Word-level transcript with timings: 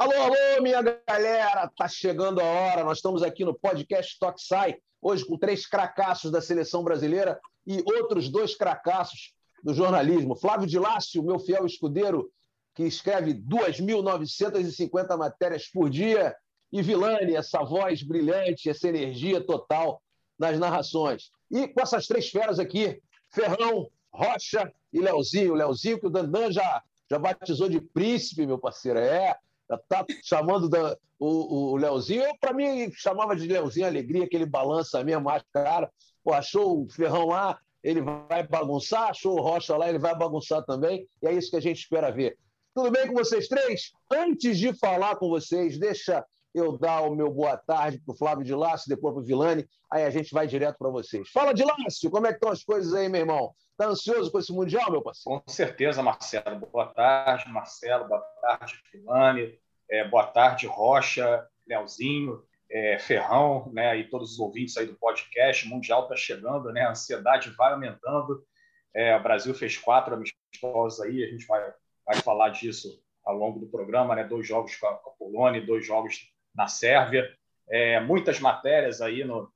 Alô, 0.00 0.14
alô, 0.14 0.62
minha 0.62 0.80
galera! 0.80 1.70
Tá 1.76 1.86
chegando 1.86 2.40
a 2.40 2.44
hora. 2.44 2.82
Nós 2.82 2.96
estamos 2.96 3.22
aqui 3.22 3.44
no 3.44 3.52
podcast 3.52 4.18
Toque 4.18 4.42
Sai, 4.42 4.78
hoje 4.98 5.26
com 5.26 5.36
três 5.36 5.66
cracassos 5.66 6.32
da 6.32 6.40
seleção 6.40 6.82
brasileira 6.82 7.38
e 7.66 7.82
outros 7.84 8.30
dois 8.30 8.56
cracassos 8.56 9.34
do 9.62 9.74
jornalismo. 9.74 10.34
Flávio 10.34 10.66
de 10.66 10.78
Lácio, 10.78 11.22
meu 11.22 11.38
fiel 11.38 11.66
escudeiro, 11.66 12.32
que 12.74 12.84
escreve 12.84 13.34
2.950 13.34 15.18
matérias 15.18 15.68
por 15.68 15.90
dia, 15.90 16.34
e 16.72 16.80
Vilani, 16.80 17.36
essa 17.36 17.62
voz 17.62 18.02
brilhante, 18.02 18.70
essa 18.70 18.88
energia 18.88 19.44
total 19.44 20.02
nas 20.38 20.58
narrações. 20.58 21.30
E 21.50 21.68
com 21.68 21.82
essas 21.82 22.06
três 22.06 22.30
feras 22.30 22.58
aqui, 22.58 23.02
Ferrão, 23.28 23.90
Rocha 24.10 24.72
e 24.94 24.98
Leozinho. 24.98 25.52
Leozinho, 25.52 26.00
que 26.00 26.06
o 26.06 26.10
Dandan 26.10 26.50
já, 26.50 26.82
já 27.10 27.18
batizou 27.18 27.68
de 27.68 27.82
príncipe, 27.82 28.46
meu 28.46 28.58
parceiro. 28.58 28.98
É, 28.98 29.36
tá 29.78 30.04
chamando 30.22 30.68
da, 30.68 30.96
o, 31.18 31.72
o 31.72 31.76
Leozinho. 31.76 32.22
Eu, 32.22 32.34
para 32.40 32.52
mim, 32.52 32.90
chamava 32.92 33.36
de 33.36 33.46
Leozinho 33.46 33.86
Alegria, 33.86 34.28
que 34.28 34.36
ele 34.36 34.46
balança 34.46 35.02
mesmo, 35.04 35.24
mais 35.24 35.42
cara. 35.52 35.90
Pô, 36.24 36.32
achou 36.32 36.82
o 36.82 36.90
Ferrão 36.90 37.28
lá, 37.28 37.58
ele 37.82 38.02
vai 38.02 38.46
bagunçar, 38.46 39.10
achou 39.10 39.38
o 39.38 39.42
Rocha 39.42 39.76
lá, 39.76 39.88
ele 39.88 39.98
vai 39.98 40.16
bagunçar 40.16 40.64
também. 40.64 41.06
E 41.22 41.26
é 41.26 41.32
isso 41.32 41.50
que 41.50 41.56
a 41.56 41.62
gente 41.62 41.78
espera 41.78 42.10
ver. 42.10 42.36
Tudo 42.74 42.90
bem 42.90 43.06
com 43.06 43.14
vocês 43.14 43.48
três? 43.48 43.92
Antes 44.10 44.58
de 44.58 44.72
falar 44.74 45.16
com 45.16 45.28
vocês, 45.28 45.78
deixa 45.78 46.24
eu 46.54 46.76
dar 46.76 47.02
o 47.02 47.14
meu 47.14 47.30
boa 47.32 47.56
tarde 47.56 48.00
para 48.04 48.12
o 48.12 48.16
Flávio 48.16 48.44
de 48.44 48.54
Lácio, 48.54 48.88
depois 48.88 49.14
para 49.14 49.22
o 49.22 49.24
Vilani, 49.24 49.68
aí 49.90 50.04
a 50.04 50.10
gente 50.10 50.32
vai 50.32 50.46
direto 50.46 50.78
para 50.78 50.90
vocês. 50.90 51.28
Fala 51.30 51.52
de 51.52 51.64
Lácio, 51.64 52.10
como 52.10 52.26
é 52.26 52.30
que 52.30 52.36
estão 52.36 52.50
as 52.50 52.64
coisas 52.64 52.92
aí, 52.94 53.08
meu 53.08 53.20
irmão? 53.20 53.52
Está 53.80 53.92
ansioso 53.92 54.30
com 54.30 54.38
esse 54.38 54.52
Mundial, 54.52 54.90
meu 54.90 55.00
parceiro? 55.00 55.40
Com 55.40 55.50
certeza, 55.50 56.02
Marcelo. 56.02 56.54
Boa 56.70 56.92
tarde, 56.92 57.50
Marcelo. 57.50 58.06
Boa 58.06 58.20
tarde, 58.42 58.78
Vilani. 58.92 59.58
É, 59.90 60.06
boa 60.06 60.26
tarde, 60.26 60.66
Rocha, 60.66 61.48
Leozinho, 61.66 62.44
é, 62.70 62.98
Ferrão, 62.98 63.70
né, 63.72 63.96
e 63.96 64.04
todos 64.04 64.32
os 64.32 64.38
ouvintes 64.38 64.76
aí 64.76 64.84
do 64.84 64.96
podcast. 64.96 65.64
O 65.64 65.70
Mundial 65.70 66.02
está 66.02 66.14
chegando, 66.14 66.70
né? 66.70 66.82
A 66.82 66.90
ansiedade 66.90 67.48
vai 67.56 67.72
aumentando. 67.72 68.44
É, 68.92 69.16
o 69.16 69.22
Brasil 69.22 69.54
fez 69.54 69.78
quatro 69.78 70.14
amistosos 70.14 71.00
aí, 71.00 71.24
a 71.24 71.28
gente 71.28 71.46
vai, 71.46 71.72
vai 72.04 72.16
falar 72.16 72.50
disso 72.50 73.02
ao 73.24 73.34
longo 73.34 73.60
do 73.60 73.66
programa, 73.66 74.14
né? 74.14 74.24
Dois 74.24 74.46
jogos 74.46 74.76
com 74.76 74.88
a, 74.88 74.94
com 74.98 75.08
a 75.08 75.12
Polônia, 75.14 75.64
dois 75.64 75.86
jogos 75.86 76.30
na 76.54 76.68
Sérvia. 76.68 77.34
É, 77.66 77.98
muitas 77.98 78.40
matérias 78.40 79.00
aí 79.00 79.24
no, 79.24 79.50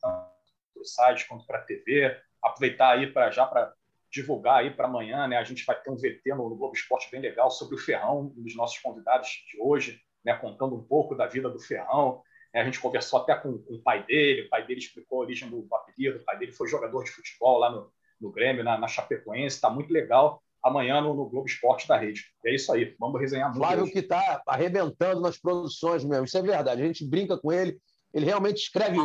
no 0.75 0.83
site 0.83 1.29
quanto 1.29 1.47
para 1.47 1.59
a 1.59 1.63
TV. 1.63 2.19
Aproveitar 2.43 2.93
aí 2.93 3.13
para 3.13 3.31
já 3.31 3.45
para 3.45 3.71
divulgar 4.15 4.61
aí 4.61 4.71
para 4.71 4.87
amanhã, 4.87 5.27
né? 5.27 5.37
A 5.37 5.45
gente 5.45 5.65
vai 5.65 5.81
ter 5.81 5.91
um 5.91 5.97
VT 5.97 6.23
no, 6.29 6.49
no 6.49 6.57
Globo 6.57 6.75
Esporte 6.75 7.11
bem 7.11 7.21
legal 7.21 7.51
sobre 7.51 7.75
o 7.75 7.79
Ferrão, 7.79 8.33
um 8.37 8.43
dos 8.43 8.55
nossos 8.55 8.79
convidados 8.79 9.29
de 9.51 9.61
hoje, 9.61 10.01
né? 10.25 10.35
Contando 10.35 10.77
um 10.77 10.85
pouco 10.85 11.17
da 11.17 11.27
vida 11.27 11.51
do 11.51 11.59
Ferrão. 11.59 12.23
É, 12.55 12.61
a 12.61 12.65
gente 12.65 12.79
conversou 12.79 13.21
até 13.21 13.35
com, 13.35 13.59
com, 13.59 13.75
o 13.75 13.83
pai 13.83 14.05
dele, 14.05 14.43
o 14.43 14.49
pai 14.49 14.65
dele 14.65 14.79
explicou 14.79 15.19
a 15.19 15.25
origem 15.25 15.51
do, 15.51 15.63
do 15.63 15.75
apelido, 15.75 16.19
o 16.19 16.25
pai 16.25 16.39
dele 16.39 16.53
foi 16.53 16.69
jogador 16.69 17.03
de 17.03 17.11
futebol 17.11 17.59
lá 17.59 17.73
no, 17.73 17.91
no 18.21 18.31
Grêmio, 18.31 18.63
na, 18.63 18.79
na 18.79 18.87
Chapecoense, 18.87 19.57
está 19.57 19.69
muito 19.69 19.93
legal 19.93 20.41
amanhã 20.63 21.01
no, 21.01 21.13
no, 21.13 21.29
Globo 21.29 21.47
Esporte 21.47 21.89
da 21.89 21.99
Rede. 21.99 22.23
É 22.47 22.55
isso 22.55 22.73
aí, 22.73 22.95
vamos 22.99 23.21
resenhar 23.21 23.49
muito. 23.49 23.59
Flávio 23.59 23.83
hoje. 23.83 23.93
que 23.93 23.99
está 23.99 24.41
arrebentando 24.47 25.21
nas 25.21 25.37
produções 25.37 26.05
mesmo, 26.05 26.25
isso 26.25 26.39
é 26.39 26.43
verdade. 26.43 26.81
A 26.81 26.87
gente 26.87 27.05
brinca 27.05 27.37
com 27.37 27.53
ele, 27.53 27.77
ele 28.15 28.25
realmente 28.25 28.59
escreve 28.59 28.97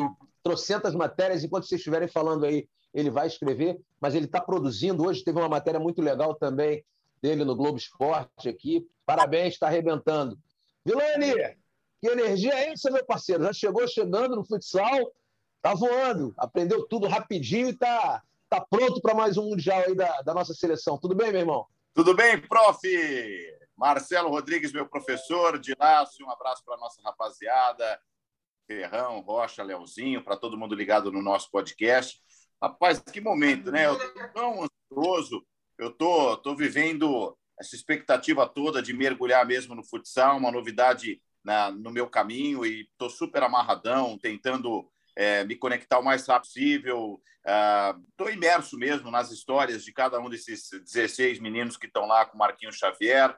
trocentas 0.43 0.93
matérias, 0.93 1.43
enquanto 1.43 1.65
vocês 1.67 1.79
estiverem 1.79 2.07
falando 2.07 2.45
aí, 2.45 2.67
ele 2.93 3.09
vai 3.09 3.27
escrever, 3.27 3.79
mas 3.99 4.15
ele 4.15 4.25
está 4.25 4.41
produzindo. 4.41 5.05
Hoje 5.05 5.23
teve 5.23 5.37
uma 5.37 5.49
matéria 5.49 5.79
muito 5.79 6.01
legal 6.01 6.35
também 6.35 6.83
dele 7.21 7.43
no 7.43 7.55
Globo 7.55 7.77
Esporte 7.77 8.49
aqui. 8.49 8.87
Parabéns, 9.05 9.53
está 9.53 9.67
arrebentando. 9.67 10.37
Vilani, 10.85 11.33
que 12.01 12.07
energia 12.07 12.53
é 12.53 12.71
essa, 12.71 12.89
meu 12.89 13.05
parceiro? 13.05 13.43
Já 13.43 13.53
chegou 13.53 13.87
chegando 13.87 14.35
no 14.35 14.45
futsal, 14.45 15.11
tá 15.61 15.73
voando, 15.73 16.33
aprendeu 16.37 16.87
tudo 16.87 17.07
rapidinho 17.07 17.67
e 17.67 17.71
está 17.71 18.23
tá 18.49 18.61
pronto 18.61 19.01
para 19.01 19.13
mais 19.13 19.37
um 19.37 19.49
Mundial 19.49 19.83
aí 19.85 19.95
da, 19.95 20.21
da 20.21 20.33
nossa 20.33 20.53
seleção. 20.53 20.97
Tudo 20.97 21.15
bem, 21.15 21.31
meu 21.31 21.41
irmão? 21.41 21.65
Tudo 21.93 22.15
bem, 22.15 22.39
prof. 22.39 22.79
Marcelo 23.75 24.29
Rodrigues, 24.29 24.73
meu 24.73 24.85
professor, 24.85 25.57
de 25.57 25.73
Lácio, 25.79 26.25
um 26.25 26.29
abraço 26.29 26.63
para 26.65 26.75
nossa 26.77 27.01
rapaziada, 27.01 27.99
Ferrão, 28.67 29.21
Rocha, 29.21 29.63
Leozinho, 29.63 30.21
para 30.21 30.35
todo 30.35 30.57
mundo 30.57 30.75
ligado 30.75 31.11
no 31.11 31.21
nosso 31.21 31.49
podcast. 31.49 32.21
Rapaz, 32.61 32.99
que 32.99 33.21
momento, 33.21 33.71
né? 33.71 33.85
Eu 33.85 33.97
tô 33.97 34.27
tão 34.29 34.63
ansioso, 34.63 35.45
eu 35.77 35.91
tô, 35.91 36.35
tô 36.37 36.55
vivendo 36.55 37.37
essa 37.59 37.75
expectativa 37.75 38.47
toda 38.47 38.81
de 38.81 38.93
mergulhar 38.93 39.45
mesmo 39.45 39.73
no 39.75 39.83
futsal, 39.83 40.37
uma 40.37 40.51
novidade 40.51 41.21
na, 41.43 41.71
no 41.71 41.91
meu 41.91 42.09
caminho 42.09 42.65
e 42.65 42.81
estou 42.81 43.09
super 43.09 43.43
amarradão, 43.43 44.17
tentando 44.17 44.89
é, 45.15 45.43
me 45.43 45.55
conectar 45.55 45.99
o 45.99 46.03
mais 46.03 46.27
rápido 46.27 46.47
possível. 46.47 47.21
Estou 48.09 48.27
uh, 48.27 48.31
imerso 48.31 48.77
mesmo 48.77 49.09
nas 49.09 49.31
histórias 49.31 49.83
de 49.83 49.93
cada 49.93 50.19
um 50.19 50.29
desses 50.29 50.69
16 50.69 51.39
meninos 51.39 51.77
que 51.77 51.87
estão 51.87 52.05
lá 52.05 52.25
com 52.25 52.37
Marquinhos 52.37 52.77
Xavier. 52.77 53.35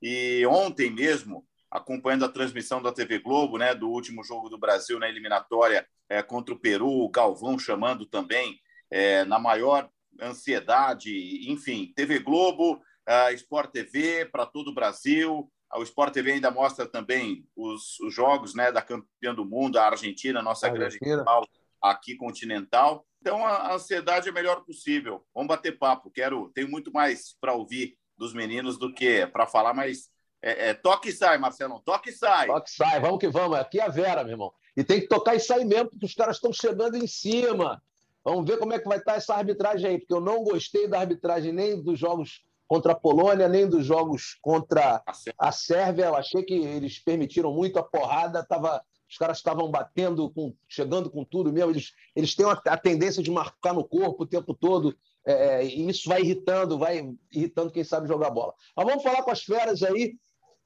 E 0.00 0.44
ontem 0.46 0.90
mesmo, 0.90 1.46
acompanhando 1.70 2.24
a 2.24 2.28
transmissão 2.28 2.82
da 2.82 2.92
TV 2.92 3.18
Globo, 3.18 3.58
né, 3.58 3.74
do 3.74 3.88
último 3.88 4.24
jogo 4.24 4.48
do 4.48 4.58
Brasil 4.58 4.98
na 4.98 5.08
eliminatória 5.08 5.86
é, 6.08 6.22
contra 6.22 6.54
o 6.54 6.58
Peru, 6.58 6.88
o 6.88 7.10
Galvão 7.10 7.58
chamando 7.58 8.06
também 8.06 8.58
é, 8.90 9.24
na 9.24 9.38
maior 9.38 9.88
ansiedade, 10.20 11.50
enfim, 11.50 11.92
TV 11.94 12.18
Globo, 12.18 12.74
uh, 12.74 13.32
Sport 13.34 13.70
TV 13.70 14.24
para 14.24 14.46
todo 14.46 14.68
o 14.68 14.74
Brasil, 14.74 15.50
o 15.76 15.82
Sport 15.82 16.14
TV 16.14 16.32
ainda 16.32 16.50
mostra 16.50 16.86
também 16.86 17.46
os, 17.54 18.00
os 18.00 18.14
jogos 18.14 18.54
né, 18.54 18.72
da 18.72 18.80
campeã 18.80 19.34
do 19.34 19.44
mundo, 19.44 19.78
a 19.78 19.86
Argentina, 19.86 20.40
nossa 20.40 20.66
Argentina. 20.66 20.98
grande 20.98 21.20
rival 21.20 21.46
aqui 21.82 22.16
continental. 22.16 23.06
Então 23.20 23.44
a 23.44 23.74
ansiedade 23.74 24.28
é 24.28 24.30
a 24.30 24.34
melhor 24.34 24.64
possível. 24.64 25.24
Vamos 25.34 25.48
bater 25.48 25.78
papo. 25.78 26.10
Quero, 26.10 26.50
tenho 26.54 26.68
muito 26.68 26.90
mais 26.92 27.36
para 27.40 27.52
ouvir 27.52 27.96
dos 28.16 28.32
meninos 28.32 28.78
do 28.78 28.92
que 28.92 29.26
para 29.26 29.46
falar, 29.46 29.74
mas 29.74 30.08
é, 30.42 30.70
é, 30.70 30.74
toque 30.74 31.08
e 31.08 31.12
sai, 31.12 31.38
Marcelo. 31.38 31.80
Toque 31.84 32.10
e 32.10 32.12
sai. 32.12 32.46
Toque 32.46 32.70
e 32.70 32.74
sai, 32.74 33.00
vamos 33.00 33.18
que 33.18 33.28
vamos. 33.28 33.58
Aqui 33.58 33.80
é 33.80 33.84
a 33.84 33.88
Vera, 33.88 34.22
meu 34.22 34.32
irmão. 34.32 34.52
E 34.76 34.84
tem 34.84 35.00
que 35.00 35.08
tocar 35.08 35.34
e 35.34 35.40
sair 35.40 35.64
mesmo, 35.64 35.90
porque 35.90 36.06
os 36.06 36.14
caras 36.14 36.36
estão 36.36 36.52
chegando 36.52 36.96
em 36.96 37.06
cima. 37.06 37.82
Vamos 38.24 38.46
ver 38.46 38.58
como 38.58 38.72
é 38.72 38.78
que 38.78 38.88
vai 38.88 38.98
estar 38.98 39.14
essa 39.14 39.34
arbitragem 39.34 39.88
aí, 39.88 39.98
porque 39.98 40.14
eu 40.14 40.20
não 40.20 40.44
gostei 40.44 40.86
da 40.86 41.00
arbitragem 41.00 41.52
nem 41.52 41.82
dos 41.82 41.98
jogos 41.98 42.42
contra 42.66 42.92
a 42.92 42.94
Polônia, 42.94 43.48
nem 43.48 43.66
dos 43.66 43.84
jogos 43.84 44.38
contra 44.40 45.02
a 45.38 45.50
Sérvia. 45.50 46.06
Eu 46.06 46.16
achei 46.16 46.42
que 46.42 46.54
eles 46.54 46.98
permitiram 46.98 47.52
muito 47.52 47.78
a 47.78 47.82
porrada, 47.82 48.44
tava, 48.44 48.82
os 49.08 49.16
caras 49.16 49.38
estavam 49.38 49.70
batendo, 49.70 50.30
com, 50.30 50.54
chegando 50.68 51.10
com 51.10 51.24
tudo 51.24 51.52
mesmo. 51.52 51.72
Eles, 51.72 51.94
eles 52.14 52.34
têm 52.36 52.46
a, 52.46 52.52
a 52.52 52.76
tendência 52.76 53.22
de 53.22 53.30
marcar 53.30 53.72
no 53.72 53.82
corpo 53.82 54.22
o 54.22 54.26
tempo 54.26 54.54
todo, 54.54 54.94
é, 55.30 55.64
e 55.64 55.86
isso 55.90 56.08
vai 56.08 56.22
irritando, 56.22 56.78
vai 56.78 57.14
irritando 57.30 57.70
quem 57.70 57.84
sabe 57.84 58.08
jogar 58.08 58.30
bola. 58.30 58.54
Mas 58.74 58.86
vamos 58.86 59.02
falar 59.02 59.22
com 59.22 59.30
as 59.30 59.42
feras 59.42 59.82
aí. 59.82 60.16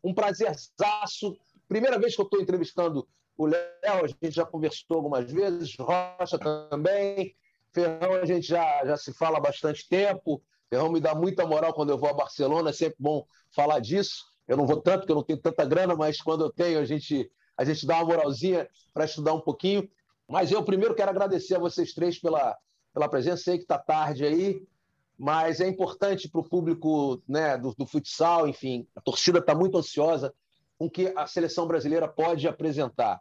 Um 0.04 0.14
prazerzaço. 0.14 1.36
Primeira 1.66 1.98
vez 1.98 2.14
que 2.14 2.20
eu 2.20 2.26
estou 2.26 2.40
entrevistando 2.40 3.08
o 3.36 3.46
Léo, 3.46 4.04
a 4.04 4.06
gente 4.06 4.30
já 4.30 4.44
conversou 4.44 4.98
algumas 4.98 5.30
vezes, 5.30 5.74
Rocha 5.76 6.38
também. 6.38 7.34
Ferrão, 7.72 8.14
a 8.14 8.24
gente 8.24 8.46
já, 8.46 8.84
já 8.86 8.96
se 8.96 9.12
fala 9.12 9.38
há 9.38 9.40
bastante 9.40 9.88
tempo. 9.88 10.40
Ferrão 10.70 10.92
me 10.92 11.00
dá 11.00 11.12
muita 11.12 11.44
moral 11.44 11.74
quando 11.74 11.90
eu 11.90 11.98
vou 11.98 12.10
a 12.10 12.14
Barcelona, 12.14 12.70
é 12.70 12.72
sempre 12.72 12.96
bom 13.00 13.26
falar 13.50 13.80
disso. 13.80 14.24
Eu 14.46 14.56
não 14.56 14.66
vou 14.66 14.80
tanto, 14.80 15.00
porque 15.00 15.12
eu 15.12 15.16
não 15.16 15.24
tenho 15.24 15.40
tanta 15.40 15.64
grana, 15.64 15.96
mas 15.96 16.20
quando 16.20 16.44
eu 16.44 16.52
tenho, 16.52 16.78
a 16.78 16.84
gente, 16.84 17.28
a 17.56 17.64
gente 17.64 17.84
dá 17.84 17.96
uma 17.96 18.04
moralzinha 18.04 18.68
para 18.94 19.06
estudar 19.06 19.32
um 19.32 19.40
pouquinho. 19.40 19.90
Mas 20.28 20.52
eu 20.52 20.62
primeiro 20.62 20.94
quero 20.94 21.10
agradecer 21.10 21.56
a 21.56 21.58
vocês 21.58 21.92
três 21.92 22.18
pela, 22.20 22.56
pela 22.92 23.08
presença. 23.08 23.42
Sei 23.42 23.56
que 23.56 23.64
está 23.64 23.78
tarde 23.78 24.24
aí, 24.24 24.62
mas 25.18 25.60
é 25.60 25.68
importante 25.68 26.28
para 26.28 26.40
o 26.40 26.48
público 26.48 27.22
né, 27.28 27.56
do, 27.56 27.74
do 27.74 27.86
futsal, 27.86 28.48
enfim, 28.48 28.86
a 28.94 29.00
torcida 29.00 29.38
está 29.38 29.54
muito 29.54 29.78
ansiosa 29.78 30.34
com 30.78 30.86
o 30.86 30.90
que 30.90 31.12
a 31.16 31.26
seleção 31.26 31.66
brasileira 31.66 32.08
pode 32.08 32.48
apresentar. 32.48 33.20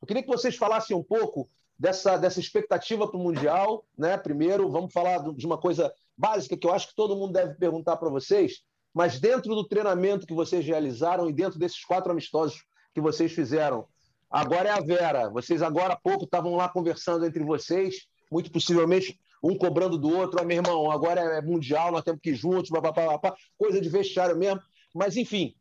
Eu 0.00 0.06
queria 0.06 0.22
que 0.22 0.28
vocês 0.28 0.56
falassem 0.56 0.96
um 0.96 1.02
pouco 1.02 1.48
dessa, 1.78 2.16
dessa 2.16 2.40
expectativa 2.40 3.08
para 3.08 3.18
o 3.18 3.22
Mundial. 3.22 3.84
Né? 3.96 4.16
Primeiro, 4.18 4.70
vamos 4.70 4.92
falar 4.92 5.18
de 5.32 5.46
uma 5.46 5.58
coisa 5.58 5.92
básica 6.16 6.56
que 6.56 6.66
eu 6.66 6.72
acho 6.72 6.88
que 6.88 6.94
todo 6.94 7.16
mundo 7.16 7.32
deve 7.32 7.54
perguntar 7.54 7.96
para 7.96 8.10
vocês, 8.10 8.62
mas 8.92 9.20
dentro 9.20 9.54
do 9.54 9.66
treinamento 9.66 10.26
que 10.26 10.34
vocês 10.34 10.66
realizaram 10.66 11.28
e 11.28 11.32
dentro 11.32 11.58
desses 11.58 11.84
quatro 11.84 12.10
amistosos 12.10 12.64
que 12.92 13.00
vocês 13.00 13.32
fizeram, 13.32 13.86
agora 14.28 14.68
é 14.68 14.72
a 14.72 14.80
Vera. 14.80 15.30
Vocês 15.30 15.62
agora 15.62 15.94
há 15.94 15.96
pouco 15.96 16.24
estavam 16.24 16.56
lá 16.56 16.68
conversando 16.68 17.24
entre 17.24 17.44
vocês, 17.44 18.06
muito 18.30 18.50
possivelmente 18.50 19.18
um 19.42 19.56
cobrando 19.56 19.96
do 19.96 20.14
outro. 20.16 20.40
Ah, 20.40 20.44
meu 20.44 20.56
irmão, 20.56 20.90
agora 20.90 21.20
é 21.20 21.40
mundial, 21.40 21.92
nós 21.92 22.02
temos 22.02 22.20
que 22.20 22.30
ir 22.30 22.34
juntos, 22.34 22.70
papapá, 22.70 23.06
papá, 23.06 23.36
coisa 23.56 23.80
de 23.80 23.88
vestiário 23.88 24.36
mesmo. 24.36 24.60
Mas, 24.94 25.16
enfim, 25.16 25.54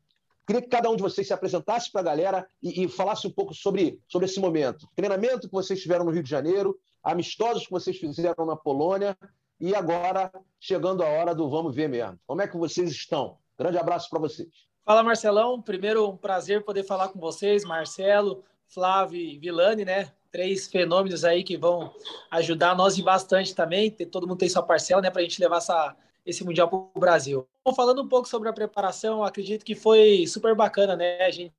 queria 0.46 0.62
que 0.62 0.69
cada 0.69 0.90
um 0.90 0.96
de 0.96 1.04
vocês 1.04 1.28
se 1.28 1.34
apresentasse 1.34 1.92
para 1.92 2.02
a 2.02 2.06
galera 2.06 2.48
e, 2.62 2.84
e, 2.84 2.88
falasse 2.88 3.28
um 3.28 3.31
pouco 3.31 3.54
sobre, 3.54 4.00
sobre 4.08 4.25
esse 4.25 4.40
momento. 4.40 4.88
Treinamento 4.96 5.48
que 5.48 5.54
vocês 5.54 5.81
tiveram 5.81 6.06
no 6.06 6.12
Rio 6.12 6.24
de 6.24 6.30
Janeiro, 6.30 6.78
amistosos 7.04 7.66
que 7.66 7.72
vocês 7.72 7.98
fizeram 7.98 8.46
na 8.46 8.56
Polônia 8.56 9.18
e 9.60 9.74
agora, 9.75 10.31
chegando 10.60 11.04
a 11.04 11.08
hora 11.08 11.34
do 11.34 11.50
vamos 11.50 11.75
ver 11.75 11.90
mesmo. 11.90 12.19
Como 12.25 12.42
é 12.42 12.48
que 12.48 12.58
vocês 12.58 12.92
estão? 12.92 13.38
Grande 13.58 13.78
abraço 13.78 14.10
para 14.10 14.19
vocês. 14.19 14.50
Fala, 14.86 15.04
Marcelão. 15.04 15.62
Primeiro, 15.62 16.08
um 16.08 16.16
prazer 16.16 16.64
poder 16.64 16.84
falar 16.84 17.10
com 17.10 17.19
vocês, 17.19 17.66
Marcelo, 17.66 18.44
Flávio 18.68 19.19
e 19.19 19.38
Vilani, 19.38 19.84
né? 19.84 20.12
Três 20.38 20.68
fenômenos 20.68 21.25
aí 21.25 21.44
que 21.44 21.57
vão 21.57 21.92
ajudar 22.30 22.75
nós 22.75 22.95
e 22.95 23.01
bastante 23.01 23.56
também. 23.56 23.89
Todo 23.89 24.28
mundo 24.28 24.38
tem 24.38 24.48
sua 24.48 24.62
parcela, 24.62 25.01
né? 25.01 25.10
Para 25.10 25.22
a 25.22 25.24
gente 25.24 25.42
levar 25.42 25.57
essa, 25.57 25.95
esse 26.24 26.44
Mundial 26.44 26.69
para 26.69 26.78
o 26.78 27.00
Brasil. 27.00 27.48
Bom, 27.66 27.74
falando 27.74 28.04
um 28.04 28.07
pouco 28.07 28.30
sobre 28.30 28.48
a 28.48 28.54
preparação, 28.54 29.24
acredito 29.24 29.66
que 29.66 29.74
foi 29.74 30.28
super 30.28 30.54
bacana, 30.54 30.95
né? 30.95 31.24
A 31.24 31.31
gente 31.31 31.51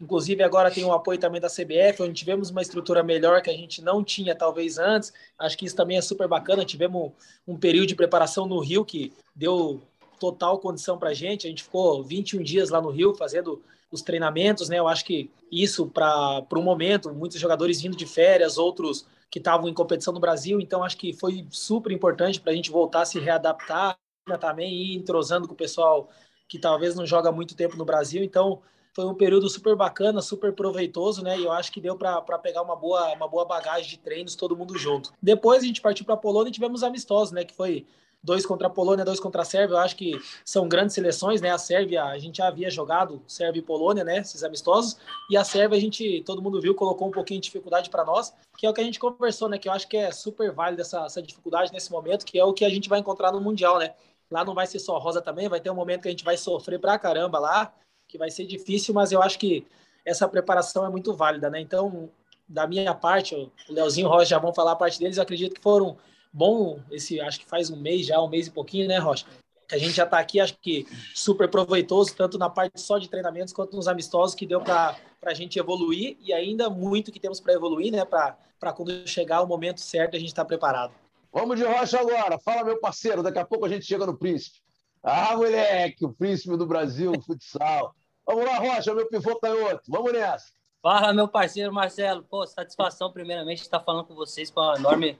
inclusive 0.00 0.42
agora 0.42 0.70
tem 0.70 0.82
o 0.82 0.94
apoio 0.94 1.18
também 1.18 1.42
da 1.42 1.50
CBF, 1.50 2.02
onde 2.02 2.14
tivemos 2.14 2.48
uma 2.48 2.62
estrutura 2.62 3.02
melhor 3.02 3.42
que 3.42 3.50
a 3.50 3.54
gente 3.54 3.82
não 3.82 4.02
tinha 4.02 4.34
talvez 4.34 4.78
antes. 4.78 5.12
Acho 5.38 5.58
que 5.58 5.66
isso 5.66 5.76
também 5.76 5.98
é 5.98 6.00
super 6.00 6.26
bacana. 6.26 6.64
Tivemos 6.64 7.12
um 7.46 7.54
período 7.54 7.88
de 7.88 7.94
preparação 7.94 8.46
no 8.46 8.60
Rio 8.60 8.82
que 8.82 9.12
deu 9.36 9.82
total 10.18 10.58
condição 10.58 10.96
para 10.96 11.10
a 11.10 11.14
gente. 11.14 11.46
A 11.46 11.50
gente 11.50 11.62
ficou 11.62 12.02
21 12.02 12.42
dias 12.42 12.70
lá 12.70 12.80
no 12.80 12.88
Rio 12.88 13.14
fazendo 13.14 13.62
os 13.94 14.02
treinamentos, 14.02 14.68
né? 14.68 14.78
Eu 14.78 14.88
acho 14.88 15.04
que 15.04 15.30
isso 15.50 15.86
para 15.86 16.46
um 16.56 16.62
momento, 16.62 17.12
muitos 17.14 17.38
jogadores 17.40 17.80
vindo 17.80 17.96
de 17.96 18.06
férias, 18.06 18.58
outros 18.58 19.06
que 19.30 19.38
estavam 19.38 19.68
em 19.68 19.74
competição 19.74 20.12
no 20.12 20.20
Brasil, 20.20 20.60
então 20.60 20.84
acho 20.84 20.96
que 20.96 21.12
foi 21.12 21.46
super 21.50 21.90
importante 21.90 22.40
para 22.40 22.52
a 22.52 22.54
gente 22.54 22.70
voltar 22.70 23.02
a 23.02 23.04
se 23.04 23.18
readaptar 23.18 23.98
também 24.40 24.72
e 24.72 24.96
entrosando 24.96 25.48
com 25.48 25.54
o 25.54 25.56
pessoal 25.56 26.08
que 26.48 26.58
talvez 26.58 26.94
não 26.94 27.04
joga 27.04 27.32
muito 27.32 27.56
tempo 27.56 27.76
no 27.76 27.84
Brasil. 27.84 28.22
Então 28.22 28.62
foi 28.94 29.06
um 29.06 29.14
período 29.14 29.48
super 29.48 29.74
bacana, 29.74 30.22
super 30.22 30.52
proveitoso, 30.52 31.22
né? 31.22 31.36
E 31.38 31.44
eu 31.44 31.52
acho 31.52 31.72
que 31.72 31.80
deu 31.80 31.96
para 31.96 32.38
pegar 32.38 32.62
uma 32.62 32.76
boa, 32.76 33.12
uma 33.12 33.26
boa 33.26 33.44
bagagem 33.44 33.90
de 33.90 33.98
treinos, 33.98 34.36
todo 34.36 34.56
mundo 34.56 34.78
junto. 34.78 35.12
Depois 35.20 35.62
a 35.62 35.66
gente 35.66 35.80
partiu 35.80 36.04
para 36.04 36.14
a 36.14 36.18
Polônia 36.18 36.50
e 36.50 36.52
tivemos 36.52 36.84
amistosos, 36.84 37.32
né? 37.32 37.44
Que 37.44 37.54
foi 37.54 37.86
dois 38.24 38.46
contra 38.46 38.68
a 38.68 38.70
Polônia, 38.70 39.04
dois 39.04 39.20
contra 39.20 39.42
a 39.42 39.44
Sérvia. 39.44 39.74
Eu 39.74 39.78
acho 39.78 39.94
que 39.94 40.18
são 40.44 40.66
grandes 40.66 40.94
seleções, 40.94 41.42
né? 41.42 41.50
A 41.50 41.58
Sérvia, 41.58 42.04
a 42.04 42.18
gente 42.18 42.38
já 42.38 42.48
havia 42.48 42.70
jogado 42.70 43.22
Sérvia 43.28 43.60
e 43.60 43.62
Polônia, 43.62 44.02
né? 44.02 44.18
Esses 44.18 44.42
amistosos. 44.42 44.96
E 45.30 45.36
a 45.36 45.44
Sérvia, 45.44 45.76
a 45.76 45.80
gente, 45.80 46.22
todo 46.22 46.40
mundo 46.40 46.60
viu, 46.60 46.74
colocou 46.74 47.06
um 47.06 47.10
pouquinho 47.10 47.40
de 47.40 47.44
dificuldade 47.44 47.90
para 47.90 48.04
nós, 48.04 48.32
que 48.56 48.66
é 48.66 48.70
o 48.70 48.72
que 48.72 48.80
a 48.80 48.84
gente 48.84 48.98
conversou, 48.98 49.48
né? 49.48 49.58
Que 49.58 49.68
eu 49.68 49.72
acho 49.72 49.86
que 49.86 49.96
é 49.96 50.10
super 50.10 50.50
válido 50.50 50.80
essa, 50.80 51.04
essa 51.04 51.22
dificuldade 51.22 51.70
nesse 51.70 51.92
momento, 51.92 52.24
que 52.24 52.38
é 52.38 52.44
o 52.44 52.54
que 52.54 52.64
a 52.64 52.70
gente 52.70 52.88
vai 52.88 52.98
encontrar 52.98 53.30
no 53.30 53.40
Mundial, 53.40 53.78
né? 53.78 53.92
Lá 54.30 54.42
não 54.42 54.54
vai 54.54 54.66
ser 54.66 54.78
só 54.78 54.98
rosa 54.98 55.20
também, 55.20 55.48
vai 55.48 55.60
ter 55.60 55.70
um 55.70 55.74
momento 55.74 56.02
que 56.02 56.08
a 56.08 56.10
gente 56.10 56.24
vai 56.24 56.38
sofrer 56.38 56.80
pra 56.80 56.98
caramba 56.98 57.38
lá, 57.38 57.72
que 58.08 58.16
vai 58.16 58.30
ser 58.30 58.46
difícil, 58.46 58.94
mas 58.94 59.12
eu 59.12 59.22
acho 59.22 59.38
que 59.38 59.66
essa 60.04 60.26
preparação 60.26 60.84
é 60.84 60.88
muito 60.88 61.12
válida, 61.12 61.50
né? 61.50 61.60
Então, 61.60 62.08
da 62.48 62.66
minha 62.66 62.94
parte, 62.94 63.34
o 63.34 63.72
Leozinho 63.72 64.06
e 64.06 64.08
o 64.08 64.10
Rocha 64.10 64.26
já 64.26 64.38
vão 64.38 64.52
falar 64.52 64.72
a 64.72 64.76
parte 64.76 64.98
deles, 64.98 65.18
eu 65.18 65.22
acredito 65.22 65.54
que 65.54 65.62
foram 65.62 65.96
bom 66.34 66.80
esse, 66.90 67.20
acho 67.20 67.38
que 67.38 67.46
faz 67.46 67.70
um 67.70 67.76
mês 67.76 68.06
já, 68.06 68.20
um 68.20 68.28
mês 68.28 68.48
e 68.48 68.50
pouquinho, 68.50 68.88
né, 68.88 68.98
Rocha? 68.98 69.24
Que 69.68 69.76
a 69.76 69.78
gente 69.78 69.92
já 69.92 70.02
está 70.04 70.18
aqui, 70.18 70.40
acho 70.40 70.58
que 70.60 70.86
super 71.14 71.48
proveitoso, 71.48 72.14
tanto 72.14 72.36
na 72.36 72.50
parte 72.50 72.80
só 72.80 72.98
de 72.98 73.08
treinamentos 73.08 73.54
quanto 73.54 73.76
nos 73.76 73.86
amistosos, 73.86 74.34
que 74.34 74.44
deu 74.44 74.60
para 74.60 74.96
a 75.24 75.32
gente 75.32 75.58
evoluir 75.58 76.16
e 76.20 76.32
ainda 76.32 76.68
muito 76.68 77.12
que 77.12 77.20
temos 77.20 77.40
para 77.40 77.54
evoluir, 77.54 77.92
né? 77.92 78.04
Para 78.04 78.72
quando 78.74 79.06
chegar 79.06 79.40
o 79.42 79.46
momento 79.46 79.80
certo 79.80 80.16
a 80.16 80.18
gente 80.18 80.28
estar 80.28 80.42
tá 80.42 80.48
preparado. 80.48 80.92
Vamos 81.32 81.56
de 81.56 81.64
Rocha 81.64 81.98
agora. 81.98 82.38
Fala, 82.38 82.64
meu 82.64 82.78
parceiro, 82.78 83.22
daqui 83.22 83.38
a 83.38 83.44
pouco 83.44 83.64
a 83.64 83.68
gente 83.68 83.86
chega 83.86 84.04
no 84.04 84.16
Príncipe. 84.16 84.58
Ah, 85.02 85.36
moleque, 85.36 86.04
o 86.04 86.12
Príncipe 86.12 86.56
do 86.56 86.66
Brasil, 86.66 87.12
futsal. 87.22 87.94
Vamos 88.26 88.44
lá, 88.44 88.58
Rocha, 88.58 88.94
meu 88.94 89.08
pivô 89.08 89.38
canhoto. 89.38 89.82
Vamos 89.88 90.12
nessa. 90.12 90.52
Fala, 90.82 91.14
meu 91.14 91.26
parceiro 91.26 91.72
Marcelo. 91.72 92.22
Pô, 92.22 92.46
satisfação, 92.46 93.10
primeiramente, 93.10 93.62
estar 93.62 93.80
falando 93.80 94.04
com 94.04 94.14
vocês 94.14 94.50
com 94.50 94.60
uma 94.60 94.76
enorme 94.76 95.18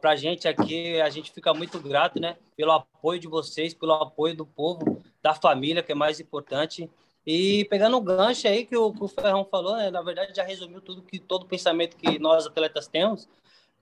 para 0.00 0.10
a 0.10 0.16
gente 0.16 0.46
aqui, 0.46 1.00
a 1.00 1.08
gente 1.08 1.32
fica 1.32 1.52
muito 1.54 1.78
grato, 1.80 2.20
né? 2.20 2.36
Pelo 2.56 2.72
apoio 2.72 3.18
de 3.18 3.28
vocês, 3.28 3.74
pelo 3.74 3.92
apoio 3.92 4.36
do 4.36 4.46
povo, 4.46 5.02
da 5.22 5.34
família, 5.34 5.82
que 5.82 5.92
é 5.92 5.94
mais 5.94 6.20
importante. 6.20 6.90
E 7.26 7.64
pegando 7.66 7.96
o 7.96 8.00
gancho 8.00 8.48
aí 8.48 8.64
que 8.64 8.76
o, 8.76 8.92
que 8.92 9.02
o 9.02 9.08
Ferrão 9.08 9.44
falou, 9.44 9.76
né? 9.76 9.90
Na 9.90 10.02
verdade, 10.02 10.34
já 10.34 10.42
resumiu 10.42 10.80
tudo 10.80 11.02
que 11.02 11.18
todo 11.18 11.46
pensamento 11.46 11.96
que 11.96 12.18
nós 12.18 12.46
atletas 12.46 12.86
temos. 12.86 13.28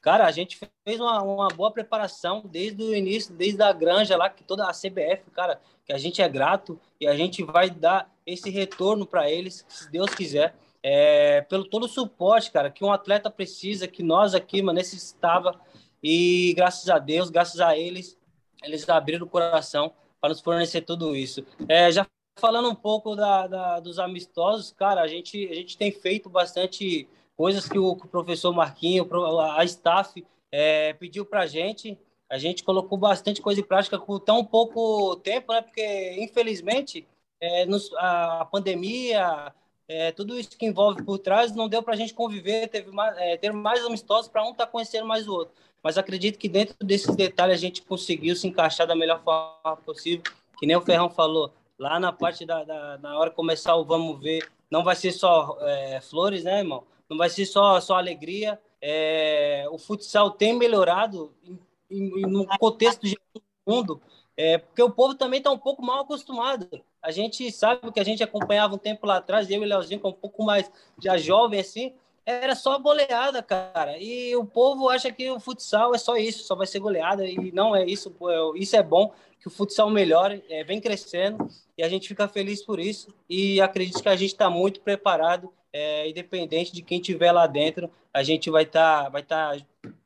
Cara, 0.00 0.26
a 0.26 0.30
gente 0.30 0.58
fez 0.82 0.98
uma, 0.98 1.22
uma 1.22 1.48
boa 1.48 1.70
preparação 1.70 2.42
desde 2.44 2.82
o 2.82 2.94
início, 2.94 3.34
desde 3.34 3.62
a 3.62 3.72
granja 3.72 4.16
lá, 4.16 4.30
que 4.30 4.42
toda 4.42 4.66
a 4.66 4.72
CBF, 4.72 5.30
cara, 5.30 5.60
que 5.84 5.92
a 5.92 5.98
gente 5.98 6.22
é 6.22 6.28
grato 6.28 6.80
e 6.98 7.06
a 7.06 7.14
gente 7.14 7.42
vai 7.42 7.68
dar 7.68 8.10
esse 8.24 8.48
retorno 8.48 9.04
para 9.04 9.30
eles, 9.30 9.64
se 9.68 9.90
Deus 9.90 10.14
quiser, 10.14 10.54
é, 10.82 11.42
pelo 11.42 11.64
todo 11.64 11.84
o 11.84 11.88
suporte, 11.88 12.50
cara, 12.50 12.70
que 12.70 12.82
um 12.82 12.92
atleta 12.92 13.30
precisa, 13.30 13.86
que 13.86 14.02
nós 14.02 14.34
aqui, 14.34 14.62
mano, 14.62 14.78
necessitava 14.78 15.60
e 16.02 16.54
graças 16.56 16.88
a 16.88 16.98
Deus, 16.98 17.30
graças 17.30 17.60
a 17.60 17.76
eles, 17.76 18.18
eles 18.62 18.88
abriram 18.88 19.26
o 19.26 19.30
coração 19.30 19.92
para 20.20 20.30
nos 20.30 20.40
fornecer 20.40 20.82
tudo 20.82 21.16
isso. 21.16 21.44
É, 21.68 21.90
já 21.90 22.06
falando 22.36 22.70
um 22.70 22.74
pouco 22.74 23.14
da, 23.14 23.46
da, 23.46 23.80
dos 23.80 23.98
amistosos, 23.98 24.72
cara, 24.72 25.02
a 25.02 25.06
gente, 25.06 25.46
a 25.48 25.54
gente 25.54 25.76
tem 25.76 25.92
feito 25.92 26.28
bastante 26.28 27.08
coisas 27.36 27.68
que 27.68 27.78
o, 27.78 27.96
que 27.96 28.06
o 28.06 28.08
professor 28.08 28.52
Marquinho, 28.52 29.08
a 29.56 29.64
staff 29.64 30.24
é, 30.50 30.92
pediu 30.94 31.24
para 31.24 31.42
a 31.42 31.46
gente. 31.46 31.98
A 32.28 32.38
gente 32.38 32.62
colocou 32.62 32.96
bastante 32.96 33.42
coisa 33.42 33.60
em 33.60 33.64
prática 33.64 33.98
com 33.98 34.18
tão 34.18 34.44
pouco 34.44 35.16
tempo, 35.16 35.52
né? 35.52 35.62
Porque, 35.62 36.12
infelizmente, 36.22 37.06
é, 37.40 37.66
nos, 37.66 37.92
a, 37.94 38.42
a 38.42 38.44
pandemia, 38.44 39.52
é, 39.90 40.12
tudo 40.12 40.38
isso 40.38 40.50
que 40.50 40.66
envolve 40.66 41.02
por 41.02 41.18
trás, 41.18 41.54
não 41.54 41.68
deu 41.68 41.82
para 41.82 41.94
a 41.94 41.96
gente 41.96 42.14
conviver, 42.14 42.68
teve 42.68 42.90
mais, 42.90 43.16
é, 43.18 43.36
ter 43.36 43.52
mais 43.52 43.84
amistosos 43.84 44.28
para 44.28 44.44
um 44.44 44.52
estar 44.52 44.66
tá 44.66 44.72
conhecendo 44.72 45.06
mais 45.06 45.26
o 45.26 45.32
outro 45.32 45.54
mas 45.82 45.96
acredito 45.96 46.38
que 46.38 46.48
dentro 46.48 46.74
desses 46.84 47.14
detalhes 47.16 47.56
a 47.56 47.60
gente 47.60 47.82
conseguiu 47.82 48.36
se 48.36 48.46
encaixar 48.46 48.86
da 48.86 48.94
melhor 48.94 49.22
forma 49.22 49.76
possível. 49.78 50.22
Que 50.58 50.66
nem 50.66 50.76
o 50.76 50.82
Ferrão 50.82 51.08
falou, 51.08 51.52
lá 51.78 51.98
na 51.98 52.12
parte 52.12 52.44
da, 52.44 52.62
da 52.64 52.98
na 52.98 53.18
hora 53.18 53.30
de 53.30 53.36
começar 53.36 53.74
o 53.76 53.84
vamos 53.84 54.20
ver, 54.20 54.46
não 54.70 54.84
vai 54.84 54.94
ser 54.94 55.12
só 55.12 55.56
é, 55.62 56.00
flores, 56.00 56.44
né, 56.44 56.58
irmão? 56.58 56.84
Não 57.08 57.16
vai 57.16 57.30
ser 57.30 57.46
só, 57.46 57.80
só 57.80 57.96
alegria. 57.96 58.60
É, 58.80 59.66
o 59.70 59.78
futsal 59.78 60.30
tem 60.30 60.54
melhorado 60.54 61.32
em, 61.42 61.58
em, 61.90 62.22
no 62.22 62.46
contexto 62.58 63.02
do 63.02 63.42
mundo, 63.66 64.02
é, 64.40 64.56
porque 64.56 64.82
o 64.82 64.90
povo 64.90 65.14
também 65.14 65.36
está 65.36 65.50
um 65.50 65.58
pouco 65.58 65.82
mal 65.82 66.00
acostumado. 66.00 66.66
A 67.02 67.10
gente 67.10 67.52
sabe 67.52 67.92
que 67.92 68.00
a 68.00 68.04
gente 68.04 68.22
acompanhava 68.22 68.74
um 68.74 68.78
tempo 68.78 69.06
lá 69.06 69.18
atrás, 69.18 69.50
eu 69.50 69.60
e 69.60 69.66
o 69.66 69.68
Leozinho, 69.68 70.00
que 70.00 70.06
é 70.06 70.08
um 70.08 70.14
pouco 70.14 70.42
mais 70.42 70.72
já 70.98 71.18
jovem 71.18 71.60
assim, 71.60 71.92
era 72.24 72.54
só 72.54 72.78
goleada, 72.78 73.42
cara. 73.42 73.98
E 73.98 74.34
o 74.34 74.46
povo 74.46 74.88
acha 74.88 75.12
que 75.12 75.30
o 75.30 75.38
futsal 75.38 75.94
é 75.94 75.98
só 75.98 76.16
isso, 76.16 76.42
só 76.44 76.54
vai 76.54 76.66
ser 76.66 76.78
goleada. 76.78 77.26
E 77.26 77.52
não 77.52 77.76
é 77.76 77.84
isso. 77.84 78.14
Isso 78.54 78.76
é 78.76 78.82
bom 78.82 79.12
que 79.38 79.46
o 79.46 79.50
futsal 79.50 79.90
melhore, 79.90 80.42
é, 80.48 80.64
vem 80.64 80.80
crescendo 80.80 81.46
e 81.76 81.82
a 81.82 81.88
gente 81.90 82.08
fica 82.08 82.26
feliz 82.26 82.62
por 82.62 82.80
isso. 82.80 83.12
E 83.28 83.60
acredito 83.60 84.02
que 84.02 84.08
a 84.08 84.16
gente 84.16 84.32
está 84.32 84.48
muito 84.48 84.80
preparado, 84.80 85.52
é, 85.70 86.08
independente 86.08 86.72
de 86.72 86.80
quem 86.80 86.98
tiver 86.98 87.30
lá 87.30 87.46
dentro, 87.46 87.90
a 88.12 88.22
gente 88.22 88.48
vai 88.48 88.62
estar, 88.62 89.04
tá, 89.04 89.08
vai 89.10 89.22
tá, 89.22 89.56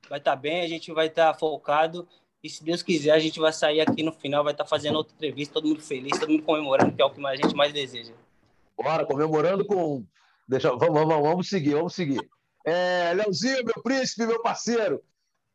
vai 0.09 0.21
tá 0.21 0.35
bem, 0.35 0.63
a 0.63 0.69
gente 0.69 0.93
vai 0.93 1.07
estar 1.07 1.33
tá 1.33 1.39
focado. 1.39 2.09
E 2.45 2.51
se 2.51 2.63
Deus 2.63 2.83
quiser, 2.83 3.13
a 3.13 3.19
gente 3.19 3.41
vai 3.41 3.53
sair 3.53 3.81
aqui 3.81 4.03
no 4.03 4.13
final, 4.13 4.45
vai 4.45 4.53
estar 4.53 4.65
tá 4.65 4.71
fazendo 4.71 4.97
outra 4.97 5.15
entrevista, 5.15 5.55
todo 5.55 5.67
mundo 5.67 5.81
feliz, 5.81 6.19
todo 6.21 6.29
mundo 6.29 6.43
comemorando, 6.43 6.95
que 6.95 7.01
é 7.01 7.05
o 7.05 7.11
que 7.11 7.27
a 7.27 7.37
gente 7.37 7.57
mais 7.57 7.73
deseja. 7.73 8.13
Bora, 8.77 9.07
comemorando 9.07 9.65
com 9.65 10.05
Deixa, 10.47 10.69
vamos, 10.77 10.95
vamos, 10.95 11.23
vamos 11.23 11.49
seguir, 11.49 11.75
vamos 11.75 11.95
seguir. 11.95 12.21
É, 12.67 13.15
Leozinho, 13.15 13.65
meu 13.65 13.83
príncipe, 13.83 14.27
meu 14.27 14.43
parceiro. 14.43 15.03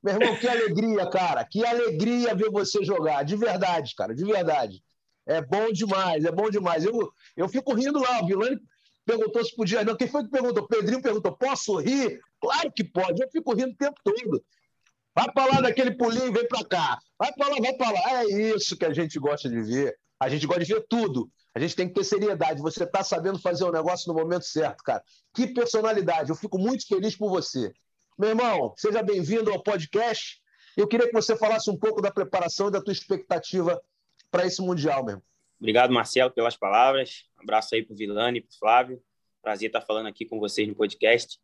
Meu 0.01 0.15
irmão, 0.15 0.36
que 0.36 0.48
alegria, 0.48 1.08
cara. 1.08 1.43
Que 1.46 1.63
alegria 1.63 2.34
ver 2.34 2.50
você 2.50 2.84
jogar. 2.84 3.24
De 3.24 3.36
verdade, 3.36 3.93
cara, 3.96 4.15
de 4.15 4.25
verdade. 4.25 4.84
É 5.27 5.41
bom 5.41 5.72
demais, 5.72 6.25
é 6.25 6.31
bom 6.31 6.50
demais. 6.50 6.86
Eu, 6.86 7.13
eu 7.38 7.48
fico 7.48 7.74
rindo 7.74 8.00
lá. 8.00 8.22
O 8.24 8.25
Vilani 8.25 8.60
perguntou 9.05 9.46
se 9.46 9.55
podia. 9.55 9.84
Não, 9.84 9.96
quem 9.96 10.08
foi 10.08 10.24
que 10.24 10.31
perguntou? 10.31 10.63
O 10.63 10.67
Pedrinho 10.67 11.01
perguntou: 11.01 11.31
posso 11.34 11.77
rir? 11.77 12.19
Claro 12.41 12.72
que 12.72 12.84
pode. 12.84 13.22
Eu 13.22 13.29
fico 13.29 13.53
rindo 13.53 13.74
o 13.74 13.77
tempo 13.77 14.00
todo. 14.03 14.43
Vai 15.15 15.31
para 15.31 15.53
lá 15.53 15.61
daquele 15.61 15.91
pulinho, 15.95 16.31
vem 16.31 16.47
para 16.47 16.65
cá. 16.65 16.99
Vai 17.17 17.33
para 17.33 17.47
lá, 17.49 17.55
vai 17.59 17.73
para 17.73 17.91
lá. 17.91 18.23
É 18.23 18.25
isso 18.25 18.77
que 18.77 18.85
a 18.85 18.93
gente 18.93 19.19
gosta 19.19 19.49
de 19.49 19.61
ver. 19.61 19.95
A 20.19 20.29
gente 20.29 20.45
gosta 20.45 20.63
de 20.63 20.73
ver 20.73 20.85
tudo. 20.89 21.29
A 21.53 21.59
gente 21.59 21.75
tem 21.75 21.87
que 21.87 21.93
ter 21.93 22.03
seriedade. 22.03 22.61
Você 22.61 22.83
está 22.83 23.03
sabendo 23.03 23.39
fazer 23.39 23.63
o 23.63 23.71
negócio 23.71 24.11
no 24.11 24.19
momento 24.19 24.45
certo, 24.45 24.83
cara. 24.83 25.03
Que 25.33 25.47
personalidade. 25.47 26.29
Eu 26.29 26.35
fico 26.35 26.57
muito 26.57 26.85
feliz 26.87 27.15
por 27.15 27.29
você. 27.29 27.71
Meu 28.17 28.29
irmão, 28.29 28.73
seja 28.77 29.01
bem-vindo 29.01 29.51
ao 29.51 29.63
podcast. 29.63 30.41
Eu 30.77 30.87
queria 30.87 31.07
que 31.07 31.13
você 31.13 31.35
falasse 31.35 31.69
um 31.69 31.77
pouco 31.77 32.01
da 32.01 32.11
preparação 32.11 32.67
e 32.67 32.71
da 32.71 32.81
tua 32.81 32.93
expectativa 32.93 33.81
para 34.29 34.45
esse 34.45 34.61
Mundial 34.61 35.03
mesmo. 35.03 35.23
Obrigado, 35.59 35.91
Marcelo, 35.91 36.31
pelas 36.31 36.55
palavras. 36.55 37.25
Um 37.37 37.43
abraço 37.43 37.75
aí 37.75 37.83
para 37.83 37.93
o 37.93 37.97
Vilani 37.97 38.41
para 38.41 38.49
o 38.49 38.57
Flávio. 38.57 39.03
Prazer 39.41 39.67
estar 39.67 39.81
falando 39.81 40.07
aqui 40.07 40.25
com 40.25 40.39
vocês 40.39 40.67
no 40.67 40.75
podcast. 40.75 41.39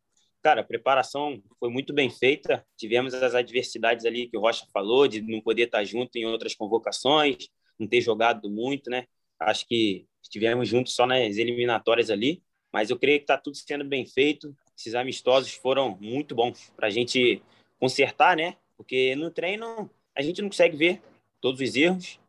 Cara, 0.46 0.60
a 0.60 0.64
preparação 0.64 1.42
foi 1.58 1.68
muito 1.68 1.92
bem 1.92 2.08
feita. 2.08 2.64
Tivemos 2.76 3.12
as 3.14 3.34
adversidades 3.34 4.06
ali 4.06 4.28
que 4.28 4.36
o 4.36 4.40
Rocha 4.40 4.64
falou, 4.72 5.08
de 5.08 5.20
não 5.20 5.40
poder 5.40 5.64
estar 5.64 5.82
junto 5.82 6.14
em 6.14 6.24
outras 6.24 6.54
convocações, 6.54 7.48
não 7.76 7.88
ter 7.88 8.00
jogado 8.00 8.48
muito, 8.48 8.88
né? 8.88 9.08
Acho 9.40 9.66
que 9.66 10.06
estivemos 10.22 10.68
juntos 10.68 10.94
só 10.94 11.04
nas 11.04 11.36
eliminatórias 11.36 12.10
ali, 12.10 12.44
mas 12.72 12.90
eu 12.90 12.96
creio 12.96 13.18
que 13.18 13.24
está 13.24 13.36
tudo 13.36 13.56
sendo 13.56 13.84
bem 13.84 14.06
feito. 14.06 14.56
Esses 14.78 14.94
amistosos 14.94 15.52
foram 15.52 15.98
muito 16.00 16.32
bons 16.32 16.72
para 16.76 16.86
a 16.86 16.90
gente 16.90 17.42
consertar, 17.80 18.36
né? 18.36 18.54
Porque 18.76 19.16
no 19.16 19.32
treino 19.32 19.90
a 20.14 20.22
gente 20.22 20.40
não 20.42 20.48
consegue 20.48 20.76
ver 20.76 21.02
todos 21.40 21.60
os 21.60 21.74
erros. 21.74 22.20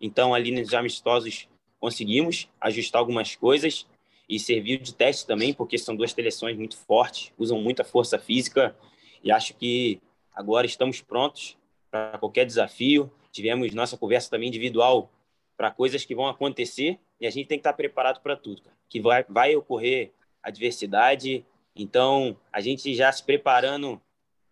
Então, 0.00 0.34
ali 0.34 0.50
nos 0.50 0.74
amistosos, 0.74 1.48
conseguimos 1.78 2.48
ajustar 2.60 2.98
algumas 2.98 3.36
coisas 3.36 3.86
e 4.28 4.38
serviu 4.38 4.78
de 4.78 4.94
teste 4.94 5.26
também, 5.26 5.52
porque 5.52 5.76
são 5.76 5.94
duas 5.94 6.12
seleções 6.12 6.56
muito 6.56 6.76
fortes, 6.76 7.32
usam 7.38 7.60
muita 7.60 7.84
força 7.84 8.18
física 8.18 8.76
e 9.22 9.30
acho 9.30 9.54
que 9.54 10.00
agora 10.34 10.66
estamos 10.66 11.00
prontos 11.00 11.56
para 11.90 12.18
qualquer 12.18 12.44
desafio. 12.46 13.10
Tivemos 13.30 13.72
nossa 13.74 13.96
conversa 13.96 14.30
também 14.30 14.48
individual 14.48 15.10
para 15.56 15.70
coisas 15.70 16.04
que 16.04 16.14
vão 16.14 16.26
acontecer 16.26 16.98
e 17.20 17.26
a 17.26 17.30
gente 17.30 17.46
tem 17.46 17.58
que 17.58 17.60
estar 17.60 17.72
preparado 17.72 18.20
para 18.20 18.36
tudo, 18.36 18.62
cara. 18.62 18.76
que 18.88 19.00
vai, 19.00 19.24
vai 19.28 19.54
ocorrer 19.54 20.12
adversidade. 20.42 21.44
Então, 21.74 22.36
a 22.52 22.60
gente 22.60 22.94
já 22.94 23.12
se 23.12 23.22
preparando 23.22 24.00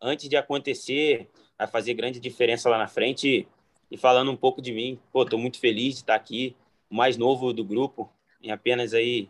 antes 0.00 0.29
de 0.29 0.37
acontecer 0.37 1.29
vai 1.61 1.67
fazer 1.67 1.93
grande 1.93 2.19
diferença 2.19 2.71
lá 2.71 2.79
na 2.79 2.89
frente. 2.89 3.47
E 3.91 3.97
falando 3.97 4.31
um 4.31 4.37
pouco 4.37 4.62
de 4.62 4.73
mim, 4.73 4.99
pô, 5.12 5.27
tô 5.27 5.37
muito 5.37 5.59
feliz 5.59 5.95
de 5.95 6.00
estar 6.00 6.15
aqui, 6.15 6.57
o 6.89 6.95
mais 6.95 7.19
novo 7.19 7.53
do 7.53 7.62
grupo, 7.62 8.11
em 8.43 8.50
apenas 8.50 8.95
aí 8.95 9.29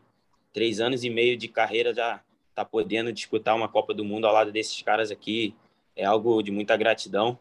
três 0.52 0.80
anos 0.80 1.04
e 1.04 1.10
meio 1.10 1.36
de 1.36 1.48
carreira 1.48 1.94
já 1.94 2.20
tá 2.54 2.64
podendo 2.64 3.12
disputar 3.12 3.56
uma 3.56 3.68
Copa 3.68 3.94
do 3.94 4.04
Mundo 4.04 4.26
ao 4.26 4.32
lado 4.32 4.52
desses 4.52 4.82
caras 4.82 5.10
aqui 5.10 5.54
é 5.96 6.04
algo 6.04 6.42
de 6.42 6.50
muita 6.50 6.76
gratidão. 6.76 7.38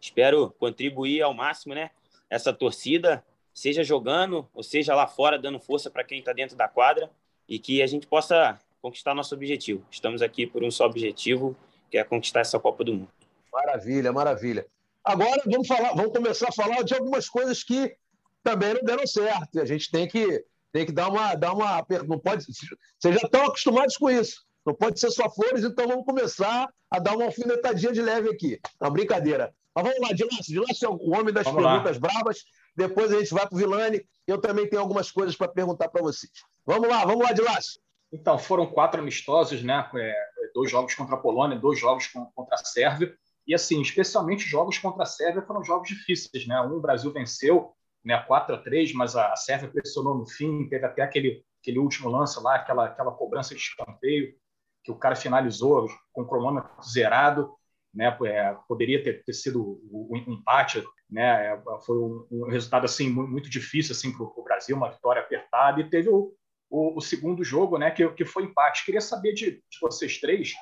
Espero 0.00 0.54
contribuir 0.58 1.22
ao 1.22 1.34
máximo, 1.34 1.74
né? 1.74 1.90
Essa 2.28 2.52
torcida, 2.52 3.24
seja 3.52 3.84
jogando 3.84 4.48
ou 4.54 4.62
seja 4.62 4.94
lá 4.94 5.06
fora 5.06 5.38
dando 5.38 5.60
força 5.60 5.90
para 5.90 6.04
quem 6.04 6.20
está 6.20 6.32
dentro 6.32 6.56
da 6.56 6.68
quadra 6.68 7.10
e 7.48 7.58
que 7.58 7.82
a 7.82 7.86
gente 7.86 8.06
possa 8.06 8.58
conquistar 8.80 9.14
nosso 9.14 9.34
objetivo. 9.34 9.84
Estamos 9.90 10.22
aqui 10.22 10.46
por 10.46 10.64
um 10.64 10.70
só 10.70 10.86
objetivo, 10.86 11.56
que 11.90 11.98
é 11.98 12.04
conquistar 12.04 12.40
essa 12.40 12.58
Copa 12.58 12.84
do 12.84 12.94
Mundo. 12.94 13.10
Maravilha, 13.52 14.12
maravilha. 14.12 14.66
Agora 15.04 15.42
vamos 15.44 15.66
falar, 15.66 15.94
vamos 15.94 16.12
começar 16.12 16.48
a 16.48 16.52
falar 16.52 16.82
de 16.82 16.94
algumas 16.94 17.28
coisas 17.28 17.62
que 17.62 17.94
também 18.42 18.74
não 18.74 18.82
deram 18.82 19.06
certo. 19.06 19.56
E 19.56 19.60
a 19.60 19.64
gente 19.64 19.90
tem 19.90 20.06
que 20.06 20.44
tem 20.72 20.86
que 20.86 20.92
dar 20.92 21.08
uma 21.08 21.34
dar 21.34 21.52
uma 21.52 21.84
não 22.06 22.18
pode 22.18 22.44
vocês 22.44 23.14
já 23.14 23.26
estão 23.26 23.44
acostumados 23.46 23.96
com 23.96 24.10
isso. 24.10 24.44
Não 24.64 24.74
pode 24.74 25.00
ser 25.00 25.10
só 25.10 25.28
flores, 25.30 25.64
então 25.64 25.88
vamos 25.88 26.04
começar 26.04 26.68
a 26.90 26.98
dar 26.98 27.16
uma 27.16 27.24
alfinetadinha 27.24 27.92
de 27.92 28.02
leve 28.02 28.28
aqui. 28.28 28.60
Uma 28.80 28.90
brincadeira. 28.90 29.54
Mas 29.74 29.84
vamos 29.84 30.00
lá, 30.00 30.14
Dilácio. 30.14 30.44
Dilácio 30.52 30.86
é 30.86 30.88
o 30.88 31.18
homem 31.18 31.32
das 31.32 31.44
vamos 31.44 31.62
perguntas 31.62 31.98
lá. 31.98 32.08
bravas. 32.08 32.44
Depois 32.76 33.12
a 33.12 33.18
gente 33.18 33.32
vai 33.32 33.46
para 33.46 33.54
o 33.54 33.58
Vilani. 33.58 34.04
Eu 34.26 34.38
também 34.38 34.68
tenho 34.68 34.82
algumas 34.82 35.10
coisas 35.10 35.36
para 35.36 35.48
perguntar 35.48 35.88
para 35.88 36.02
vocês. 36.02 36.30
Vamos 36.66 36.88
lá, 36.88 37.04
vamos 37.04 37.24
lá, 37.24 37.32
Dilácio. 37.32 37.80
Então, 38.12 38.38
foram 38.38 38.66
quatro 38.66 39.00
amistosos, 39.00 39.62
né? 39.62 39.88
É, 39.94 40.14
dois 40.54 40.70
jogos 40.70 40.94
contra 40.94 41.14
a 41.14 41.18
Polônia, 41.18 41.58
dois 41.58 41.78
jogos 41.78 42.06
contra 42.08 42.54
a 42.54 42.64
Sérvia. 42.64 43.14
E, 43.46 43.54
assim, 43.54 43.80
especialmente 43.80 44.44
jogos 44.44 44.78
contra 44.78 45.04
a 45.04 45.06
Sérvia 45.06 45.42
foram 45.42 45.64
jogos 45.64 45.88
difíceis, 45.88 46.46
né? 46.46 46.60
Um, 46.62 46.76
o 46.76 46.80
Brasil 46.80 47.12
venceu 47.12 47.72
né, 48.04 48.18
4 48.26 48.54
a 48.54 48.58
3 48.58 48.92
mas 48.94 49.16
a 49.16 49.34
Sérvia 49.36 49.70
pressionou 49.70 50.16
no 50.16 50.26
fim, 50.26 50.68
teve 50.68 50.86
até 50.86 51.02
aquele, 51.02 51.44
aquele 51.60 51.78
último 51.78 52.08
lance 52.08 52.40
lá, 52.42 52.56
aquela, 52.56 52.86
aquela 52.86 53.12
cobrança 53.12 53.54
de 53.54 53.60
escanteio, 53.60 54.34
que 54.82 54.90
o 54.90 54.96
cara 54.96 55.14
finalizou 55.14 55.86
com 56.12 56.22
o 56.22 56.26
cronômetro 56.26 56.70
zerado, 56.82 57.52
né? 57.94 58.16
É, 58.24 58.56
poderia 58.68 59.02
ter, 59.02 59.24
ter 59.24 59.32
sido 59.32 59.80
um 59.92 60.16
empate, 60.16 60.82
né? 61.10 61.52
É, 61.52 61.62
foi 61.84 61.98
um, 61.98 62.26
um 62.30 62.48
resultado 62.48 62.84
assim 62.84 63.10
muito 63.10 63.50
difícil 63.50 63.92
assim 63.92 64.16
para 64.16 64.24
o 64.24 64.44
Brasil, 64.44 64.76
uma 64.76 64.90
vitória 64.90 65.20
apertada 65.20 65.80
e 65.80 65.90
teve 65.90 66.08
o, 66.08 66.32
o, 66.70 66.96
o, 66.96 67.00
segundo 67.00 67.44
jogo, 67.44 67.76
né? 67.76 67.90
Que, 67.90 68.08
que 68.12 68.24
foi 68.24 68.44
empate. 68.44 68.84
Queria 68.84 69.00
saber 69.00 69.34
de, 69.34 69.50
de 69.50 69.78
vocês 69.80 70.18
três 70.18 70.54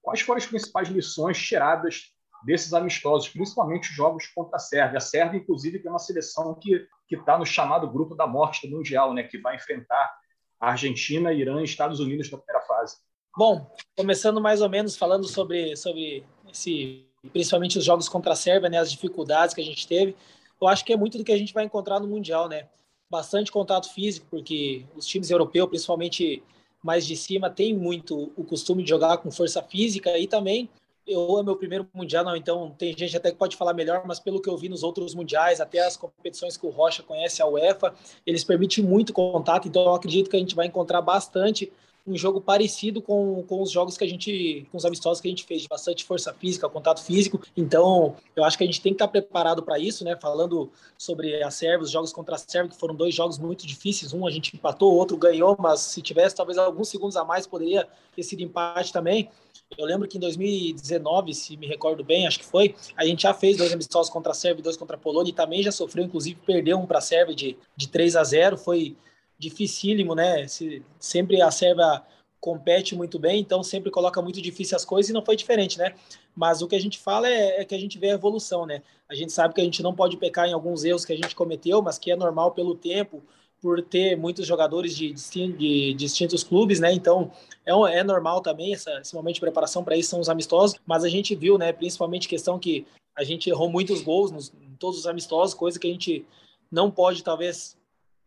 quais 0.00 0.20
foram 0.20 0.38
as 0.38 0.46
principais 0.46 0.88
lições 0.88 1.36
tiradas 1.38 2.12
desses 2.46 2.72
amistosos, 2.72 3.28
principalmente 3.28 3.90
os 3.90 3.96
jogos 3.96 4.28
contra 4.28 4.54
a 4.54 4.60
Sérvia. 4.60 4.98
A 4.98 5.00
Sérvia, 5.00 5.38
inclusive, 5.38 5.80
tem 5.80 5.90
uma 5.90 5.98
seleção 5.98 6.54
que 6.54 6.86
está 7.10 7.36
no 7.36 7.44
chamado 7.44 7.90
grupo 7.90 8.14
da 8.14 8.24
morte 8.24 8.66
do 8.66 8.76
Mundial, 8.76 9.12
né, 9.12 9.24
que 9.24 9.36
vai 9.36 9.56
enfrentar 9.56 10.14
a 10.60 10.70
Argentina, 10.70 11.32
Irã 11.32 11.60
e 11.60 11.64
Estados 11.64 11.98
Unidos 11.98 12.30
na 12.30 12.38
primeira 12.38 12.64
fase. 12.64 12.98
Bom, 13.36 13.68
começando 13.96 14.40
mais 14.40 14.62
ou 14.62 14.68
menos 14.68 14.96
falando 14.96 15.26
sobre, 15.26 15.76
sobre 15.76 16.24
esse, 16.48 17.04
principalmente 17.32 17.78
os 17.78 17.84
jogos 17.84 18.08
contra 18.08 18.32
a 18.32 18.36
Sérvia, 18.36 18.70
né, 18.70 18.78
as 18.78 18.92
dificuldades 18.92 19.52
que 19.52 19.60
a 19.60 19.64
gente 19.64 19.86
teve, 19.86 20.16
eu 20.60 20.68
acho 20.68 20.84
que 20.84 20.92
é 20.92 20.96
muito 20.96 21.18
do 21.18 21.24
que 21.24 21.32
a 21.32 21.36
gente 21.36 21.52
vai 21.52 21.64
encontrar 21.64 21.98
no 21.98 22.06
Mundial, 22.06 22.48
né? 22.48 22.68
Bastante 23.10 23.52
contato 23.52 23.92
físico, 23.92 24.26
porque 24.30 24.86
os 24.94 25.04
times 25.04 25.30
europeus, 25.30 25.68
principalmente 25.68 26.42
mais 26.82 27.04
de 27.04 27.16
cima, 27.16 27.50
têm 27.50 27.74
muito 27.74 28.32
o 28.36 28.44
costume 28.44 28.82
de 28.82 28.88
jogar 28.88 29.18
com 29.18 29.30
força 29.30 29.60
física 29.62 30.16
e 30.16 30.26
também 30.26 30.70
eu 31.06 31.38
é 31.38 31.42
meu 31.42 31.56
primeiro 31.56 31.86
mundial, 31.94 32.24
não, 32.24 32.36
então 32.36 32.74
tem 32.76 32.96
gente 32.96 33.16
até 33.16 33.30
que 33.30 33.36
pode 33.36 33.56
falar 33.56 33.72
melhor, 33.72 34.02
mas 34.06 34.18
pelo 34.18 34.40
que 34.40 34.48
eu 34.48 34.56
vi 34.56 34.68
nos 34.68 34.82
outros 34.82 35.14
mundiais, 35.14 35.60
até 35.60 35.80
as 35.80 35.96
competições 35.96 36.56
que 36.56 36.66
o 36.66 36.70
Rocha 36.70 37.02
conhece, 37.02 37.40
a 37.40 37.46
UEFA, 37.46 37.94
eles 38.26 38.42
permitem 38.42 38.84
muito 38.84 39.12
contato, 39.12 39.68
então 39.68 39.82
eu 39.82 39.94
acredito 39.94 40.28
que 40.28 40.36
a 40.36 40.40
gente 40.40 40.54
vai 40.54 40.66
encontrar 40.66 41.00
bastante 41.00 41.72
um 42.06 42.16
jogo 42.16 42.40
parecido 42.40 43.02
com, 43.02 43.42
com 43.48 43.60
os 43.60 43.70
jogos 43.70 43.98
que 43.98 44.04
a 44.04 44.08
gente, 44.08 44.66
com 44.70 44.78
os 44.78 44.84
amistosos 44.84 45.20
que 45.20 45.26
a 45.26 45.30
gente 45.30 45.44
fez, 45.44 45.62
de 45.62 45.68
bastante 45.68 46.04
força 46.04 46.32
física, 46.32 46.68
contato 46.68 47.02
físico. 47.02 47.40
Então, 47.56 48.14
eu 48.36 48.44
acho 48.44 48.56
que 48.56 48.62
a 48.62 48.66
gente 48.66 48.80
tem 48.80 48.92
que 48.92 49.02
estar 49.02 49.08
preparado 49.08 49.62
para 49.62 49.76
isso, 49.78 50.04
né? 50.04 50.16
Falando 50.16 50.70
sobre 50.96 51.42
a 51.42 51.50
Sérvia, 51.50 51.82
os 51.82 51.90
jogos 51.90 52.12
contra 52.12 52.36
a 52.36 52.38
Sérvia, 52.38 52.70
que 52.70 52.78
foram 52.78 52.94
dois 52.94 53.12
jogos 53.12 53.38
muito 53.38 53.66
difíceis. 53.66 54.12
Um 54.12 54.24
a 54.24 54.30
gente 54.30 54.54
empatou, 54.54 54.92
o 54.92 54.96
outro 54.96 55.16
ganhou, 55.16 55.56
mas 55.58 55.80
se 55.80 56.00
tivesse 56.00 56.36
talvez 56.36 56.56
alguns 56.58 56.88
segundos 56.88 57.16
a 57.16 57.24
mais, 57.24 57.44
poderia 57.44 57.88
ter 58.14 58.22
sido 58.22 58.40
empate 58.40 58.92
também. 58.92 59.28
Eu 59.76 59.84
lembro 59.84 60.06
que 60.06 60.16
em 60.16 60.20
2019, 60.20 61.34
se 61.34 61.56
me 61.56 61.66
recordo 61.66 62.04
bem, 62.04 62.26
acho 62.26 62.38
que 62.38 62.44
foi, 62.44 62.74
a 62.96 63.04
gente 63.04 63.22
já 63.22 63.34
fez 63.34 63.56
dois 63.56 63.72
amistosos 63.72 64.10
contra 64.12 64.32
a 64.32 64.34
Sérvia 64.34 64.60
e 64.60 64.62
dois 64.62 64.76
contra 64.76 64.96
a 64.96 64.98
Polônia 64.98 65.30
e 65.30 65.34
também 65.34 65.62
já 65.62 65.72
sofreu, 65.72 66.04
inclusive, 66.04 66.38
perdeu 66.46 66.78
um 66.78 66.86
para 66.86 66.98
a 66.98 67.02
Sérvia 67.02 67.34
de, 67.34 67.56
de 67.76 67.88
3 67.88 68.16
a 68.16 68.22
0. 68.22 68.56
Foi 68.56 68.96
dificílimo, 69.38 70.14
né? 70.14 70.46
Se, 70.46 70.82
sempre 70.98 71.40
a 71.42 71.50
Sérvia 71.50 72.02
compete 72.40 72.94
muito 72.94 73.18
bem, 73.18 73.40
então 73.40 73.62
sempre 73.62 73.90
coloca 73.90 74.22
muito 74.22 74.40
difícil 74.40 74.76
as 74.76 74.84
coisas 74.84 75.10
e 75.10 75.12
não 75.12 75.24
foi 75.24 75.34
diferente, 75.34 75.78
né? 75.78 75.94
Mas 76.34 76.62
o 76.62 76.68
que 76.68 76.76
a 76.76 76.80
gente 76.80 76.98
fala 76.98 77.28
é, 77.28 77.60
é, 77.60 77.64
que 77.64 77.74
a 77.74 77.78
gente 77.78 77.98
vê 77.98 78.10
a 78.10 78.14
evolução, 78.14 78.64
né? 78.64 78.82
A 79.08 79.14
gente 79.14 79.32
sabe 79.32 79.52
que 79.52 79.60
a 79.60 79.64
gente 79.64 79.82
não 79.82 79.94
pode 79.94 80.16
pecar 80.16 80.46
em 80.46 80.52
alguns 80.52 80.84
erros 80.84 81.04
que 81.04 81.12
a 81.12 81.16
gente 81.16 81.34
cometeu, 81.34 81.82
mas 81.82 81.98
que 81.98 82.10
é 82.10 82.16
normal 82.16 82.52
pelo 82.52 82.76
tempo, 82.76 83.22
por 83.60 83.82
ter 83.82 84.16
muitos 84.16 84.46
jogadores 84.46 84.96
de, 84.96 85.12
de 85.12 85.94
distintos 85.94 86.44
clubes, 86.44 86.80
né? 86.80 86.92
Então 86.92 87.30
é, 87.64 87.72
é 87.98 88.04
normal 88.04 88.40
também 88.40 88.74
essa, 88.74 89.00
esse 89.00 89.14
momento 89.14 89.34
de 89.36 89.40
preparação 89.40 89.82
para 89.82 89.96
isso 89.96 90.10
são 90.10 90.20
os 90.20 90.28
amistosos, 90.28 90.78
mas 90.86 91.04
a 91.04 91.08
gente 91.08 91.34
viu, 91.34 91.58
né? 91.58 91.72
Principalmente 91.72 92.28
questão 92.28 92.58
que 92.58 92.86
a 93.16 93.24
gente 93.24 93.48
errou 93.48 93.68
muitos 93.70 94.02
gols 94.02 94.30
nos, 94.30 94.52
em 94.60 94.76
todos 94.78 95.00
os 95.00 95.06
amistosos, 95.06 95.54
coisa 95.54 95.78
que 95.78 95.86
a 95.88 95.90
gente 95.90 96.24
não 96.70 96.90
pode 96.90 97.22
talvez 97.22 97.76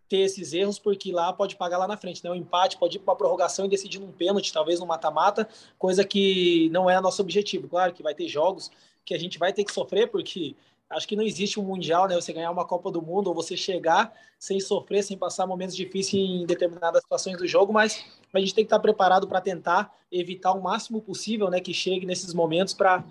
ter 0.09 0.21
esses 0.21 0.53
erros, 0.53 0.79
porque 0.79 1.11
lá 1.11 1.31
pode 1.31 1.55
pagar 1.55 1.77
lá 1.77 1.87
na 1.87 1.95
frente, 1.95 2.23
né? 2.23 2.31
O 2.31 2.35
empate 2.35 2.77
pode 2.77 2.97
ir 2.97 2.99
para 2.99 3.11
uma 3.11 3.17
prorrogação 3.17 3.65
e 3.65 3.69
decidir 3.69 3.99
num 3.99 4.11
pênalti, 4.11 4.51
talvez 4.51 4.79
no 4.79 4.87
mata-mata, 4.87 5.47
coisa 5.77 6.03
que 6.03 6.67
não 6.71 6.89
é 6.89 6.99
nosso 6.99 7.21
objetivo. 7.21 7.67
Claro 7.67 7.93
que 7.93 8.01
vai 8.01 8.15
ter 8.15 8.27
jogos 8.27 8.71
que 9.05 9.13
a 9.13 9.19
gente 9.19 9.37
vai 9.37 9.53
ter 9.53 9.63
que 9.63 9.71
sofrer, 9.71 10.09
porque 10.09 10.55
acho 10.89 11.07
que 11.07 11.15
não 11.15 11.23
existe 11.23 11.59
um 11.59 11.63
mundial, 11.63 12.07
né? 12.07 12.15
Você 12.15 12.33
ganhar 12.33 12.51
uma 12.51 12.65
Copa 12.65 12.91
do 12.91 13.01
Mundo 13.01 13.27
ou 13.27 13.33
você 13.33 13.55
chegar 13.55 14.11
sem 14.39 14.59
sofrer, 14.59 15.03
sem 15.03 15.17
passar 15.17 15.45
momentos 15.45 15.75
difíceis 15.75 16.23
em 16.23 16.45
determinadas 16.45 17.01
situações 17.03 17.37
do 17.37 17.47
jogo, 17.47 17.71
mas 17.71 18.05
a 18.33 18.39
gente 18.39 18.55
tem 18.55 18.63
que 18.63 18.67
estar 18.67 18.79
preparado 18.79 19.27
para 19.27 19.39
tentar 19.39 19.93
evitar 20.11 20.53
o 20.53 20.61
máximo 20.61 21.01
possível, 21.01 21.49
né? 21.49 21.59
Que 21.59 21.73
chegue 21.73 22.05
nesses 22.05 22.33
momentos 22.33 22.73
para 22.73 23.03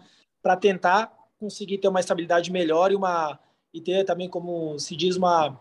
tentar 0.60 1.12
conseguir 1.38 1.78
ter 1.78 1.88
uma 1.88 2.00
estabilidade 2.00 2.50
melhor 2.50 2.90
e 2.90 2.96
uma 2.96 3.38
e 3.72 3.80
ter 3.80 4.04
também, 4.04 4.28
como 4.28 4.78
se 4.78 4.96
diz, 4.96 5.16
uma 5.16 5.58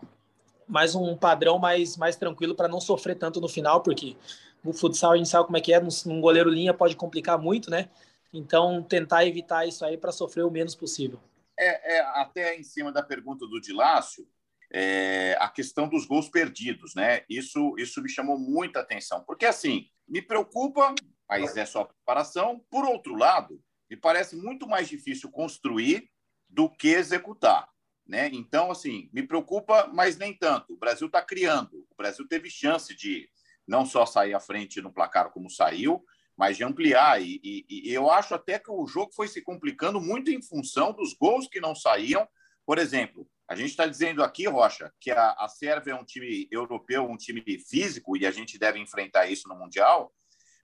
mais 0.66 0.94
um 0.94 1.16
padrão 1.16 1.58
mais, 1.58 1.96
mais 1.96 2.16
tranquilo 2.16 2.54
para 2.54 2.68
não 2.68 2.80
sofrer 2.80 3.16
tanto 3.16 3.40
no 3.40 3.48
final, 3.48 3.80
porque 3.82 4.16
o 4.64 4.72
futsal 4.72 5.12
a 5.12 5.16
gente 5.16 5.28
sabe 5.28 5.46
como 5.46 5.56
é 5.56 5.60
que 5.60 5.72
é, 5.72 5.80
num 5.80 6.20
goleiro 6.20 6.50
linha 6.50 6.74
pode 6.74 6.96
complicar 6.96 7.38
muito, 7.38 7.70
né? 7.70 7.88
Então, 8.32 8.82
tentar 8.82 9.24
evitar 9.24 9.66
isso 9.66 9.84
aí 9.84 9.96
para 9.96 10.12
sofrer 10.12 10.44
o 10.44 10.50
menos 10.50 10.74
possível. 10.74 11.18
É, 11.58 11.96
é, 11.96 12.00
até 12.14 12.56
em 12.56 12.62
cima 12.62 12.92
da 12.92 13.02
pergunta 13.02 13.46
do 13.46 13.60
Dilácio, 13.60 14.26
é, 14.72 15.36
a 15.40 15.48
questão 15.48 15.88
dos 15.88 16.06
gols 16.06 16.28
perdidos, 16.28 16.94
né? 16.94 17.24
Isso, 17.28 17.74
isso 17.78 18.02
me 18.02 18.08
chamou 18.08 18.38
muita 18.38 18.80
atenção, 18.80 19.24
porque 19.24 19.46
assim, 19.46 19.88
me 20.06 20.22
preocupa, 20.22 20.94
mas 21.28 21.56
é 21.56 21.66
só 21.66 21.84
preparação. 21.84 22.64
Por 22.70 22.84
outro 22.84 23.14
lado, 23.14 23.60
me 23.90 23.96
parece 23.96 24.36
muito 24.36 24.66
mais 24.66 24.88
difícil 24.88 25.30
construir 25.30 26.10
do 26.48 26.70
que 26.70 26.88
executar. 26.88 27.68
Né? 28.06 28.30
Então, 28.32 28.70
assim, 28.70 29.10
me 29.12 29.22
preocupa, 29.22 29.86
mas 29.92 30.16
nem 30.16 30.34
tanto. 30.34 30.72
O 30.72 30.78
Brasil 30.78 31.06
está 31.06 31.20
criando. 31.20 31.86
O 31.90 31.94
Brasil 31.94 32.26
teve 32.26 32.48
chance 32.48 32.94
de 32.96 33.28
não 33.66 33.84
só 33.84 34.06
sair 34.06 34.32
à 34.32 34.40
frente 34.40 34.80
no 34.80 34.92
placar 34.92 35.30
como 35.30 35.50
saiu, 35.50 36.02
mas 36.38 36.56
de 36.56 36.62
ampliar. 36.62 37.20
E, 37.20 37.40
e, 37.42 37.66
e, 37.68 37.92
eu 37.92 38.08
acho 38.08 38.32
até 38.32 38.60
que 38.60 38.70
o 38.70 38.86
jogo 38.86 39.12
foi 39.12 39.26
se 39.26 39.42
complicando 39.42 40.00
muito 40.00 40.30
em 40.30 40.40
função 40.40 40.92
dos 40.92 41.12
gols 41.12 41.48
que 41.48 41.60
não 41.60 41.74
saíam. 41.74 42.26
Por 42.64 42.78
exemplo, 42.78 43.28
a 43.48 43.56
gente 43.56 43.70
está 43.70 43.86
dizendo 43.86 44.22
aqui, 44.22 44.46
Rocha, 44.46 44.92
que 45.00 45.10
a, 45.10 45.32
a 45.32 45.48
Sérvia 45.48 45.92
é 45.92 45.94
um 45.96 46.04
time 46.04 46.46
europeu, 46.50 47.04
um 47.04 47.16
time 47.16 47.42
físico, 47.68 48.16
e 48.16 48.24
a 48.24 48.30
gente 48.30 48.56
deve 48.56 48.78
enfrentar 48.78 49.26
isso 49.26 49.48
no 49.48 49.56
Mundial. 49.56 50.14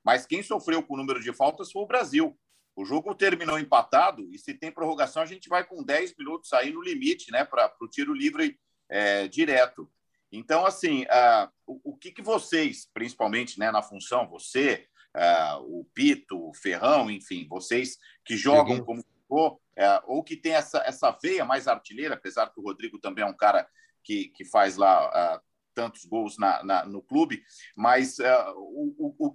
Mas 0.05 0.25
quem 0.25 0.43
sofreu 0.43 0.81
com 0.83 0.95
o 0.95 0.97
número 0.97 1.21
de 1.21 1.33
faltas 1.33 1.73
foi 1.73 1.83
o 1.83 1.87
Brasil. 1.87 2.39
O 2.77 2.85
jogo 2.85 3.15
terminou 3.15 3.59
empatado 3.59 4.29
e 4.33 4.39
se 4.39 4.55
tem 4.55 4.71
prorrogação, 4.71 5.23
a 5.23 5.27
gente 5.27 5.49
vai 5.49 5.65
com 5.65 5.83
10 5.83 6.15
minutos 6.17 6.53
aí 6.53 6.73
no 6.73 6.83
limite, 6.83 7.33
né, 7.33 7.45
para 7.45 7.73
o 7.81 7.89
tiro 7.89 8.13
livre 8.13 8.59
é, 8.89 9.27
direto. 9.27 9.91
Então, 10.31 10.67
assim, 10.67 11.05
uh, 11.05 11.49
o, 11.67 11.93
o 11.93 11.97
que, 11.97 12.11
que 12.11 12.23
vocês, 12.23 12.89
principalmente 12.93 13.59
né, 13.59 13.71
na 13.71 13.83
função, 13.83 14.29
você, 14.29 14.89
uh, 15.17 15.81
o 15.81 15.85
Pito, 15.95 16.49
o 16.49 16.55
Ferrão, 16.55 17.11
enfim, 17.11 17.47
vocês 17.49 17.99
que 18.25 18.37
jogam 18.37 18.83
como 18.85 19.01
uh, 19.31 19.59
ou 20.07 20.23
que 20.23 20.37
tem 20.37 20.55
essa, 20.55 20.79
essa 20.87 21.11
veia 21.11 21.45
mais 21.45 21.67
artilheira, 21.69 22.15
apesar 22.15 22.53
que 22.53 22.61
o 22.61 22.63
Rodrigo 22.63 22.99
também 22.99 23.25
é 23.25 23.27
um 23.27 23.37
cara 23.37 23.69
que, 24.03 24.29
que 24.29 24.45
faz 24.45 24.77
lá 24.77 25.41
tantos 25.75 26.05
gols 26.05 26.39
na, 26.39 26.63
na, 26.63 26.85
no 26.85 27.03
clube, 27.03 27.43
mas 27.77 28.19
o, 28.55 28.95
o, 28.99 29.15
o, 29.19 29.35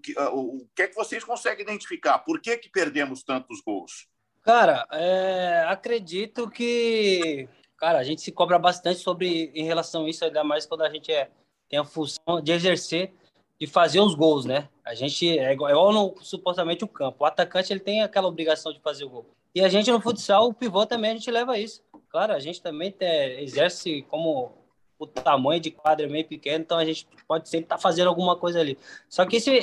o, 0.62 0.68
que 0.74 0.84
é 0.84 0.88
que 0.88 0.96
vocês 0.96 1.24
conseguem 1.24 1.64
identificar? 1.64 2.20
Por 2.20 2.40
que, 2.40 2.56
que 2.58 2.70
perdemos 2.70 3.24
tantos 3.24 3.62
gols? 3.62 4.08
Cara, 4.42 4.88
é, 4.92 5.66
acredito 5.68 6.50
que 6.50 7.50
cara, 7.80 8.00
a 8.00 8.04
gente 8.04 8.22
se 8.22 8.32
cobra 8.32 8.60
bastante 8.60 9.00
sobre 9.00 9.52
em 9.56 9.64
relação 9.64 10.06
a 10.06 10.10
isso, 10.10 10.24
ainda 10.26 10.44
mais 10.44 10.66
quando 10.66 10.82
a 10.82 10.90
gente 10.90 11.12
é, 11.12 11.32
tem 11.70 11.80
a 11.80 11.86
função 11.86 12.42
de 12.44 12.52
exercer, 12.52 13.14
de 13.60 13.68
fazer 13.68 14.00
os 14.00 14.16
gols, 14.16 14.46
né? 14.46 14.70
A 14.86 14.94
gente 14.94 15.38
é 15.38 15.52
igual, 15.52 15.70
é 15.70 15.74
igual 15.74 15.94
no, 15.94 16.16
supostamente 16.22 16.84
o 16.84 16.88
campo. 16.88 17.24
O 17.24 17.26
atacante 17.26 17.74
ele 17.74 17.80
tem 17.80 18.02
aquela 18.02 18.28
obrigação 18.28 18.72
de 18.72 18.80
fazer 18.80 19.04
o 19.04 19.10
gol. 19.10 19.26
E 19.54 19.62
a 19.62 19.68
gente 19.68 19.92
no 19.92 20.00
futsal, 20.00 20.48
o 20.48 20.54
pivô 20.54 20.86
também 20.86 21.12
a 21.12 21.14
gente 21.16 21.30
leva 21.30 21.58
isso. 21.58 21.84
Claro, 22.10 22.34
a 22.34 22.40
gente 22.40 22.62
também 22.62 22.92
tem, 22.92 23.42
exerce 23.42 24.04
como 24.04 24.52
o 24.98 25.08
tamanho 25.08 25.62
de 25.62 25.72
quadra 25.72 26.06
é 26.06 26.10
meio 26.10 26.26
pequeno, 26.26 26.64
então 26.64 26.78
a 26.78 26.86
gente 26.86 27.08
pode 27.28 27.48
sempre 27.50 27.66
estar 27.66 27.78
tá 27.78 27.82
fazendo 27.82 28.08
alguma 28.08 28.36
coisa 28.36 28.60
ali. 28.60 28.78
Só 29.08 29.26
que 29.26 29.38
esse, 29.38 29.60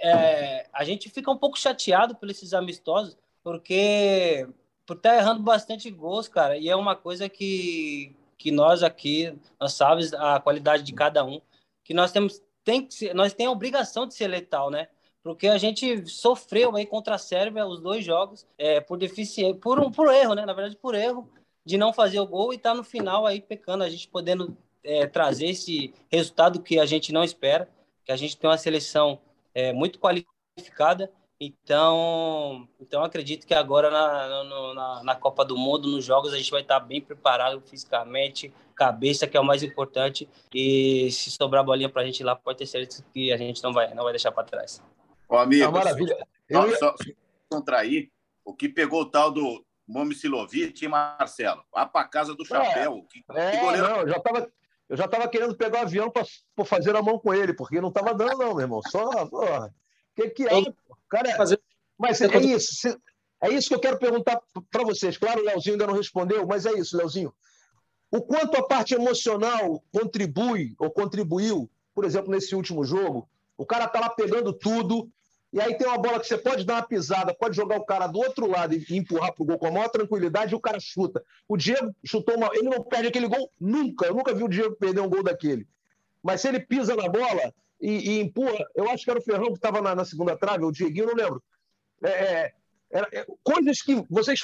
é, 0.00 0.66
a 0.72 0.84
gente 0.84 1.10
fica 1.10 1.30
um 1.30 1.36
pouco 1.36 1.58
chateado 1.58 2.14
por 2.14 2.30
esses 2.30 2.54
amistosos, 2.54 3.16
porque 3.42 4.48
por 4.86 4.96
estar 4.96 5.10
tá 5.10 5.16
errando 5.16 5.42
bastante 5.42 5.90
gols, 5.90 6.28
cara. 6.28 6.56
E 6.56 6.68
é 6.68 6.76
uma 6.76 6.94
coisa 6.94 7.28
que, 7.28 8.14
que 8.36 8.50
nós 8.50 8.82
aqui, 8.82 9.36
nós 9.60 9.74
sabemos 9.74 10.14
a 10.14 10.40
qualidade 10.40 10.82
de 10.82 10.92
cada 10.92 11.24
um, 11.24 11.40
que 11.84 11.92
nós 11.92 12.12
temos, 12.12 12.40
tem 12.68 12.84
que 12.84 12.92
ser, 12.92 13.14
nós 13.14 13.32
temos 13.32 13.54
a 13.54 13.56
obrigação 13.56 14.06
de 14.06 14.12
ser 14.12 14.28
letal, 14.28 14.70
né? 14.70 14.88
Porque 15.22 15.48
a 15.48 15.56
gente 15.56 16.06
sofreu 16.06 16.76
aí 16.76 16.84
contra 16.84 17.14
a 17.14 17.18
Sérvia 17.18 17.66
os 17.66 17.80
dois 17.80 18.04
jogos 18.04 18.46
é, 18.58 18.78
por 18.78 18.98
deficiência, 18.98 19.54
por 19.54 19.80
um 19.80 19.90
por 19.90 20.12
erro, 20.12 20.34
né? 20.34 20.44
Na 20.44 20.52
verdade, 20.52 20.76
por 20.76 20.94
erro 20.94 21.30
de 21.64 21.78
não 21.78 21.94
fazer 21.94 22.20
o 22.20 22.26
gol 22.26 22.52
e 22.52 22.58
tá 22.58 22.74
no 22.74 22.84
final 22.84 23.24
aí 23.26 23.40
pecando, 23.40 23.84
a 23.84 23.88
gente 23.88 24.06
podendo 24.08 24.54
é, 24.84 25.06
trazer 25.06 25.46
esse 25.46 25.94
resultado 26.12 26.60
que 26.60 26.78
a 26.78 26.84
gente 26.84 27.10
não 27.10 27.24
espera, 27.24 27.70
que 28.04 28.12
a 28.12 28.16
gente 28.16 28.36
tem 28.36 28.50
uma 28.50 28.58
seleção 28.58 29.18
é, 29.54 29.72
muito 29.72 29.98
qualificada 29.98 31.10
então, 31.40 32.68
então 32.80 33.04
acredito 33.04 33.46
que 33.46 33.54
agora 33.54 33.90
na, 33.90 34.44
na, 34.74 35.04
na, 35.04 35.14
Copa 35.14 35.44
do 35.44 35.56
Mundo, 35.56 35.88
nos 35.88 36.04
jogos, 36.04 36.32
a 36.32 36.36
gente 36.36 36.50
vai 36.50 36.62
estar 36.62 36.80
bem 36.80 37.00
preparado 37.00 37.60
fisicamente, 37.60 38.52
cabeça, 38.78 39.26
que 39.26 39.36
é 39.36 39.40
o 39.40 39.44
mais 39.44 39.62
importante. 39.62 40.28
E 40.54 41.10
se 41.10 41.30
sobrar 41.30 41.64
bolinha 41.64 41.88
para 41.88 42.02
a 42.02 42.04
gente 42.04 42.22
lá, 42.22 42.36
pode 42.36 42.58
ter 42.58 42.66
certeza 42.66 43.04
que 43.12 43.32
a 43.32 43.36
gente 43.36 43.62
não 43.62 43.72
vai, 43.72 43.92
não 43.94 44.04
vai 44.04 44.12
deixar 44.12 44.32
para 44.32 44.44
trás. 44.44 44.82
Ô, 45.28 45.36
amigo, 45.36 45.64
é 45.64 45.68
maravilha. 45.68 46.26
Eu... 46.48 46.70
Só, 46.76 46.94
só 46.96 47.12
contrair, 47.50 48.10
o 48.44 48.54
que 48.54 48.68
pegou 48.68 49.02
o 49.02 49.06
tal 49.06 49.30
do 49.30 49.64
Momicilovic 49.86 50.84
e 50.84 50.88
Marcelo? 50.88 51.64
Vá 51.72 51.84
para 51.84 52.08
casa 52.08 52.34
do 52.34 52.44
chapéu. 52.44 53.04
É, 53.04 53.12
que, 53.12 53.24
é, 53.38 53.50
que 53.50 53.56
goleiro... 53.58 53.88
não, 53.88 53.96
eu 54.00 54.08
já 54.08 54.16
estava 54.16 54.50
eu 54.88 54.96
já 54.96 55.04
estava 55.04 55.28
querendo 55.28 55.54
pegar 55.54 55.80
o 55.80 55.82
avião 55.82 56.10
para 56.10 56.24
fazer 56.64 56.96
a 56.96 57.02
mão 57.02 57.18
com 57.18 57.34
ele, 57.34 57.52
porque 57.52 57.78
não 57.78 57.90
estava 57.90 58.14
dando, 58.14 58.38
não, 58.38 58.54
meu 58.54 58.60
irmão. 58.60 58.80
Só, 58.90 59.26
porra 59.26 59.70
que, 60.18 60.30
que 60.30 60.46
é? 60.46 60.62
Cara, 61.08 61.36
fazer... 61.36 61.60
Mas 61.96 62.20
é 62.20 62.38
isso. 62.38 63.00
É 63.40 63.50
isso 63.50 63.68
que 63.68 63.74
eu 63.74 63.80
quero 63.80 63.98
perguntar 63.98 64.40
para 64.70 64.82
vocês. 64.82 65.16
Claro, 65.16 65.40
o 65.40 65.44
Leozinho 65.44 65.74
ainda 65.74 65.86
não 65.86 65.94
respondeu, 65.94 66.44
mas 66.46 66.66
é 66.66 66.72
isso, 66.72 66.96
Leozinho. 66.96 67.32
O 68.10 68.22
quanto 68.22 68.56
a 68.56 68.66
parte 68.66 68.94
emocional 68.94 69.82
contribui 69.92 70.74
ou 70.78 70.90
contribuiu, 70.90 71.70
por 71.94 72.04
exemplo, 72.04 72.30
nesse 72.30 72.54
último 72.54 72.84
jogo, 72.84 73.28
o 73.56 73.66
cara 73.66 73.86
tá 73.88 74.00
lá 74.00 74.08
pegando 74.08 74.52
tudo, 74.52 75.10
e 75.52 75.60
aí 75.60 75.76
tem 75.76 75.86
uma 75.86 75.98
bola 75.98 76.20
que 76.20 76.26
você 76.26 76.38
pode 76.38 76.64
dar 76.64 76.74
uma 76.74 76.82
pisada, 76.86 77.34
pode 77.34 77.56
jogar 77.56 77.76
o 77.76 77.84
cara 77.84 78.06
do 78.06 78.18
outro 78.18 78.46
lado 78.46 78.74
e 78.74 78.96
empurrar 78.96 79.34
pro 79.34 79.44
gol 79.44 79.58
com 79.58 79.66
a 79.66 79.70
maior 79.70 79.88
tranquilidade 79.88 80.52
e 80.52 80.56
o 80.56 80.60
cara 80.60 80.78
chuta. 80.78 81.22
O 81.46 81.56
Diego 81.56 81.94
chutou 82.04 82.36
uma. 82.36 82.50
Ele 82.54 82.68
não 82.68 82.82
perde 82.82 83.08
aquele 83.08 83.28
gol 83.28 83.50
nunca. 83.60 84.06
Eu 84.06 84.14
nunca 84.14 84.34
vi 84.34 84.44
o 84.44 84.48
Diego 84.48 84.76
perder 84.76 85.00
um 85.00 85.08
gol 85.08 85.22
daquele. 85.22 85.66
Mas 86.22 86.40
se 86.40 86.48
ele 86.48 86.60
pisa 86.60 86.94
na 86.94 87.08
bola, 87.08 87.52
e, 87.80 88.10
e 88.10 88.20
empurra. 88.20 88.66
Eu 88.74 88.90
acho 88.90 89.04
que 89.04 89.10
era 89.10 89.18
o 89.18 89.22
Ferrão 89.22 89.46
que 89.46 89.54
estava 89.54 89.80
na, 89.80 89.94
na, 89.94 90.04
segunda 90.04 90.36
trave, 90.36 90.62
ou 90.64 90.70
o 90.70 90.72
Dieguinho, 90.72 91.06
não 91.06 91.14
lembro. 91.14 91.42
É, 92.02 92.52
é, 92.90 93.00
é, 93.12 93.26
coisas 93.42 93.82
que 93.82 94.04
vocês 94.10 94.40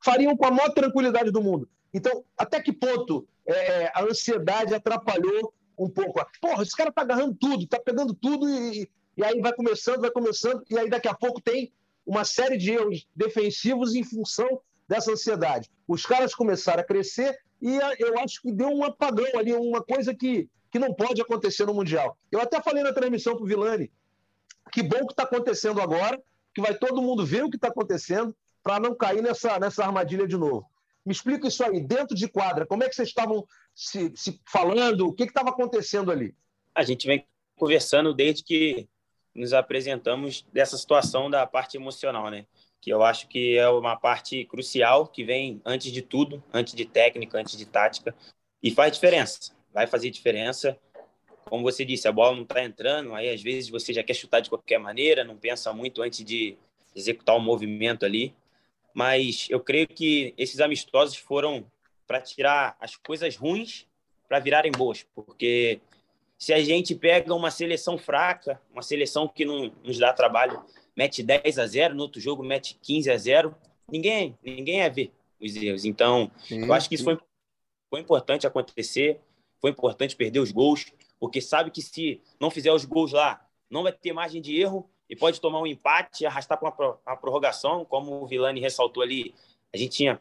fariam 0.00 0.36
com 0.36 0.46
a 0.46 0.50
maior 0.50 0.70
tranquilidade 0.70 1.30
do 1.30 1.42
mundo. 1.42 1.68
Então, 1.92 2.24
até 2.36 2.60
que 2.60 2.72
ponto 2.72 3.26
é, 3.46 3.90
a 3.94 4.02
ansiedade 4.02 4.74
atrapalhou 4.74 5.52
um 5.78 5.88
pouco? 5.88 6.24
Porra, 6.40 6.62
esse 6.62 6.76
cara 6.76 6.92
tá 6.92 7.02
agarrando 7.02 7.34
tudo, 7.34 7.66
tá 7.66 7.78
pegando 7.78 8.14
tudo 8.14 8.48
e, 8.48 8.88
e 9.16 9.24
aí 9.24 9.40
vai 9.40 9.52
começando, 9.52 10.00
vai 10.00 10.10
começando, 10.10 10.62
e 10.70 10.78
aí 10.78 10.88
daqui 10.88 11.08
a 11.08 11.14
pouco 11.14 11.40
tem 11.40 11.72
uma 12.06 12.24
série 12.24 12.56
de 12.56 12.72
erros 12.72 13.06
defensivos 13.14 13.94
em 13.94 14.02
função 14.02 14.60
dessa 14.88 15.12
ansiedade. 15.12 15.70
Os 15.86 16.04
caras 16.04 16.34
começaram 16.34 16.80
a 16.80 16.84
crescer 16.84 17.38
e 17.60 17.78
eu 17.98 18.18
acho 18.18 18.42
que 18.42 18.52
deu 18.52 18.68
um 18.68 18.84
apagão 18.84 19.38
ali, 19.38 19.52
uma 19.52 19.82
coisa 19.82 20.14
que 20.14 20.48
que 20.72 20.78
não 20.78 20.94
pode 20.94 21.20
acontecer 21.20 21.66
no 21.66 21.74
Mundial. 21.74 22.16
Eu 22.32 22.40
até 22.40 22.60
falei 22.62 22.82
na 22.82 22.94
transmissão 22.94 23.36
para 23.36 23.44
o 23.44 23.46
Vilani, 23.46 23.92
que 24.72 24.82
bom 24.82 25.06
que 25.06 25.12
está 25.12 25.24
acontecendo 25.24 25.82
agora, 25.82 26.18
que 26.54 26.62
vai 26.62 26.74
todo 26.74 27.02
mundo 27.02 27.26
ver 27.26 27.44
o 27.44 27.50
que 27.50 27.56
está 27.56 27.68
acontecendo 27.68 28.34
para 28.62 28.80
não 28.80 28.94
cair 28.94 29.22
nessa, 29.22 29.58
nessa 29.58 29.84
armadilha 29.84 30.26
de 30.26 30.36
novo. 30.36 30.66
Me 31.04 31.12
explica 31.12 31.48
isso 31.48 31.64
aí, 31.64 31.80
dentro 31.80 32.16
de 32.16 32.28
quadra, 32.28 32.66
como 32.66 32.84
é 32.84 32.88
que 32.88 32.94
vocês 32.94 33.08
estavam 33.08 33.44
se, 33.74 34.12
se 34.14 34.40
falando, 34.50 35.08
o 35.08 35.12
que 35.12 35.24
estava 35.24 35.50
acontecendo 35.50 36.10
ali? 36.10 36.34
A 36.74 36.82
gente 36.82 37.06
vem 37.06 37.26
conversando 37.56 38.14
desde 38.14 38.44
que 38.44 38.88
nos 39.34 39.52
apresentamos 39.52 40.46
dessa 40.52 40.76
situação 40.76 41.30
da 41.30 41.46
parte 41.46 41.76
emocional, 41.76 42.30
né? 42.30 42.46
Que 42.80 42.90
eu 42.90 43.02
acho 43.02 43.28
que 43.28 43.56
é 43.56 43.68
uma 43.68 43.96
parte 43.96 44.44
crucial 44.44 45.06
que 45.06 45.24
vem 45.24 45.60
antes 45.64 45.90
de 45.90 46.02
tudo, 46.02 46.42
antes 46.52 46.74
de 46.74 46.84
técnica, 46.84 47.38
antes 47.38 47.56
de 47.56 47.64
tática, 47.64 48.14
e 48.62 48.70
faz 48.70 48.92
diferença 48.92 49.52
vai 49.72 49.86
fazer 49.86 50.10
diferença. 50.10 50.78
Como 51.44 51.62
você 51.62 51.84
disse, 51.84 52.06
a 52.06 52.12
bola 52.12 52.36
não 52.36 52.42
está 52.42 52.62
entrando, 52.62 53.14
aí 53.14 53.28
às 53.28 53.42
vezes 53.42 53.68
você 53.68 53.92
já 53.92 54.02
quer 54.02 54.14
chutar 54.14 54.40
de 54.40 54.48
qualquer 54.48 54.78
maneira, 54.78 55.24
não 55.24 55.36
pensa 55.36 55.72
muito 55.72 56.02
antes 56.02 56.24
de 56.24 56.56
executar 56.94 57.36
o 57.36 57.40
movimento 57.40 58.04
ali. 58.04 58.34
Mas 58.94 59.46
eu 59.50 59.60
creio 59.60 59.88
que 59.88 60.34
esses 60.36 60.60
amistosos 60.60 61.16
foram 61.16 61.64
para 62.06 62.20
tirar 62.20 62.76
as 62.80 62.96
coisas 62.96 63.36
ruins 63.36 63.86
para 64.28 64.38
virarem 64.38 64.72
boas, 64.72 65.06
porque 65.14 65.80
se 66.38 66.52
a 66.52 66.62
gente 66.62 66.94
pega 66.94 67.34
uma 67.34 67.50
seleção 67.50 67.96
fraca, 67.96 68.60
uma 68.72 68.82
seleção 68.82 69.28
que 69.28 69.44
não 69.44 69.72
nos 69.84 69.98
dá 69.98 70.12
trabalho, 70.12 70.64
mete 70.96 71.22
10 71.22 71.58
a 71.58 71.66
0, 71.66 71.94
no 71.94 72.02
outro 72.02 72.20
jogo 72.20 72.42
mete 72.42 72.78
15 72.82 73.10
a 73.10 73.16
0, 73.16 73.54
ninguém, 73.90 74.36
ninguém 74.42 74.78
ia 74.78 74.90
ver 74.90 75.12
os 75.40 75.56
erros. 75.56 75.84
Então, 75.84 76.30
sim, 76.38 76.64
eu 76.64 76.72
acho 76.72 76.88
que 76.88 76.94
isso 76.94 77.04
foi, 77.04 77.18
foi 77.90 78.00
importante 78.00 78.46
acontecer. 78.46 79.20
Foi 79.60 79.70
importante 79.70 80.16
perder 80.16 80.40
os 80.40 80.50
gols, 80.50 80.86
porque 81.20 81.40
sabe 81.40 81.70
que 81.70 81.80
se 81.80 82.20
não 82.40 82.50
fizer 82.50 82.72
os 82.72 82.84
gols 82.84 83.12
lá, 83.12 83.46
não 83.70 83.84
vai 83.84 83.92
ter 83.92 84.12
margem 84.12 84.42
de 84.42 84.60
erro 84.60 84.90
e 85.12 85.16
pode 85.16 85.42
tomar 85.42 85.60
um 85.60 85.66
empate 85.66 86.24
e 86.24 86.26
arrastar 86.26 86.58
para 86.58 86.96
uma 87.06 87.16
prorrogação, 87.18 87.84
como 87.84 88.22
o 88.22 88.26
Vilani 88.26 88.60
ressaltou 88.60 89.02
ali. 89.02 89.34
A 89.70 89.76
gente 89.76 89.90
tinha, 89.90 90.18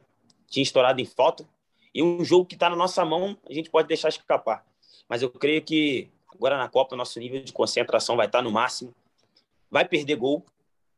tinha 0.50 0.62
estourado 0.62 1.00
em 1.00 1.06
falta. 1.06 1.48
E 1.96 2.04
um 2.04 2.26
jogo 2.26 2.46
que 2.46 2.56
está 2.56 2.70
na 2.70 2.76
nossa 2.76 3.06
mão, 3.06 3.38
a 3.50 3.54
gente 3.54 3.70
pode 3.70 3.88
deixar 3.88 4.10
escapar. 4.10 4.66
Mas 5.08 5.22
eu 5.22 5.30
creio 5.30 5.62
que 5.62 6.12
agora 6.36 6.58
na 6.58 6.68
Copa, 6.68 6.94
nosso 6.98 7.18
nível 7.22 7.42
de 7.42 7.54
concentração 7.54 8.18
vai 8.18 8.26
estar 8.26 8.40
tá 8.40 8.44
no 8.44 8.52
máximo. 8.52 8.94
Vai 9.70 9.86
perder 9.86 10.18
gol. 10.18 10.46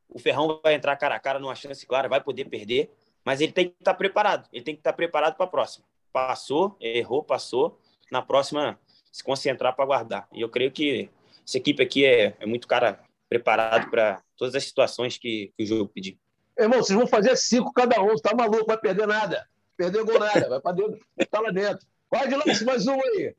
O 0.09 0.17
Ferrão 0.17 0.59
vai 0.63 0.73
entrar 0.73 0.95
cara 0.95 1.13
a 1.13 1.19
cara 1.19 1.37
numa 1.37 1.53
chance 1.53 1.85
clara, 1.85 2.09
vai 2.09 2.19
poder 2.19 2.45
perder. 2.45 2.91
Mas 3.23 3.41
ele 3.41 3.51
tem 3.51 3.65
que 3.69 3.75
estar 3.77 3.93
tá 3.93 3.97
preparado. 3.97 4.49
Ele 4.51 4.63
tem 4.63 4.73
que 4.73 4.79
estar 4.79 4.93
tá 4.93 4.97
preparado 4.97 5.35
para 5.35 5.45
a 5.45 5.49
próxima. 5.49 5.85
Passou, 6.11 6.75
errou, 6.79 7.21
passou 7.21 7.77
na 8.11 8.23
próxima 8.23 8.79
se 9.11 9.23
concentrar 9.23 9.75
para 9.75 9.85
guardar. 9.85 10.27
E 10.33 10.41
eu 10.41 10.49
creio 10.49 10.71
que 10.71 11.11
essa 11.45 11.59
equipe 11.59 11.83
aqui 11.83 12.03
é, 12.03 12.35
é 12.39 12.45
muito 12.47 12.67
cara 12.67 12.99
preparado 13.33 13.89
para 13.89 14.21
todas 14.37 14.53
as 14.53 14.63
situações 14.63 15.17
que, 15.17 15.51
que, 15.57 15.63
o 15.63 15.65
jogo 15.65 15.91
pedir. 15.91 16.19
Irmão, 16.57 16.83
vocês 16.83 16.97
vão 16.97 17.07
fazer 17.07 17.35
cinco 17.35 17.73
cada 17.73 17.99
um, 17.99 18.15
tá 18.15 18.35
maluco, 18.35 18.67
vai 18.67 18.77
perder 18.77 19.07
nada. 19.07 19.47
Perder 19.75 20.03
gol 20.03 20.19
nada, 20.19 20.47
vai 20.47 20.61
para 20.61 20.71
dentro, 20.73 20.99
tá 21.31 21.39
lá 21.39 21.49
dentro. 21.49 21.87
Vai 22.11 22.27
de 22.27 22.35
lance, 22.35 22.63
mais 22.63 22.85
um 22.85 22.93
aí. 22.93 23.35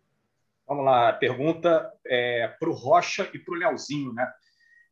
Vamos 0.66 0.84
lá, 0.84 1.12
pergunta 1.12 1.92
é, 2.04 2.48
para 2.58 2.68
o 2.68 2.72
Rocha 2.72 3.30
e 3.32 3.38
para 3.38 3.54
o 3.54 3.56
Leozinho, 3.56 4.12
né? 4.12 4.32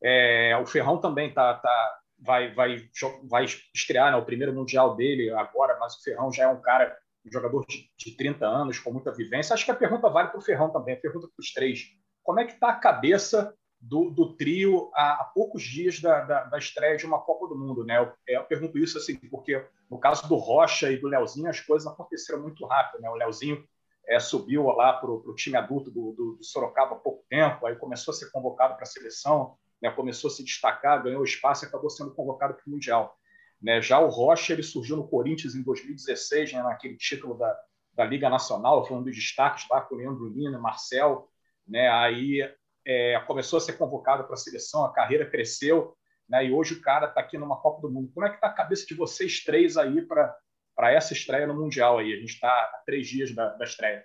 É, 0.00 0.56
o 0.62 0.66
Ferrão 0.66 0.98
também 0.98 1.32
tá, 1.32 1.54
tá, 1.54 1.98
vai, 2.18 2.52
vai, 2.52 2.88
vai 3.24 3.44
estrear 3.74 4.12
né, 4.12 4.16
o 4.16 4.24
primeiro 4.24 4.52
mundial 4.52 4.94
dele 4.94 5.30
agora, 5.30 5.76
mas 5.80 5.94
o 5.96 6.02
Ferrão 6.02 6.32
já 6.32 6.44
é 6.44 6.48
um 6.48 6.60
cara 6.60 6.96
um 7.24 7.32
jogador 7.32 7.64
de, 7.66 7.88
de 7.96 8.16
30 8.16 8.44
anos, 8.46 8.78
com 8.78 8.92
muita 8.92 9.12
vivência. 9.12 9.54
Acho 9.54 9.64
que 9.64 9.70
a 9.70 9.76
pergunta 9.76 10.08
vale 10.08 10.28
para 10.28 10.38
o 10.38 10.42
Ferrão 10.42 10.70
também, 10.70 10.94
a 10.94 11.00
pergunta 11.00 11.28
para 11.28 11.40
os 11.40 11.52
três. 11.52 11.86
Como 12.22 12.40
é 12.40 12.44
que 12.44 12.52
está 12.52 12.68
a 12.70 12.76
cabeça 12.76 13.54
do, 13.82 14.10
do 14.10 14.36
trio 14.36 14.90
há, 14.94 15.22
há 15.22 15.24
poucos 15.24 15.62
dias 15.62 16.00
da, 16.00 16.20
da, 16.20 16.44
da, 16.44 16.58
estreia 16.58 16.96
de 16.96 17.04
uma 17.04 17.20
Copa 17.20 17.48
do 17.48 17.58
Mundo? 17.58 17.84
Né? 17.84 17.98
Eu, 17.98 18.12
eu, 18.28 18.44
pergunto 18.44 18.78
isso 18.78 18.96
assim, 18.96 19.16
porque 19.16 19.62
no 19.90 19.98
caso 19.98 20.28
do 20.28 20.36
Rocha 20.36 20.90
e 20.90 20.98
do 20.98 21.08
Leozinho, 21.08 21.50
as 21.50 21.60
coisas 21.60 21.90
aconteceram 21.90 22.40
muito 22.40 22.64
rápido. 22.64 23.02
Né? 23.02 23.10
O 23.10 23.16
Leozinho 23.16 23.66
é, 24.06 24.20
subiu 24.20 24.64
lá 24.68 24.92
para 24.92 25.10
o 25.10 25.34
time 25.34 25.56
adulto 25.56 25.90
do, 25.90 26.12
do, 26.12 26.36
do, 26.36 26.44
Sorocaba 26.44 26.94
há 26.94 26.98
pouco 26.98 27.24
tempo, 27.28 27.66
aí 27.66 27.74
começou 27.74 28.12
a 28.12 28.14
ser 28.14 28.30
convocado 28.30 28.74
para 28.74 28.84
a 28.84 28.86
seleção, 28.86 29.56
né, 29.80 29.90
começou 29.90 30.28
a 30.28 30.32
se 30.32 30.44
destacar, 30.44 31.02
ganhou 31.02 31.24
espaço 31.24 31.64
e 31.64 31.68
acabou 31.68 31.90
sendo 31.90 32.14
convocado 32.14 32.54
para 32.54 32.62
o 32.66 32.70
Mundial. 32.70 33.16
Né? 33.60 33.82
Já 33.82 33.98
o 33.98 34.08
Rocha 34.08 34.52
ele 34.52 34.62
surgiu 34.62 34.96
no 34.96 35.08
Corinthians 35.08 35.54
em 35.54 35.62
2016, 35.62 36.52
né, 36.52 36.62
naquele 36.62 36.96
título 36.96 37.36
da, 37.36 37.56
da 37.94 38.04
Liga 38.04 38.28
Nacional, 38.28 38.86
falando 38.86 39.04
dos 39.04 39.16
destaques 39.16 39.66
lá 39.68 39.80
com 39.80 39.96
o 39.96 39.98
Leandro 39.98 40.28
Lina, 40.28 40.58
Marcel. 40.58 41.28
Né? 41.66 41.88
Aí 41.88 42.42
é, 42.86 43.18
começou 43.26 43.56
a 43.56 43.60
ser 43.60 43.74
convocado 43.74 44.24
para 44.24 44.34
a 44.34 44.38
seleção, 44.38 44.84
a 44.84 44.92
carreira 44.92 45.28
cresceu, 45.28 45.96
né? 46.28 46.46
e 46.46 46.52
hoje 46.52 46.74
o 46.74 46.80
cara 46.80 47.06
está 47.06 47.20
aqui 47.20 47.38
numa 47.38 47.60
Copa 47.60 47.82
do 47.82 47.90
Mundo. 47.92 48.10
Como 48.12 48.26
é 48.26 48.30
que 48.30 48.36
está 48.36 48.48
a 48.48 48.52
cabeça 48.54 48.86
de 48.86 48.94
vocês 48.94 49.44
três 49.44 49.76
aí 49.76 50.02
para 50.02 50.36
para 50.74 50.92
essa 50.92 51.12
estreia 51.12 51.46
no 51.46 51.54
Mundial 51.54 51.98
aí. 51.98 52.12
A 52.12 52.16
gente 52.16 52.34
está 52.34 52.48
a 52.48 52.82
três 52.84 53.06
dias 53.06 53.34
da, 53.34 53.50
da 53.50 53.64
estreia. 53.64 54.04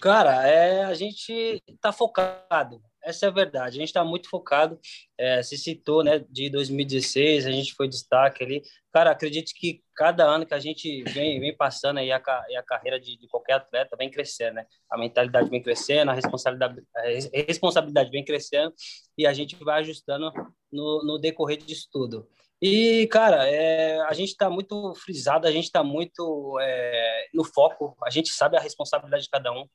Cara, 0.00 0.46
é, 0.46 0.84
a 0.84 0.94
gente 0.94 1.62
está 1.68 1.92
focado. 1.92 2.82
Essa 3.04 3.26
é 3.26 3.28
a 3.28 3.32
verdade. 3.32 3.76
A 3.76 3.80
gente 3.80 3.88
está 3.88 4.04
muito 4.04 4.28
focado. 4.28 4.78
É, 5.18 5.42
se 5.42 5.56
citou, 5.58 6.04
né, 6.04 6.24
de 6.30 6.48
2016, 6.50 7.46
a 7.46 7.50
gente 7.50 7.74
foi 7.74 7.88
destaque 7.88 8.44
ali. 8.44 8.62
Cara, 8.92 9.10
acredite 9.10 9.54
que 9.54 9.82
cada 9.94 10.24
ano 10.24 10.46
que 10.46 10.54
a 10.54 10.58
gente 10.58 11.02
vem, 11.04 11.40
vem 11.40 11.56
passando 11.56 11.98
aí 11.98 12.12
a, 12.12 12.16
a 12.16 12.62
carreira 12.64 13.00
de, 13.00 13.16
de, 13.16 13.26
qualquer 13.28 13.54
atleta 13.54 13.96
vem 13.96 14.10
crescendo, 14.10 14.54
né? 14.54 14.66
A 14.90 14.98
mentalidade 14.98 15.48
vem 15.50 15.62
crescendo, 15.62 16.10
a 16.10 16.14
responsabilidade, 16.14 16.82
a 16.94 17.46
responsabilidade 17.46 18.10
vem 18.10 18.24
crescendo 18.24 18.74
e 19.16 19.26
a 19.26 19.32
gente 19.32 19.56
vai 19.64 19.80
ajustando 19.80 20.30
no, 20.70 21.04
no 21.04 21.18
decorrer 21.18 21.58
disso 21.58 21.88
tudo. 21.90 22.28
E, 22.60 23.08
cara, 23.08 23.48
é, 23.48 24.00
a 24.02 24.12
gente 24.12 24.28
está 24.28 24.48
muito 24.48 24.94
frisado, 24.94 25.48
a 25.48 25.50
gente 25.50 25.64
está 25.64 25.82
muito 25.82 26.56
é, 26.60 27.26
no 27.34 27.42
foco, 27.44 27.96
a 28.04 28.10
gente 28.10 28.30
sabe 28.30 28.56
a 28.56 28.60
responsabilidade 28.60 29.24
de 29.24 29.30
cada 29.30 29.50
um. 29.52 29.66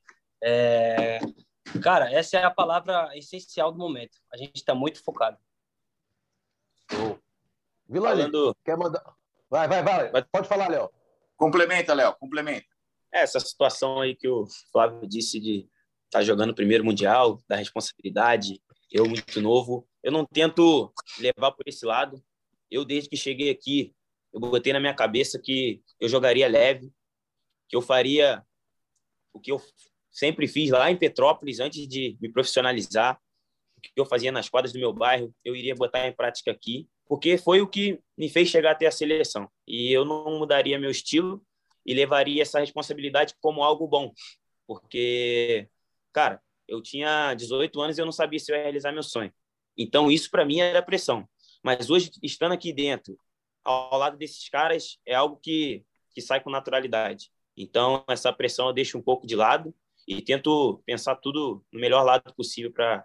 É, 0.42 1.18
cara, 1.82 2.10
essa 2.12 2.38
é 2.38 2.44
a 2.44 2.50
palavra 2.50 3.10
essencial 3.16 3.72
do 3.72 3.78
momento. 3.78 4.18
A 4.32 4.36
gente 4.36 4.56
está 4.56 4.74
muito 4.74 5.02
focado. 5.02 5.38
Oh. 6.92 7.18
Falando... 8.00 8.54
quer 8.64 8.76
mandar. 8.76 9.02
Vai, 9.50 9.66
vai, 9.66 9.82
vai. 9.82 10.24
Pode 10.24 10.48
falar, 10.48 10.68
Léo. 10.68 10.90
Complementa, 11.36 11.94
Léo, 11.94 12.14
complementa. 12.16 12.66
É, 13.12 13.20
essa 13.20 13.40
situação 13.40 14.00
aí 14.00 14.14
que 14.14 14.28
o 14.28 14.46
Flávio 14.70 15.08
disse 15.08 15.40
de 15.40 15.60
estar 16.04 16.18
tá 16.18 16.22
jogando 16.22 16.50
o 16.50 16.54
primeiro 16.54 16.84
Mundial, 16.84 17.38
da 17.48 17.56
responsabilidade, 17.56 18.60
eu 18.90 19.06
muito 19.06 19.40
novo. 19.40 19.88
Eu 20.02 20.12
não 20.12 20.24
tento 20.24 20.92
levar 21.18 21.52
por 21.52 21.66
esse 21.66 21.86
lado, 21.86 22.22
eu, 22.70 22.84
desde 22.84 23.08
que 23.08 23.16
cheguei 23.16 23.50
aqui, 23.50 23.94
eu 24.32 24.40
botei 24.40 24.72
na 24.72 24.80
minha 24.80 24.94
cabeça 24.94 25.38
que 25.38 25.82
eu 25.98 26.08
jogaria 26.08 26.48
leve, 26.48 26.92
que 27.68 27.76
eu 27.76 27.82
faria 27.82 28.44
o 29.32 29.40
que 29.40 29.52
eu 29.52 29.60
sempre 30.10 30.46
fiz 30.46 30.70
lá 30.70 30.90
em 30.90 30.96
Petrópolis 30.96 31.60
antes 31.60 31.86
de 31.86 32.16
me 32.20 32.30
profissionalizar, 32.30 33.20
o 33.76 33.80
que 33.80 33.92
eu 33.96 34.06
fazia 34.06 34.32
nas 34.32 34.48
quadras 34.48 34.72
do 34.72 34.78
meu 34.78 34.92
bairro, 34.92 35.32
eu 35.44 35.54
iria 35.54 35.74
botar 35.74 36.06
em 36.06 36.12
prática 36.12 36.50
aqui, 36.50 36.88
porque 37.06 37.38
foi 37.38 37.60
o 37.60 37.68
que 37.68 38.00
me 38.16 38.28
fez 38.28 38.48
chegar 38.48 38.72
até 38.72 38.86
a 38.86 38.90
seleção. 38.90 39.48
E 39.66 39.92
eu 39.92 40.04
não 40.04 40.38
mudaria 40.38 40.78
meu 40.78 40.90
estilo 40.90 41.44
e 41.86 41.94
levaria 41.94 42.42
essa 42.42 42.58
responsabilidade 42.58 43.34
como 43.40 43.62
algo 43.62 43.86
bom, 43.86 44.12
porque, 44.66 45.68
cara, 46.12 46.42
eu 46.66 46.82
tinha 46.82 47.32
18 47.34 47.80
anos 47.80 47.96
e 47.96 48.00
eu 48.00 48.04
não 48.04 48.12
sabia 48.12 48.38
se 48.38 48.52
eu 48.52 48.56
ia 48.56 48.62
realizar 48.62 48.92
meu 48.92 49.02
sonho. 49.02 49.32
Então, 49.76 50.10
isso 50.10 50.30
para 50.30 50.44
mim 50.44 50.60
era 50.60 50.82
pressão. 50.82 51.26
Mas 51.62 51.88
hoje, 51.88 52.10
estando 52.22 52.52
aqui 52.52 52.72
dentro, 52.72 53.18
ao 53.64 53.98
lado 53.98 54.18
desses 54.18 54.48
caras, 54.48 54.98
é 55.06 55.14
algo 55.14 55.36
que, 55.36 55.84
que 56.10 56.20
sai 56.20 56.40
com 56.42 56.50
naturalidade. 56.50 57.30
Então, 57.56 58.04
essa 58.08 58.32
pressão 58.32 58.66
eu 58.66 58.72
deixo 58.72 58.98
um 58.98 59.02
pouco 59.02 59.26
de 59.26 59.34
lado 59.34 59.74
e 60.08 60.22
tento 60.22 60.82
pensar 60.86 61.16
tudo 61.16 61.62
no 61.70 61.78
melhor 61.78 62.02
lado 62.02 62.34
possível 62.34 62.72
para 62.72 63.04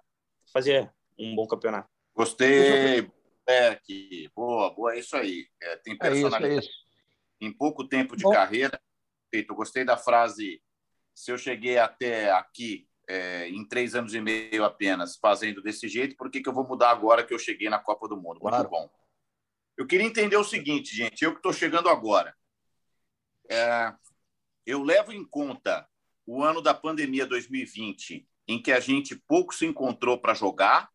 fazer 0.53 0.89
um 1.19 1.35
bom 1.35 1.45
campeonato. 1.45 1.89
Gostei, 2.15 3.11
Beck. 3.45 4.29
Boa, 4.33 4.73
boa, 4.73 4.95
é 4.95 4.99
isso 4.99 5.17
aí. 5.17 5.45
É, 5.61 5.75
tem 5.75 5.97
personalidade. 5.97 6.45
É 6.45 6.57
isso, 6.59 6.59
é 6.59 6.69
isso. 6.69 6.83
Em 7.41 7.51
pouco 7.51 7.85
tempo 7.85 8.15
de 8.15 8.23
bom. 8.23 8.31
carreira, 8.31 8.81
eu 9.33 9.53
gostei 9.53 9.83
da 9.83 9.97
frase: 9.97 10.63
se 11.13 11.29
eu 11.29 11.37
cheguei 11.37 11.77
até 11.77 12.31
aqui 12.31 12.87
é, 13.09 13.49
em 13.49 13.67
três 13.67 13.95
anos 13.95 14.13
e 14.13 14.21
meio 14.21 14.63
apenas 14.63 15.17
fazendo 15.17 15.61
desse 15.61 15.89
jeito, 15.89 16.15
por 16.15 16.31
que, 16.31 16.39
que 16.39 16.47
eu 16.47 16.53
vou 16.53 16.65
mudar 16.65 16.91
agora 16.91 17.25
que 17.25 17.33
eu 17.33 17.39
cheguei 17.39 17.69
na 17.69 17.79
Copa 17.79 18.07
do 18.07 18.15
Mundo? 18.15 18.39
Muito 18.41 18.69
bom. 18.69 18.89
Eu 19.75 19.85
queria 19.85 20.07
entender 20.07 20.37
o 20.37 20.43
seguinte, 20.43 20.95
gente, 20.95 21.21
eu 21.21 21.31
que 21.31 21.39
estou 21.39 21.51
chegando 21.51 21.89
agora. 21.89 22.33
É, 23.49 23.93
eu 24.65 24.81
levo 24.81 25.11
em 25.11 25.25
conta 25.25 25.85
o 26.25 26.43
ano 26.43 26.61
da 26.61 26.73
pandemia 26.73 27.25
2020, 27.25 28.27
em 28.47 28.61
que 28.61 28.71
a 28.71 28.79
gente 28.79 29.15
pouco 29.27 29.53
se 29.53 29.65
encontrou 29.65 30.17
para 30.17 30.33
jogar, 30.33 30.89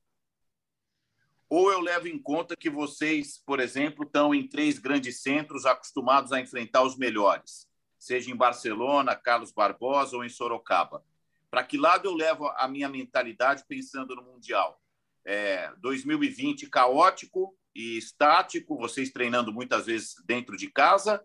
ou 1.48 1.72
eu 1.72 1.80
levo 1.80 2.08
em 2.08 2.18
conta 2.18 2.56
que 2.56 2.68
vocês, 2.68 3.42
por 3.44 3.58
exemplo, 3.58 4.04
estão 4.04 4.34
em 4.34 4.46
três 4.46 4.78
grandes 4.78 5.22
centros 5.22 5.64
acostumados 5.64 6.30
a 6.30 6.40
enfrentar 6.40 6.82
os 6.82 6.96
melhores, 6.96 7.66
seja 7.98 8.30
em 8.30 8.36
Barcelona, 8.36 9.16
Carlos 9.16 9.50
Barbosa 9.50 10.16
ou 10.16 10.24
em 10.24 10.28
Sorocaba. 10.28 11.02
Para 11.50 11.64
que 11.64 11.78
lado 11.78 12.06
eu 12.06 12.14
levo 12.14 12.46
a 12.48 12.68
minha 12.68 12.88
mentalidade 12.88 13.64
pensando 13.66 14.14
no 14.14 14.22
Mundial? 14.22 14.78
É, 15.24 15.72
2020 15.78 16.68
caótico 16.68 17.56
e 17.74 17.96
estático, 17.96 18.76
vocês 18.76 19.10
treinando 19.10 19.52
muitas 19.52 19.86
vezes 19.86 20.16
dentro 20.26 20.56
de 20.56 20.70
casa, 20.70 21.24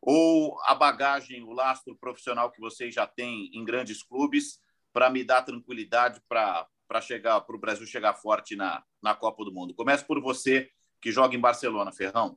ou 0.00 0.58
a 0.64 0.74
bagagem, 0.74 1.42
o 1.42 1.52
lastro 1.52 1.96
profissional 1.96 2.50
que 2.50 2.60
vocês 2.60 2.94
já 2.94 3.06
têm 3.06 3.50
em 3.52 3.64
grandes 3.64 4.02
clubes 4.02 4.60
para 4.92 5.10
me 5.10 5.22
dar 5.22 5.42
tranquilidade 5.42 6.20
para 6.28 7.00
chegar 7.00 7.40
para 7.42 7.56
o 7.56 7.60
Brasil 7.60 7.86
chegar 7.86 8.14
forte 8.14 8.56
na, 8.56 8.82
na 9.02 9.14
Copa 9.14 9.44
do 9.44 9.52
Mundo? 9.52 9.74
Começa 9.74 10.04
por 10.04 10.20
você 10.20 10.70
que 11.00 11.12
joga 11.12 11.34
em 11.34 11.40
Barcelona, 11.40 11.92
Ferrão. 11.92 12.36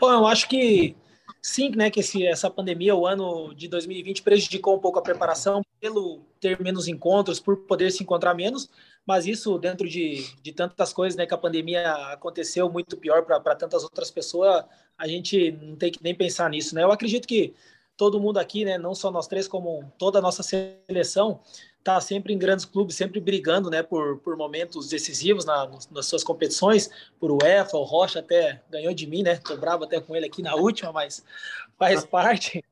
Bom, 0.00 0.12
eu 0.12 0.26
acho 0.26 0.48
que 0.48 0.96
sim, 1.40 1.70
né, 1.70 1.90
que 1.90 2.00
esse, 2.00 2.26
essa 2.26 2.50
pandemia, 2.50 2.94
o 2.94 3.06
ano 3.06 3.54
de 3.54 3.68
2020 3.68 4.22
prejudicou 4.22 4.76
um 4.76 4.80
pouco 4.80 4.98
a 4.98 5.02
preparação 5.02 5.62
pelo 5.80 6.26
ter 6.40 6.60
menos 6.60 6.88
encontros, 6.88 7.40
por 7.40 7.56
poder 7.66 7.90
se 7.90 8.02
encontrar 8.02 8.34
menos, 8.34 8.68
mas 9.06 9.24
isso 9.26 9.56
dentro 9.58 9.88
de, 9.88 10.26
de 10.42 10.52
tantas 10.52 10.92
coisas, 10.92 11.16
né, 11.16 11.24
que 11.26 11.34
a 11.34 11.38
pandemia 11.38 11.92
aconteceu 12.12 12.68
muito 12.68 12.96
pior 12.96 13.22
para 13.24 13.54
tantas 13.54 13.84
outras 13.84 14.10
pessoas, 14.10 14.64
a 14.98 15.06
gente 15.06 15.52
não 15.52 15.76
tem 15.76 15.92
que 15.92 16.02
nem 16.02 16.14
pensar 16.14 16.50
nisso, 16.50 16.74
né? 16.74 16.82
Eu 16.82 16.90
acredito 16.90 17.28
que 17.28 17.54
todo 17.96 18.20
mundo 18.20 18.38
aqui, 18.38 18.64
né, 18.64 18.76
não 18.76 18.94
só 18.94 19.10
nós 19.10 19.26
três, 19.26 19.46
como 19.46 19.90
toda 19.96 20.18
a 20.18 20.22
nossa 20.22 20.42
seleção, 20.42 21.40
está 21.78 22.00
sempre 22.00 22.32
em 22.34 22.38
grandes 22.38 22.64
clubes, 22.64 22.96
sempre 22.96 23.20
brigando 23.20 23.70
né, 23.70 23.82
por, 23.82 24.18
por 24.18 24.36
momentos 24.36 24.88
decisivos 24.88 25.44
na, 25.44 25.70
nas 25.90 26.06
suas 26.06 26.24
competições, 26.24 26.90
por 27.20 27.30
UEFA, 27.30 27.76
o 27.76 27.84
Rocha 27.84 28.18
até 28.18 28.60
ganhou 28.68 28.92
de 28.92 29.06
mim, 29.06 29.22
né? 29.22 29.36
Tô 29.36 29.56
bravo 29.56 29.84
até 29.84 30.00
com 30.00 30.16
ele 30.16 30.26
aqui 30.26 30.42
na 30.42 30.56
última, 30.56 30.92
mas 30.92 31.24
faz 31.78 32.04
parte. 32.04 32.64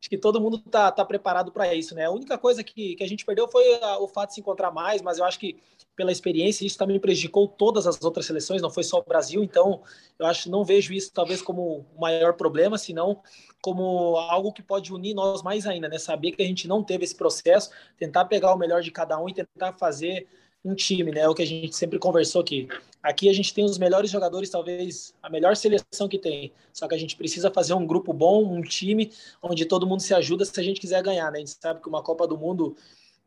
Acho 0.00 0.08
que 0.08 0.16
todo 0.16 0.40
mundo 0.40 0.62
está 0.64 0.90
tá 0.90 1.04
preparado 1.04 1.52
para 1.52 1.74
isso, 1.74 1.94
né? 1.94 2.06
A 2.06 2.10
única 2.10 2.38
coisa 2.38 2.64
que, 2.64 2.94
que 2.94 3.04
a 3.04 3.08
gente 3.08 3.24
perdeu 3.24 3.48
foi 3.48 3.74
a, 3.82 3.98
o 3.98 4.08
fato 4.08 4.28
de 4.28 4.36
se 4.36 4.40
encontrar 4.40 4.70
mais, 4.70 5.02
mas 5.02 5.18
eu 5.18 5.24
acho 5.24 5.38
que 5.38 5.60
pela 6.00 6.10
experiência 6.10 6.64
isso 6.64 6.78
também 6.78 6.98
prejudicou 6.98 7.46
todas 7.46 7.86
as 7.86 8.02
outras 8.02 8.24
seleções, 8.24 8.62
não 8.62 8.70
foi 8.70 8.82
só 8.82 9.00
o 9.00 9.04
Brasil, 9.04 9.44
então 9.44 9.82
eu 10.18 10.24
acho 10.24 10.50
não 10.50 10.64
vejo 10.64 10.94
isso 10.94 11.12
talvez 11.12 11.42
como 11.42 11.84
o 11.94 12.00
maior 12.00 12.32
problema, 12.32 12.78
senão 12.78 13.20
como 13.60 14.16
algo 14.16 14.50
que 14.50 14.62
pode 14.62 14.94
unir 14.94 15.12
nós 15.12 15.42
mais 15.42 15.66
ainda, 15.66 15.90
né? 15.90 15.98
Saber 15.98 16.32
que 16.32 16.42
a 16.42 16.46
gente 16.46 16.66
não 16.66 16.82
teve 16.82 17.04
esse 17.04 17.14
processo, 17.14 17.68
tentar 17.98 18.24
pegar 18.24 18.54
o 18.54 18.56
melhor 18.56 18.80
de 18.80 18.90
cada 18.90 19.22
um 19.22 19.28
e 19.28 19.34
tentar 19.34 19.74
fazer 19.74 20.26
um 20.64 20.74
time, 20.74 21.10
né? 21.12 21.20
É 21.20 21.28
o 21.28 21.34
que 21.34 21.42
a 21.42 21.46
gente 21.46 21.76
sempre 21.76 21.98
conversou 21.98 22.40
aqui. 22.40 22.66
Aqui 23.02 23.28
a 23.28 23.32
gente 23.34 23.52
tem 23.52 23.66
os 23.66 23.76
melhores 23.76 24.10
jogadores, 24.10 24.48
talvez 24.48 25.14
a 25.22 25.28
melhor 25.28 25.54
seleção 25.54 26.08
que 26.08 26.18
tem. 26.18 26.50
Só 26.72 26.88
que 26.88 26.94
a 26.94 26.98
gente 26.98 27.14
precisa 27.14 27.50
fazer 27.50 27.74
um 27.74 27.86
grupo 27.86 28.14
bom, 28.14 28.42
um 28.42 28.62
time 28.62 29.12
onde 29.42 29.66
todo 29.66 29.86
mundo 29.86 30.00
se 30.00 30.14
ajuda 30.14 30.46
se 30.46 30.58
a 30.58 30.62
gente 30.62 30.80
quiser 30.80 31.02
ganhar, 31.02 31.30
né? 31.30 31.36
A 31.36 31.40
gente 31.40 31.58
sabe 31.60 31.82
que 31.82 31.88
uma 31.90 32.02
Copa 32.02 32.26
do 32.26 32.38
Mundo 32.38 32.74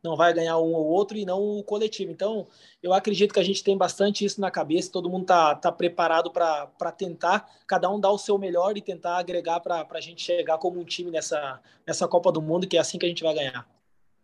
não 0.03 0.15
vai 0.15 0.33
ganhar 0.33 0.57
um 0.57 0.73
ou 0.73 0.85
outro 0.85 1.17
e 1.17 1.25
não 1.25 1.39
o 1.39 1.63
coletivo. 1.63 2.11
Então, 2.11 2.45
eu 2.81 2.93
acredito 2.93 3.33
que 3.33 3.39
a 3.39 3.43
gente 3.43 3.63
tem 3.63 3.77
bastante 3.77 4.25
isso 4.25 4.41
na 4.41 4.51
cabeça, 4.51 4.91
todo 4.91 5.09
mundo 5.09 5.23
está 5.23 5.55
tá 5.55 5.71
preparado 5.71 6.31
para 6.31 6.91
tentar, 6.91 7.49
cada 7.65 7.89
um 7.89 7.99
dar 7.99 8.11
o 8.11 8.17
seu 8.17 8.37
melhor 8.37 8.77
e 8.77 8.81
tentar 8.81 9.17
agregar 9.17 9.59
para 9.61 9.85
a 9.89 10.01
gente 10.01 10.21
chegar 10.21 10.57
como 10.57 10.79
um 10.79 10.85
time 10.85 11.09
nessa, 11.09 11.61
nessa 11.87 12.07
Copa 12.07 12.31
do 12.31 12.41
Mundo, 12.41 12.67
que 12.67 12.77
é 12.77 12.79
assim 12.79 12.99
que 12.99 13.05
a 13.05 13.09
gente 13.09 13.23
vai 13.23 13.33
ganhar. 13.33 13.67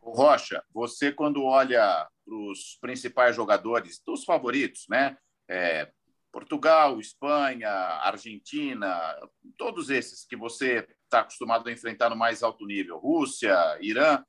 Rocha, 0.01 0.63
você 0.73 1.11
quando 1.11 1.43
olha 1.43 2.07
para 2.25 2.35
os 2.35 2.77
principais 2.81 3.35
jogadores, 3.35 4.01
dos 4.05 4.23
favoritos, 4.23 4.85
né? 4.89 5.17
É, 5.47 5.89
Portugal, 6.31 6.99
Espanha, 6.99 7.69
Argentina, 7.69 9.15
todos 9.57 9.89
esses 9.89 10.25
que 10.25 10.35
você 10.35 10.87
está 11.03 11.21
acostumado 11.21 11.67
a 11.67 11.71
enfrentar 11.71 12.09
no 12.09 12.15
mais 12.15 12.43
alto 12.43 12.65
nível, 12.65 12.97
Rússia, 12.97 13.55
Irã, 13.81 14.23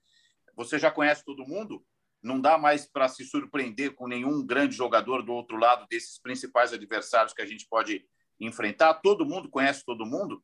você 0.57 0.79
já 0.79 0.91
conhece 0.91 1.25
todo 1.25 1.47
mundo? 1.47 1.85
Não 2.23 2.41
dá 2.41 2.59
mais 2.59 2.87
para 2.87 3.09
se 3.09 3.25
surpreender 3.25 3.95
com 3.95 4.07
nenhum 4.07 4.45
grande 4.45 4.75
jogador 4.75 5.23
do 5.23 5.33
outro 5.33 5.57
lado 5.57 5.87
desses 5.89 6.19
principais 6.19 6.73
adversários 6.73 7.33
que 7.33 7.43
a 7.43 7.47
gente 7.47 7.67
pode 7.69 8.05
enfrentar? 8.39 8.95
Todo 8.95 9.25
mundo 9.25 9.49
conhece 9.49 9.85
todo 9.85 10.05
mundo? 10.05 10.43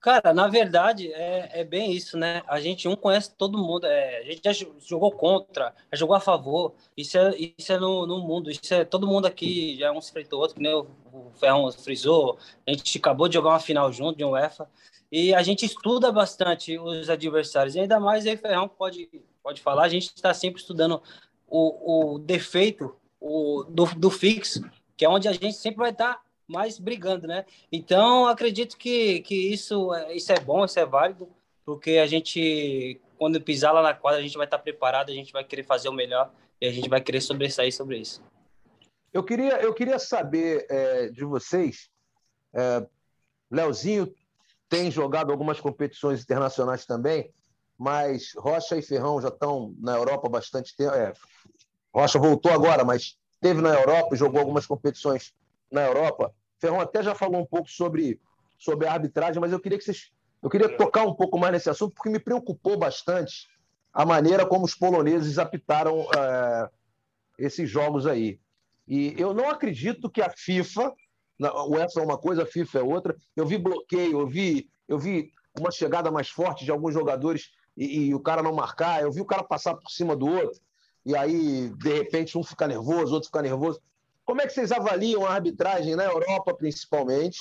Cara, 0.00 0.32
na 0.32 0.46
verdade, 0.46 1.12
é, 1.12 1.60
é 1.60 1.64
bem 1.64 1.90
isso, 1.92 2.16
né? 2.16 2.42
A 2.46 2.60
gente 2.60 2.86
um 2.86 2.94
conhece 2.94 3.34
todo 3.34 3.58
mundo, 3.58 3.84
é, 3.84 4.18
a 4.18 4.22
gente 4.22 4.40
já 4.44 4.52
jogou 4.78 5.10
contra, 5.10 5.74
já 5.92 5.98
jogou 5.98 6.14
a 6.14 6.20
favor. 6.20 6.72
Isso 6.96 7.18
é, 7.18 7.34
isso 7.58 7.72
é 7.72 7.78
no, 7.78 8.06
no 8.06 8.20
mundo, 8.20 8.48
isso 8.48 8.72
é 8.72 8.84
todo 8.84 9.08
mundo 9.08 9.26
aqui, 9.26 9.76
já 9.76 9.90
um 9.90 10.00
se 10.00 10.10
enfrentou 10.10 10.40
outro, 10.40 10.54
que 10.54 10.62
nem 10.62 10.72
o, 10.72 10.86
o 11.12 11.32
Ferrão 11.40 11.70
frisou. 11.72 12.38
A 12.64 12.70
gente 12.70 12.96
acabou 12.96 13.26
de 13.26 13.34
jogar 13.34 13.50
uma 13.50 13.58
final 13.60 13.92
junto 13.92 14.16
de 14.16 14.24
um 14.24 14.30
UEFA. 14.30 14.70
E 15.10 15.34
a 15.34 15.42
gente 15.42 15.64
estuda 15.64 16.12
bastante 16.12 16.78
os 16.78 17.08
adversários, 17.08 17.74
e 17.74 17.80
ainda 17.80 17.98
mais 17.98 18.26
aí, 18.26 18.36
Ferrão 18.36 18.68
pode, 18.68 19.08
pode 19.42 19.60
falar, 19.60 19.84
a 19.84 19.88
gente 19.88 20.12
está 20.14 20.34
sempre 20.34 20.60
estudando 20.60 21.02
o, 21.46 22.14
o 22.14 22.18
defeito 22.18 22.94
o, 23.18 23.64
do, 23.64 23.86
do 23.94 24.10
fixo, 24.10 24.62
que 24.96 25.04
é 25.04 25.08
onde 25.08 25.26
a 25.26 25.32
gente 25.32 25.54
sempre 25.54 25.78
vai 25.78 25.90
estar 25.90 26.14
tá 26.14 26.22
mais 26.46 26.78
brigando, 26.78 27.26
né? 27.26 27.44
Então, 27.72 28.26
acredito 28.26 28.76
que, 28.76 29.20
que 29.20 29.34
isso, 29.34 29.90
isso 30.10 30.32
é 30.32 30.40
bom, 30.40 30.64
isso 30.64 30.78
é 30.78 30.84
válido, 30.84 31.28
porque 31.64 31.92
a 31.92 32.06
gente, 32.06 33.00
quando 33.16 33.40
pisar 33.40 33.72
lá 33.72 33.82
na 33.82 33.94
quadra, 33.94 34.20
a 34.20 34.22
gente 34.22 34.36
vai 34.36 34.46
estar 34.46 34.58
preparado, 34.58 35.10
a 35.10 35.14
gente 35.14 35.32
vai 35.32 35.44
querer 35.44 35.64
fazer 35.64 35.88
o 35.88 35.92
melhor 35.92 36.32
e 36.60 36.66
a 36.66 36.72
gente 36.72 36.88
vai 36.88 37.00
querer 37.00 37.20
sobressair 37.20 37.72
sobre 37.74 37.98
isso. 37.98 38.22
Eu 39.12 39.22
queria, 39.22 39.60
eu 39.60 39.72
queria 39.72 39.98
saber 39.98 40.66
é, 40.68 41.08
de 41.08 41.24
vocês, 41.24 41.90
é, 42.54 42.86
Leozinho 43.50 44.12
tem 44.68 44.90
jogado 44.90 45.32
algumas 45.32 45.60
competições 45.60 46.22
internacionais 46.22 46.84
também, 46.84 47.32
mas 47.76 48.32
Rocha 48.36 48.76
e 48.76 48.82
Ferrão 48.82 49.20
já 49.20 49.28
estão 49.28 49.74
na 49.78 49.96
Europa 49.96 50.28
bastante 50.28 50.76
tempo. 50.76 50.94
É, 50.94 51.12
Rocha 51.94 52.18
voltou 52.18 52.52
agora, 52.52 52.84
mas 52.84 53.16
teve 53.40 53.60
na 53.60 53.74
Europa, 53.74 54.16
jogou 54.16 54.40
algumas 54.40 54.66
competições 54.66 55.32
na 55.70 55.86
Europa. 55.86 56.34
Ferrão 56.58 56.80
até 56.80 57.02
já 57.02 57.14
falou 57.14 57.40
um 57.40 57.46
pouco 57.46 57.70
sobre, 57.70 58.20
sobre 58.58 58.86
a 58.86 58.92
arbitragem, 58.92 59.40
mas 59.40 59.52
eu 59.52 59.60
queria 59.60 59.78
que 59.78 59.84
vocês. 59.84 60.10
Eu 60.42 60.48
queria 60.48 60.76
tocar 60.76 61.04
um 61.04 61.14
pouco 61.14 61.38
mais 61.38 61.52
nesse 61.52 61.68
assunto, 61.68 61.94
porque 61.94 62.10
me 62.10 62.20
preocupou 62.20 62.78
bastante 62.78 63.48
a 63.92 64.06
maneira 64.06 64.46
como 64.46 64.64
os 64.64 64.74
poloneses 64.74 65.38
apitaram 65.38 66.06
é, 66.16 66.70
esses 67.38 67.68
jogos 67.68 68.06
aí. 68.06 68.38
E 68.86 69.14
eu 69.18 69.34
não 69.34 69.50
acredito 69.50 70.08
que 70.08 70.22
a 70.22 70.30
FIFA, 70.30 70.92
o 71.38 71.74
UEFA 71.74 72.00
é 72.00 72.02
uma 72.02 72.18
coisa, 72.18 72.42
a 72.42 72.46
FIFA 72.46 72.78
é 72.78 72.82
outra. 72.82 73.16
Eu 73.36 73.46
vi 73.46 73.58
bloqueio, 73.58 74.20
eu 74.20 74.26
vi, 74.26 74.68
eu 74.88 74.98
vi 74.98 75.32
uma 75.58 75.70
chegada 75.70 76.10
mais 76.10 76.28
forte 76.28 76.64
de 76.64 76.70
alguns 76.70 76.94
jogadores 76.94 77.50
e, 77.76 78.06
e, 78.06 78.14
o 78.14 78.20
cara 78.20 78.42
não 78.42 78.52
marcar, 78.52 79.02
eu 79.02 79.12
vi 79.12 79.20
o 79.20 79.24
cara 79.24 79.42
passar 79.44 79.74
por 79.74 79.88
cima 79.88 80.16
do 80.16 80.26
outro, 80.26 80.60
e 81.06 81.16
aí, 81.16 81.70
de 81.76 81.92
repente, 81.94 82.36
um 82.36 82.42
fica 82.42 82.66
nervoso, 82.66 83.14
outro 83.14 83.28
fica 83.28 83.40
nervoso. 83.40 83.80
Como 84.24 84.42
é 84.42 84.46
que 84.46 84.52
vocês 84.52 84.72
avaliam 84.72 85.24
a 85.24 85.32
arbitragem 85.32 85.96
na 85.96 86.04
Europa, 86.04 86.52
principalmente? 86.54 87.38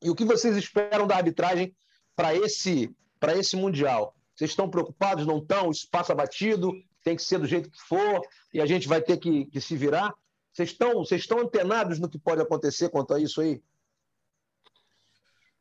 E 0.00 0.08
o 0.08 0.14
que 0.14 0.24
vocês 0.24 0.56
esperam 0.56 1.06
da 1.06 1.16
arbitragem 1.16 1.74
para 2.16 2.34
esse, 2.34 2.94
esse 3.36 3.56
Mundial? 3.56 4.14
Vocês 4.34 4.50
estão 4.50 4.70
preocupados? 4.70 5.26
Não 5.26 5.38
estão? 5.38 5.70
Isso 5.70 5.86
passa 5.90 6.14
batido? 6.14 6.72
Tem 7.04 7.16
que 7.16 7.22
ser 7.22 7.38
do 7.38 7.46
jeito 7.46 7.70
que 7.70 7.80
for 7.82 8.22
e 8.54 8.60
a 8.60 8.66
gente 8.66 8.88
vai 8.88 9.02
ter 9.02 9.18
que, 9.18 9.44
que 9.46 9.60
se 9.60 9.76
virar? 9.76 10.14
Vocês 10.52 10.70
estão, 10.70 10.94
vocês 10.94 11.20
estão 11.22 11.38
antenados 11.38 11.98
no 11.98 12.08
que 12.08 12.18
pode 12.18 12.42
acontecer 12.42 12.88
quanto 12.88 13.14
a 13.14 13.20
isso 13.20 13.40
aí? 13.40 13.62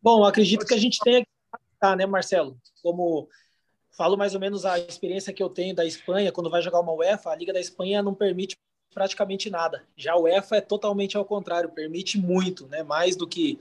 Bom, 0.02 0.24
acredito 0.24 0.66
que 0.66 0.74
a 0.74 0.80
gente 0.80 1.00
tenha 1.00 1.22
que 1.22 1.28
tá, 1.80 1.96
né, 1.96 2.06
Marcelo? 2.06 2.60
Como 2.82 3.28
falo 3.96 4.18
mais 4.18 4.34
ou 4.34 4.40
menos 4.40 4.66
a 4.66 4.80
experiência 4.80 5.34
que 5.34 5.44
eu 5.44 5.50
tenho 5.50 5.76
da 5.76 5.86
Espanha, 5.86 6.32
quando 6.32 6.50
vai 6.50 6.62
jogar 6.62 6.80
uma 6.80 6.94
UEFA, 6.94 7.32
a 7.32 7.36
Liga 7.36 7.54
da 7.54 7.60
Espanha 7.60 8.02
não 8.02 8.14
permite 8.14 8.58
praticamente 8.94 9.50
nada. 9.50 9.86
Já 9.96 10.16
o 10.16 10.24
UEFA 10.24 10.58
é 10.58 10.62
totalmente 10.62 11.18
ao 11.18 11.26
contrário, 11.26 11.70
permite 11.70 12.18
muito, 12.18 12.68
né? 12.68 12.82
Mais 12.84 13.16
do 13.16 13.28
que 13.28 13.60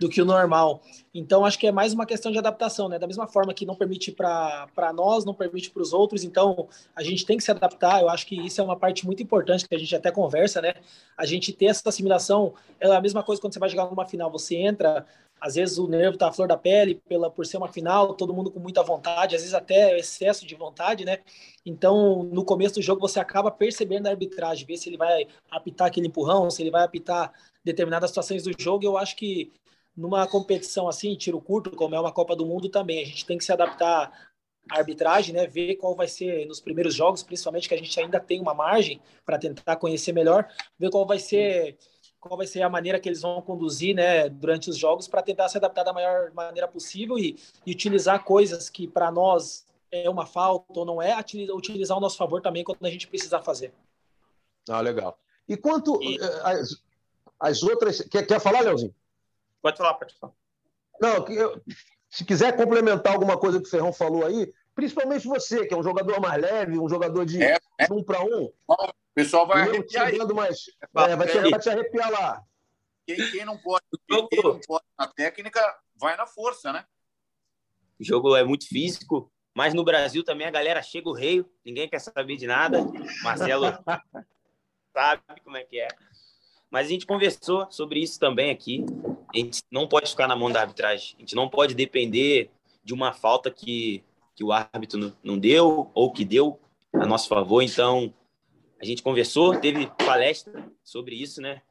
do 0.00 0.08
que 0.08 0.22
o 0.22 0.24
normal. 0.24 0.80
Então, 1.12 1.44
acho 1.44 1.58
que 1.58 1.66
é 1.66 1.72
mais 1.72 1.92
uma 1.92 2.06
questão 2.06 2.30
de 2.30 2.38
adaptação, 2.38 2.88
né? 2.88 2.98
Da 2.98 3.06
mesma 3.06 3.26
forma 3.26 3.52
que 3.52 3.66
não 3.66 3.74
permite 3.74 4.12
para 4.12 4.92
nós, 4.94 5.24
não 5.24 5.34
permite 5.34 5.70
para 5.70 5.82
os 5.82 5.92
outros, 5.92 6.22
então 6.22 6.68
a 6.94 7.02
gente 7.02 7.26
tem 7.26 7.36
que 7.36 7.42
se 7.42 7.50
adaptar. 7.50 8.00
Eu 8.00 8.08
acho 8.08 8.26
que 8.26 8.34
isso 8.40 8.60
é 8.60 8.64
uma 8.64 8.76
parte 8.76 9.04
muito 9.04 9.22
importante 9.22 9.68
que 9.68 9.74
a 9.74 9.78
gente 9.78 9.94
até 9.96 10.10
conversa, 10.10 10.60
né? 10.60 10.74
A 11.16 11.26
gente 11.26 11.52
ter 11.52 11.66
essa 11.66 11.88
assimilação 11.88 12.54
é 12.78 12.88
a 12.94 13.00
mesma 13.00 13.22
coisa 13.22 13.40
quando 13.40 13.52
você 13.52 13.58
vai 13.58 13.68
jogar 13.68 13.86
numa 13.86 14.06
final. 14.06 14.30
Você 14.30 14.56
entra, 14.56 15.04
às 15.40 15.56
vezes 15.56 15.78
o 15.78 15.88
nervo 15.88 16.16
tá 16.16 16.28
à 16.28 16.32
flor 16.32 16.46
da 16.46 16.56
pele 16.56 17.00
pela 17.08 17.30
por 17.30 17.44
ser 17.44 17.56
uma 17.56 17.68
final, 17.68 18.14
todo 18.14 18.34
mundo 18.34 18.50
com 18.50 18.60
muita 18.60 18.82
vontade, 18.82 19.34
às 19.34 19.42
vezes 19.42 19.54
até 19.54 19.98
excesso 19.98 20.46
de 20.46 20.54
vontade, 20.54 21.04
né? 21.04 21.18
Então, 21.66 22.22
no 22.22 22.44
começo 22.44 22.76
do 22.76 22.82
jogo 22.82 23.00
você 23.00 23.18
acaba 23.18 23.50
percebendo 23.50 24.06
a 24.06 24.10
arbitragem, 24.10 24.66
ver 24.66 24.76
se 24.76 24.88
ele 24.88 24.96
vai 24.96 25.26
apitar 25.50 25.88
aquele 25.88 26.06
empurrão, 26.06 26.48
se 26.50 26.62
ele 26.62 26.70
vai 26.70 26.84
apitar 26.84 27.32
determinadas 27.64 28.10
situações 28.10 28.44
do 28.44 28.52
jogo. 28.56 28.84
Eu 28.84 28.96
acho 28.96 29.16
que 29.16 29.50
numa 29.98 30.28
competição 30.28 30.88
assim, 30.88 31.16
tiro 31.16 31.40
curto, 31.40 31.72
como 31.72 31.92
é 31.92 32.00
uma 32.00 32.12
Copa 32.12 32.36
do 32.36 32.46
Mundo 32.46 32.68
também, 32.68 33.02
a 33.02 33.04
gente 33.04 33.26
tem 33.26 33.36
que 33.36 33.44
se 33.44 33.52
adaptar 33.52 34.30
à 34.70 34.78
arbitragem, 34.78 35.34
né? 35.34 35.44
Ver 35.44 35.74
qual 35.74 35.96
vai 35.96 36.06
ser 36.06 36.46
nos 36.46 36.60
primeiros 36.60 36.94
jogos, 36.94 37.24
principalmente 37.24 37.68
que 37.68 37.74
a 37.74 37.78
gente 37.78 37.98
ainda 37.98 38.20
tem 38.20 38.40
uma 38.40 38.54
margem 38.54 39.00
para 39.26 39.36
tentar 39.36 39.74
conhecer 39.74 40.12
melhor, 40.12 40.48
ver 40.78 40.88
qual 40.90 41.04
vai 41.04 41.18
ser 41.18 41.76
qual 42.20 42.36
vai 42.36 42.46
ser 42.46 42.62
a 42.62 42.68
maneira 42.68 42.98
que 42.98 43.08
eles 43.08 43.22
vão 43.22 43.40
conduzir, 43.40 43.94
né, 43.94 44.28
durante 44.28 44.68
os 44.68 44.76
jogos 44.76 45.06
para 45.06 45.22
tentar 45.22 45.48
se 45.48 45.56
adaptar 45.56 45.84
da 45.84 45.92
maior 45.92 46.32
maneira 46.32 46.66
possível 46.66 47.16
e, 47.16 47.36
e 47.64 47.70
utilizar 47.70 48.24
coisas 48.24 48.68
que 48.68 48.88
para 48.88 49.10
nós 49.10 49.64
é 49.90 50.10
uma 50.10 50.26
falta 50.26 50.80
ou 50.80 50.84
não 50.84 51.00
é, 51.00 51.16
utilizar 51.52 51.94
ao 51.94 52.00
nosso 52.00 52.16
favor 52.16 52.42
também 52.42 52.64
quando 52.64 52.84
a 52.84 52.90
gente 52.90 53.06
precisar 53.06 53.42
fazer. 53.42 53.72
Ah, 54.68 54.80
legal. 54.80 55.16
E 55.48 55.56
quanto 55.56 56.02
e... 56.02 56.18
As, 56.42 56.82
as 57.40 57.62
outras. 57.62 58.00
Quer, 58.02 58.26
quer 58.26 58.40
falar, 58.40 58.60
Leozinho? 58.60 58.94
Pode 59.62 59.76
falar, 59.76 59.94
pode 59.94 60.14
falar. 60.18 60.32
Não, 61.00 61.26
eu, 61.28 61.62
se 62.10 62.24
quiser 62.24 62.56
complementar 62.56 63.12
alguma 63.12 63.38
coisa 63.38 63.60
que 63.60 63.66
o 63.66 63.70
Ferrão 63.70 63.92
falou 63.92 64.24
aí, 64.24 64.52
principalmente 64.74 65.26
você, 65.26 65.66
que 65.66 65.74
é 65.74 65.76
um 65.76 65.82
jogador 65.82 66.20
mais 66.20 66.40
leve, 66.40 66.78
um 66.78 66.88
jogador 66.88 67.24
de 67.24 67.42
é, 67.42 67.58
é. 67.78 67.92
um 67.92 68.02
para 68.02 68.22
um. 68.22 68.52
O 68.66 68.92
pessoal 69.14 69.46
vai 69.46 69.62
arrepiar. 69.62 70.12
Mais, 70.34 70.64
é, 70.80 71.16
vai, 71.16 71.26
te, 71.26 71.50
vai 71.50 71.60
te 71.60 71.68
arrepiar 71.68 72.10
lá. 72.10 72.42
Quem, 73.06 73.30
quem, 73.30 73.44
não 73.44 73.56
pode, 73.58 73.84
quem, 74.06 74.28
quem 74.28 74.42
não 74.42 74.60
pode 74.60 74.84
na 74.98 75.06
técnica, 75.08 75.60
vai 75.96 76.16
na 76.16 76.26
força, 76.26 76.72
né? 76.72 76.84
O 77.98 78.04
jogo 78.04 78.36
é 78.36 78.44
muito 78.44 78.68
físico, 78.68 79.32
mas 79.54 79.74
no 79.74 79.84
Brasil 79.84 80.22
também 80.22 80.46
a 80.46 80.50
galera 80.52 80.82
chega 80.82 81.08
o 81.08 81.14
rei, 81.14 81.44
ninguém 81.64 81.88
quer 81.88 81.98
saber 81.98 82.36
de 82.36 82.46
nada. 82.46 82.84
Marcelo 83.22 83.64
sabe 84.94 85.22
como 85.42 85.56
é 85.56 85.64
que 85.64 85.80
é. 85.80 85.88
Mas 86.70 86.86
a 86.86 86.90
gente 86.90 87.06
conversou 87.06 87.66
sobre 87.70 88.00
isso 88.00 88.18
também 88.20 88.50
aqui. 88.50 88.84
A 89.34 89.38
gente 89.38 89.62
não 89.70 89.88
pode 89.88 90.10
ficar 90.10 90.28
na 90.28 90.36
mão 90.36 90.50
da 90.50 90.60
arbitragem. 90.60 91.14
A 91.16 91.20
gente 91.20 91.34
não 91.34 91.48
pode 91.48 91.74
depender 91.74 92.50
de 92.84 92.92
uma 92.92 93.12
falta 93.12 93.50
que, 93.50 94.02
que 94.34 94.44
o 94.44 94.52
árbitro 94.52 95.14
não 95.22 95.38
deu 95.38 95.90
ou 95.94 96.12
que 96.12 96.24
deu 96.24 96.60
a 96.92 97.06
nosso 97.06 97.28
favor. 97.28 97.62
Então, 97.62 98.12
a 98.80 98.84
gente 98.84 99.02
conversou, 99.02 99.58
teve 99.58 99.86
palestra 100.04 100.70
sobre 100.82 101.14
isso, 101.14 101.40
né? 101.40 101.62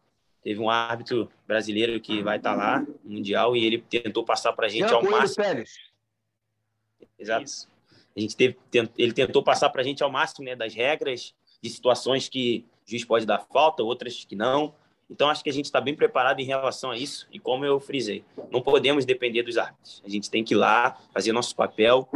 Teve 0.43 0.59
um 0.59 0.69
árbitro 0.69 1.29
brasileiro 1.45 1.99
que 1.99 2.21
vai 2.21 2.37
estar 2.37 2.55
lá, 2.55 2.79
no 3.03 3.11
Mundial, 3.11 3.55
e 3.55 3.65
ele 3.65 3.79
tentou 3.79 4.23
passar 4.23 4.53
para 4.53 4.67
a 4.67 4.69
gente 4.69 4.91
ao 4.93 5.03
máximo. 5.03 5.43
Exato. 7.19 7.43
Isso. 7.43 7.67
A 8.15 8.19
gente 8.19 8.35
teve, 8.35 8.57
ele 8.97 9.13
tentou 9.13 9.43
passar 9.43 9.69
para 9.69 9.81
a 9.81 9.83
gente 9.83 10.01
ao 10.01 10.11
máximo 10.11 10.45
né, 10.45 10.55
das 10.55 10.73
regras, 10.73 11.35
de 11.61 11.69
situações 11.69 12.29
que 12.29 12.65
o 12.85 12.89
juiz 12.89 13.05
pode 13.05 13.25
dar 13.25 13.39
falta, 13.39 13.83
outras 13.83 14.25
que 14.25 14.35
não. 14.35 14.73
Então, 15.09 15.29
acho 15.29 15.43
que 15.43 15.49
a 15.49 15.53
gente 15.53 15.65
está 15.65 15.79
bem 15.79 15.95
preparado 15.95 16.39
em 16.39 16.45
relação 16.45 16.91
a 16.91 16.97
isso. 16.97 17.27
E 17.31 17.39
como 17.39 17.65
eu 17.65 17.79
frisei, 17.79 18.25
não 18.51 18.61
podemos 18.61 19.05
depender 19.05 19.43
dos 19.43 19.57
árbitros. 19.57 20.01
A 20.05 20.09
gente 20.09 20.29
tem 20.29 20.43
que 20.43 20.53
ir 20.53 20.57
lá, 20.57 20.97
fazer 21.13 21.31
nosso 21.31 21.55
papel. 21.55 22.09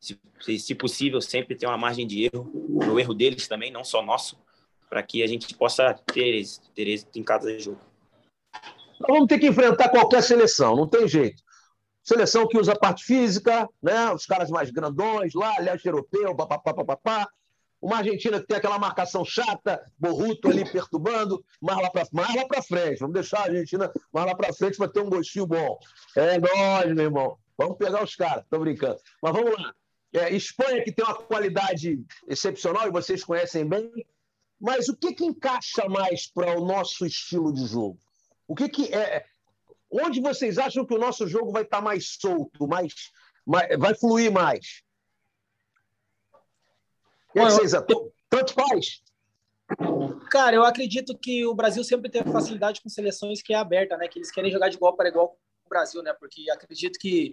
Se, 0.00 0.58
se 0.58 0.74
possível, 0.74 1.20
sempre 1.20 1.56
ter 1.56 1.66
uma 1.66 1.76
margem 1.76 2.06
de 2.06 2.24
erro. 2.24 2.50
O 2.92 2.98
erro 2.98 3.12
deles 3.12 3.48
também, 3.48 3.72
não 3.72 3.82
só 3.82 4.02
nosso, 4.02 4.38
para 4.88 5.02
que 5.02 5.22
a 5.22 5.26
gente 5.26 5.52
possa 5.54 5.94
ter, 6.12 6.44
ter 6.74 6.86
êxito 6.86 7.18
em 7.18 7.22
cada 7.24 7.58
jogo. 7.58 7.80
Nós 9.00 9.08
vamos 9.08 9.26
ter 9.26 9.38
que 9.38 9.46
enfrentar 9.46 9.88
qualquer 9.88 10.22
seleção, 10.22 10.76
não 10.76 10.86
tem 10.86 11.08
jeito. 11.08 11.42
Seleção 12.02 12.48
que 12.48 12.58
usa 12.58 12.74
parte 12.74 13.04
física, 13.04 13.68
né? 13.82 14.10
os 14.12 14.24
caras 14.24 14.50
mais 14.50 14.70
grandões 14.70 15.34
lá, 15.34 15.54
leste 15.58 15.86
europeu, 15.86 16.34
papapá, 16.34 16.72
papapá. 16.72 17.28
Uma 17.80 17.98
Argentina 17.98 18.40
que 18.40 18.46
tem 18.46 18.56
aquela 18.56 18.78
marcação 18.78 19.24
chata, 19.24 19.80
Borruto 19.98 20.48
ali 20.48 20.68
perturbando, 20.70 21.44
mais 21.60 21.78
lá 21.78 21.90
para 21.90 22.62
frente. 22.62 22.98
Vamos 22.98 23.14
deixar 23.14 23.38
a 23.38 23.44
Argentina 23.44 23.92
mais 24.12 24.26
lá 24.26 24.34
para 24.34 24.52
frente 24.52 24.76
para 24.76 24.88
ter 24.88 25.00
um 25.00 25.08
gostinho 25.08 25.46
bom. 25.46 25.78
É 26.16 26.38
nóis, 26.38 26.94
meu 26.94 27.04
irmão. 27.04 27.38
Vamos 27.56 27.76
pegar 27.76 28.02
os 28.02 28.16
caras, 28.16 28.44
estou 28.44 28.60
brincando. 28.60 28.98
Mas 29.22 29.32
vamos 29.32 29.52
lá. 29.52 29.74
É, 30.12 30.34
Espanha, 30.34 30.82
que 30.82 30.92
tem 30.92 31.04
uma 31.04 31.14
qualidade 31.14 32.02
excepcional, 32.26 32.88
e 32.88 32.90
vocês 32.90 33.22
conhecem 33.22 33.68
bem, 33.68 33.90
mas 34.60 34.88
o 34.88 34.96
que, 34.96 35.14
que 35.14 35.24
encaixa 35.24 35.88
mais 35.88 36.26
para 36.26 36.58
o 36.58 36.64
nosso 36.64 37.06
estilo 37.06 37.52
de 37.52 37.66
jogo? 37.66 37.98
O 38.46 38.54
que, 38.54 38.68
que 38.68 38.94
é. 38.94 39.24
Onde 39.90 40.20
vocês 40.20 40.58
acham 40.58 40.84
que 40.84 40.94
o 40.94 40.98
nosso 40.98 41.26
jogo 41.28 41.52
vai 41.52 41.62
estar 41.62 41.78
tá 41.78 41.82
mais 41.82 42.16
solto, 42.20 42.66
mais, 42.66 42.92
mais 43.46 43.78
vai 43.78 43.94
fluir 43.94 44.32
mais? 44.32 44.82
O 47.42 47.46
que, 47.46 47.52
é 47.52 47.66
vocês 47.66 47.72
Tanto 48.28 48.54
faz. 48.54 49.02
Cara, 50.30 50.56
eu 50.56 50.64
acredito 50.64 51.16
que 51.18 51.46
o 51.46 51.54
Brasil 51.54 51.84
sempre 51.84 52.10
teve 52.10 52.30
facilidade 52.30 52.80
com 52.80 52.88
seleções 52.88 53.42
que 53.42 53.52
é 53.52 53.56
aberta, 53.56 53.96
né? 53.96 54.08
Que 54.08 54.18
eles 54.18 54.30
querem 54.30 54.50
jogar 54.50 54.68
de 54.68 54.76
igual 54.76 54.96
para 54.96 55.08
igual 55.08 55.38
Brasil, 55.68 56.02
né? 56.02 56.14
Porque 56.18 56.50
acredito 56.50 56.98
que 56.98 57.30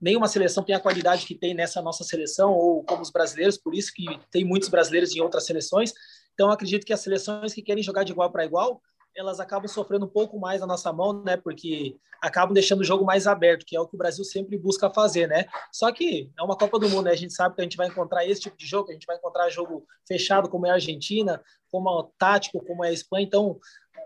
nenhuma 0.00 0.28
seleção 0.28 0.62
tem 0.62 0.74
a 0.74 0.80
qualidade 0.80 1.26
que 1.26 1.34
tem 1.34 1.54
nessa 1.54 1.80
nossa 1.80 2.04
seleção, 2.04 2.52
ou 2.52 2.84
como 2.84 3.02
os 3.02 3.10
brasileiros, 3.10 3.56
por 3.56 3.74
isso 3.74 3.90
que 3.94 4.04
tem 4.30 4.44
muitos 4.44 4.68
brasileiros 4.68 5.14
em 5.16 5.20
outras 5.20 5.46
seleções. 5.46 5.92
Então, 6.34 6.50
acredito 6.50 6.84
que 6.84 6.92
as 6.92 7.00
seleções 7.00 7.52
que 7.52 7.62
querem 7.62 7.82
jogar 7.82 8.04
de 8.04 8.12
igual 8.12 8.30
para 8.30 8.44
igual, 8.44 8.80
elas 9.16 9.40
acabam 9.40 9.68
sofrendo 9.68 10.06
um 10.06 10.08
pouco 10.08 10.38
mais 10.38 10.60
na 10.60 10.66
nossa 10.66 10.92
mão, 10.92 11.22
né? 11.22 11.36
Porque 11.36 11.96
acabam 12.20 12.54
deixando 12.54 12.80
o 12.80 12.84
jogo 12.84 13.04
mais 13.04 13.26
aberto, 13.26 13.64
que 13.66 13.76
é 13.76 13.80
o 13.80 13.86
que 13.86 13.94
o 13.94 13.98
Brasil 13.98 14.24
sempre 14.24 14.56
busca 14.56 14.90
fazer, 14.90 15.26
né? 15.26 15.46
Só 15.72 15.90
que 15.92 16.30
é 16.38 16.42
uma 16.42 16.56
Copa 16.56 16.78
do 16.78 16.88
Mundo, 16.88 17.04
né? 17.04 17.12
A 17.12 17.16
gente 17.16 17.32
sabe 17.32 17.54
que 17.54 17.60
a 17.60 17.64
gente 17.64 17.76
vai 17.76 17.88
encontrar 17.88 18.26
esse 18.26 18.40
tipo 18.40 18.56
de 18.56 18.66
jogo, 18.66 18.90
a 18.90 18.92
gente 18.92 19.06
vai 19.06 19.16
encontrar 19.16 19.48
jogo 19.50 19.84
fechado, 20.06 20.48
como 20.48 20.66
é 20.66 20.70
a 20.70 20.74
Argentina, 20.74 21.42
como 21.70 21.88
é 22.00 22.08
tático, 22.18 22.64
como 22.64 22.84
é 22.84 22.88
a 22.88 22.92
Espanha. 22.92 23.26
Então, 23.26 23.58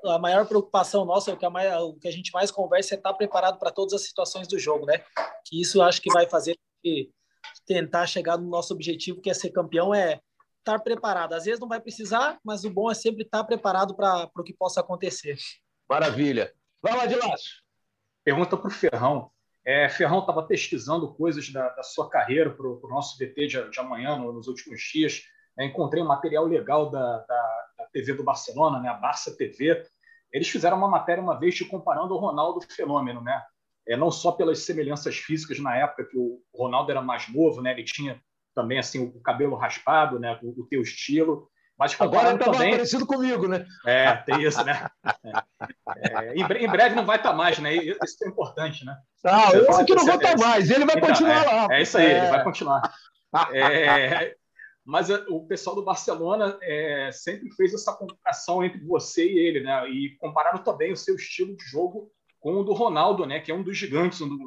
a 0.05 0.19
maior 0.19 0.47
preocupação 0.47 1.05
nossa, 1.05 1.33
o 1.33 1.37
que 1.37 1.47
a, 1.47 1.81
o 1.83 1.95
que 1.95 2.09
a 2.09 2.12
gente 2.12 2.33
mais 2.33 2.51
conversa 2.51 2.95
é 2.95 2.99
estar 2.99 3.12
preparado 3.14 3.59
para 3.59 3.71
todas 3.71 3.95
as 3.95 4.03
situações 4.03 4.49
do 4.49 4.59
jogo, 4.59 4.87
né? 4.87 5.03
Que 5.45 5.61
isso 5.61 5.83
acho 5.83 6.01
que 6.01 6.12
vai 6.12 6.29
fazer 6.29 6.59
tentar 7.67 8.07
chegar 8.07 8.37
no 8.37 8.49
nosso 8.49 8.75
objetivo, 8.75 9.21
que 9.21 9.31
é 9.31 9.35
ser 9.35 9.51
campeão, 9.51 9.95
é 9.95 10.21
estar 10.64 10.79
preparado. 10.81 11.35
Às 11.35 11.44
vezes 11.44 11.61
não 11.61 11.68
vai 11.68 11.81
precisar, 11.81 12.38
mas 12.42 12.64
o 12.64 12.70
bom 12.70 12.90
é 12.90 12.94
sempre 12.94 13.22
estar 13.22 13.44
preparado 13.44 13.94
para 13.94 14.31
o 14.35 14.42
que 14.42 14.55
possa 14.55 14.81
acontecer. 14.81 15.37
Maravilha. 15.88 16.53
Vai 16.83 16.96
lá, 16.96 17.07
de 17.07 17.14
laço. 17.14 17.62
Pergunta 18.24 18.57
para 18.57 18.68
o 18.68 18.70
Ferrão. 18.70 19.31
É, 19.64 19.88
Ferrão 19.88 20.20
estava 20.20 20.42
pesquisando 20.42 21.14
coisas 21.14 21.50
da, 21.50 21.68
da 21.70 21.83
sua 21.83 22.09
carreira 22.09 22.50
para 22.50 22.66
o 22.66 22.88
nosso 22.88 23.16
VT 23.18 23.46
de, 23.46 23.70
de 23.70 23.81
amanhã, 23.81 24.16
no, 24.16 24.33
nos 24.33 24.48
últimos 24.48 24.81
dias. 24.92 25.22
É, 25.59 25.64
encontrei 25.64 26.03
um 26.03 26.07
material 26.07 26.44
legal 26.44 26.90
da, 26.90 27.18
da, 27.18 27.66
da, 27.79 27.87
TV 27.92 28.14
do 28.14 28.24
Barcelona, 28.24 28.81
né, 28.81 28.88
a 28.88 28.94
Barça 28.94 29.37
TV. 29.37 29.85
Eles 30.33 30.48
fizeram 30.48 30.77
uma 30.77 30.88
matéria 30.88 31.22
uma 31.22 31.38
vez 31.38 31.55
te 31.55 31.64
comparando 31.64 32.14
o 32.14 32.18
Ronaldo 32.18 32.61
Fenômeno, 32.74 33.20
né? 33.20 33.42
É, 33.87 33.96
não 33.96 34.11
só 34.11 34.33
pelas 34.33 34.61
semelhanças 34.61 35.16
físicas 35.16 35.59
na 35.59 35.77
época 35.77 36.07
que 36.07 36.16
o 36.16 36.42
Ronaldo 36.55 36.90
era 36.90 37.03
mais 37.03 37.33
novo, 37.33 37.62
né? 37.62 37.72
Ele 37.72 37.85
tinha 37.85 38.20
também 38.55 38.79
assim 38.79 39.07
o 39.07 39.21
cabelo 39.21 39.57
raspado, 39.57 40.19
né, 40.19 40.38
o, 40.43 40.62
o 40.62 40.67
teu 40.67 40.83
estilo. 40.83 41.49
Mas 41.79 42.01
agora 42.01 42.31
ele 42.31 42.38
também 42.38 42.71
parecido 42.71 43.05
comigo, 43.05 43.49
né? 43.49 43.67
É, 43.85 44.14
tem 44.14 44.43
isso, 44.43 44.62
né? 44.64 44.88
É, 45.88 46.09
é, 46.09 46.35
em, 46.35 46.43
em, 46.43 46.71
breve 46.71 46.95
não 46.95 47.05
vai 47.05 47.17
estar 47.17 47.33
mais, 47.33 47.59
né? 47.59 47.75
Isso 47.75 48.25
é 48.25 48.29
importante, 48.29 48.85
né? 48.85 48.97
Não, 49.25 49.53
eu 49.53 49.81
é 49.81 49.85
que 49.85 49.95
não 49.95 50.07
vou 50.07 50.14
estar 50.14 50.38
mais. 50.38 50.71
Ele 50.71 50.85
vai 50.85 50.97
então, 50.97 51.09
continuar 51.09 51.43
é, 51.43 51.47
lá. 51.47 51.75
É 51.75 51.83
isso 51.83 51.99
aí, 51.99 52.12
ele 52.12 52.29
vai 52.29 52.45
continuar. 52.45 52.95
mas 54.87 55.11
o 55.11 55.45
pessoal 55.47 55.75
do 55.75 55.85
Barcelona 55.85 56.57
sempre 57.12 57.51
fez 57.57 57.75
essa 57.75 57.93
comparação 57.93 58.64
entre 58.64 58.79
você 58.85 59.27
e 59.27 59.38
ele, 59.38 59.61
né? 59.61 59.88
E 59.88 60.17
compararam 60.19 60.62
também 60.62 60.93
o 60.93 60.97
seu 60.97 61.17
estilo 61.17 61.57
de 61.57 61.64
jogo 61.64 62.09
com 62.38 62.61
o 62.61 62.64
do 62.64 62.73
Ronaldo, 62.73 63.27
né? 63.27 63.40
Que 63.40 63.51
é 63.51 63.55
um 63.55 63.64
dos 63.64 63.77
gigantes, 63.77 64.21
um 64.21 64.38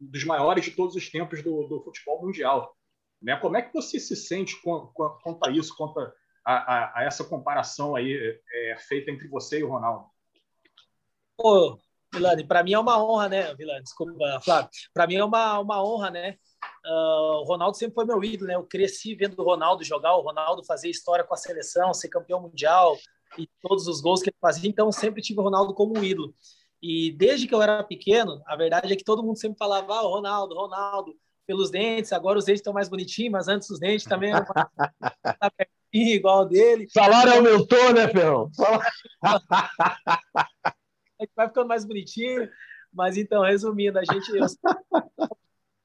dos 0.00 0.24
maiores 0.24 0.64
de 0.64 0.70
todos 0.70 0.94
os 0.94 1.10
tempos 1.10 1.42
do, 1.42 1.66
do 1.66 1.82
futebol 1.82 2.22
mundial. 2.22 2.72
Né? 3.20 3.36
Como 3.36 3.56
é 3.56 3.62
que 3.62 3.74
você 3.74 3.98
se 3.98 4.16
sente 4.16 4.54
quanto 4.62 5.40
a 5.44 5.50
isso, 5.50 5.74
quanto 5.76 5.98
a, 5.98 6.12
a, 6.44 6.98
a 7.00 7.04
essa 7.04 7.24
comparação 7.24 7.94
aí 7.96 8.40
é, 8.52 8.76
feita 8.78 9.10
entre 9.10 9.28
você 9.28 9.60
e 9.60 9.64
o 9.64 9.68
Ronaldo? 9.68 10.06
Pô, 11.36 11.78
Vilani, 12.12 12.44
para 12.44 12.62
mim 12.62 12.72
é 12.72 12.78
uma 12.78 13.02
honra, 13.02 13.28
né, 13.28 13.54
Vilani? 13.54 13.82
Desculpa, 13.82 14.40
Flávio. 14.42 14.70
Para 14.94 15.06
mim 15.06 15.16
é 15.16 15.24
uma, 15.24 15.58
uma 15.58 15.84
honra, 15.84 16.10
né? 16.10 16.36
Uh, 16.84 17.42
o 17.42 17.44
Ronaldo 17.44 17.76
sempre 17.76 17.94
foi 17.94 18.04
meu 18.04 18.22
ídolo, 18.24 18.48
né? 18.48 18.54
Eu 18.54 18.64
cresci 18.64 19.14
vendo 19.14 19.38
o 19.38 19.44
Ronaldo 19.44 19.84
jogar, 19.84 20.16
o 20.16 20.22
Ronaldo 20.22 20.64
fazer 20.64 20.88
história 20.88 21.24
com 21.24 21.34
a 21.34 21.36
seleção, 21.36 21.92
ser 21.92 22.08
campeão 22.08 22.40
mundial 22.40 22.96
e 23.36 23.48
todos 23.60 23.86
os 23.86 24.00
gols 24.00 24.22
que 24.22 24.30
ele 24.30 24.36
fazia. 24.40 24.68
Então, 24.68 24.90
sempre 24.90 25.22
tive 25.22 25.40
o 25.40 25.42
Ronaldo 25.42 25.74
como 25.74 25.98
um 25.98 26.02
ídolo. 26.02 26.34
E 26.80 27.12
desde 27.12 27.46
que 27.46 27.54
eu 27.54 27.60
era 27.60 27.84
pequeno, 27.84 28.40
a 28.46 28.56
verdade 28.56 28.92
é 28.92 28.96
que 28.96 29.04
todo 29.04 29.22
mundo 29.22 29.38
sempre 29.38 29.58
falava: 29.58 29.94
ah, 29.94 30.00
Ronaldo, 30.00 30.54
Ronaldo 30.54 31.14
pelos 31.48 31.70
dentes, 31.70 32.12
agora 32.12 32.38
os 32.38 32.44
dentes 32.44 32.60
estão 32.60 32.74
mais 32.74 32.90
bonitinhos, 32.90 33.32
mas 33.32 33.48
antes 33.48 33.70
os 33.70 33.80
dentes 33.80 34.04
também 34.04 34.32
eram 34.32 34.44
tá 35.24 35.50
pertinho, 35.56 36.14
igual 36.14 36.44
dele. 36.44 36.84
O 36.84 36.90
salário 36.90 37.32
aumentou, 37.32 37.94
né, 37.94 38.06
Ferrão? 38.06 38.50
vai 41.34 41.48
ficando 41.48 41.66
mais 41.66 41.86
bonitinho, 41.86 42.46
mas 42.92 43.16
então, 43.16 43.42
resumindo, 43.42 43.98
a 43.98 44.04
gente 44.04 44.30
eu, 44.36 44.44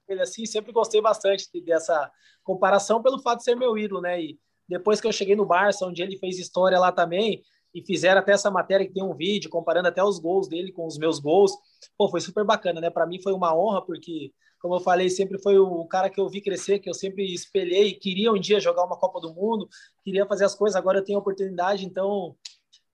ele 0.09 0.21
assim, 0.21 0.45
sempre 0.45 0.73
gostei 0.73 1.01
bastante 1.01 1.47
dessa 1.61 2.11
comparação 2.43 3.01
pelo 3.01 3.21
fato 3.21 3.37
de 3.37 3.45
ser 3.45 3.55
meu 3.55 3.77
ídolo, 3.77 4.01
né? 4.01 4.21
E 4.21 4.37
depois 4.67 4.99
que 4.99 5.07
eu 5.07 5.13
cheguei 5.13 5.35
no 5.35 5.45
Barça, 5.45 5.85
onde 5.85 6.03
ele 6.03 6.17
fez 6.17 6.37
história 6.37 6.77
lá 6.77 6.91
também, 6.91 7.41
e 7.73 7.81
fizeram 7.81 8.19
até 8.19 8.33
essa 8.33 8.51
matéria 8.51 8.85
que 8.85 8.93
tem 8.93 9.01
um 9.01 9.15
vídeo 9.15 9.49
comparando 9.49 9.87
até 9.87 10.03
os 10.03 10.19
gols 10.19 10.49
dele 10.49 10.73
com 10.73 10.85
os 10.85 10.97
meus 10.97 11.19
gols. 11.19 11.53
Pô, 11.97 12.09
foi 12.09 12.19
super 12.19 12.43
bacana, 12.43 12.81
né? 12.81 12.89
Para 12.89 13.07
mim 13.07 13.21
foi 13.21 13.31
uma 13.31 13.55
honra 13.55 13.81
porque 13.83 14.33
como 14.63 14.75
eu 14.75 14.79
falei, 14.79 15.09
sempre 15.09 15.37
foi 15.37 15.59
o 15.59 15.85
cara 15.87 16.09
que 16.09 16.17
eu 16.17 16.29
vi 16.29 16.39
crescer, 16.39 16.79
que 16.79 16.89
eu 16.89 16.93
sempre 16.93 17.33
espelhei, 17.33 17.95
queria 17.95 18.31
um 18.31 18.39
dia 18.39 18.61
jogar 18.61 18.85
uma 18.85 18.97
Copa 18.97 19.19
do 19.19 19.33
Mundo, 19.33 19.67
queria 20.01 20.25
fazer 20.25 20.45
as 20.45 20.55
coisas, 20.55 20.77
agora 20.77 20.99
eu 20.99 21.03
tenho 21.03 21.17
a 21.17 21.21
oportunidade, 21.21 21.85
então 21.85 22.33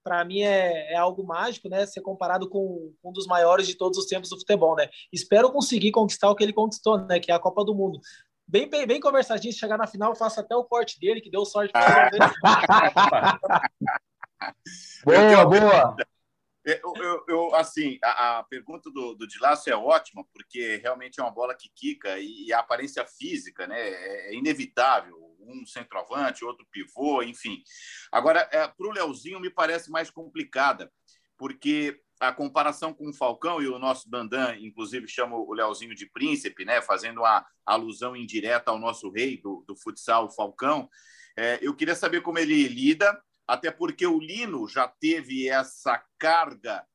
para 0.03 0.25
mim 0.25 0.41
é, 0.41 0.93
é, 0.93 0.95
algo 0.95 1.23
mágico, 1.23 1.69
né? 1.69 1.85
Ser 1.85 2.01
comparado 2.01 2.49
com 2.49 2.91
um 3.03 3.11
dos 3.11 3.27
maiores 3.27 3.67
de 3.67 3.75
todos 3.75 3.99
os 3.99 4.07
tempos 4.07 4.31
do 4.31 4.39
futebol, 4.39 4.75
né? 4.75 4.89
Espero 5.13 5.51
conseguir 5.51 5.91
conquistar 5.91 6.31
o 6.31 6.35
que 6.35 6.43
ele 6.43 6.53
conquistou, 6.53 6.97
né? 7.05 7.19
Que 7.19 7.31
é 7.31 7.35
a 7.35 7.39
Copa 7.39 7.63
do 7.63 7.75
Mundo. 7.75 7.99
Bem, 8.47 8.67
bem, 8.67 8.87
bem 8.87 8.99
conversadinho, 8.99 9.53
chegar 9.53 9.77
na 9.77 9.85
final, 9.85 10.15
faço 10.15 10.39
até 10.39 10.55
o 10.55 10.63
corte 10.63 10.99
dele, 10.99 11.21
que 11.21 11.29
deu 11.29 11.45
sorte. 11.45 11.71
boa, 15.05 15.45
boa. 15.45 15.95
É, 16.65 16.81
eu, 16.83 16.93
eu, 16.95 17.25
eu, 17.27 17.55
assim, 17.55 17.97
a, 18.03 18.39
a, 18.39 18.43
pergunta 18.43 18.91
do, 18.91 19.15
do 19.15 19.27
Dilaço 19.27 19.69
é 19.69 19.75
ótima, 19.75 20.25
porque 20.33 20.77
realmente 20.77 21.19
é 21.19 21.23
uma 21.23 21.31
bola 21.31 21.55
que 21.55 21.69
quica 21.73 22.19
e, 22.19 22.47
e 22.47 22.53
a 22.53 22.59
aparência 22.59 23.05
física 23.05 23.65
né, 23.65 23.79
é, 23.79 24.31
é, 24.31 24.35
inevitável. 24.35 25.17
Um 25.41 25.65
centroavante, 25.65 26.45
outro 26.45 26.67
pivô, 26.69 27.23
enfim. 27.23 27.63
Agora, 28.11 28.47
é, 28.51 28.67
para 28.67 28.87
o 28.87 28.91
Leozinho, 28.91 29.39
me 29.39 29.49
parece 29.49 29.89
mais 29.89 30.11
complicada, 30.11 30.91
porque 31.37 31.99
a 32.19 32.31
comparação 32.33 32.93
com 32.93 33.09
o 33.09 33.13
Falcão, 33.13 33.61
e 33.61 33.67
o 33.67 33.79
nosso 33.79 34.09
Dandan, 34.09 34.57
inclusive, 34.59 35.07
chama 35.07 35.37
o 35.37 35.53
Leozinho 35.53 35.95
de 35.95 36.05
príncipe, 36.05 36.65
né, 36.65 36.81
fazendo 36.81 37.21
uma 37.21 37.45
alusão 37.65 38.15
indireta 38.15 38.69
ao 38.69 38.77
nosso 38.77 39.09
rei 39.09 39.41
do, 39.41 39.63
do 39.65 39.75
futsal, 39.75 40.25
o 40.25 40.31
Falcão. 40.31 40.89
É, 41.37 41.57
eu 41.61 41.73
queria 41.73 41.95
saber 41.95 42.21
como 42.21 42.37
ele 42.37 42.67
lida 42.67 43.17
até 43.49 43.71
porque 43.71 44.05
o 44.05 44.19
Lino 44.19 44.67
já 44.67 44.87
teve 44.87 45.49
essa 45.49 45.97
carga 46.19 46.85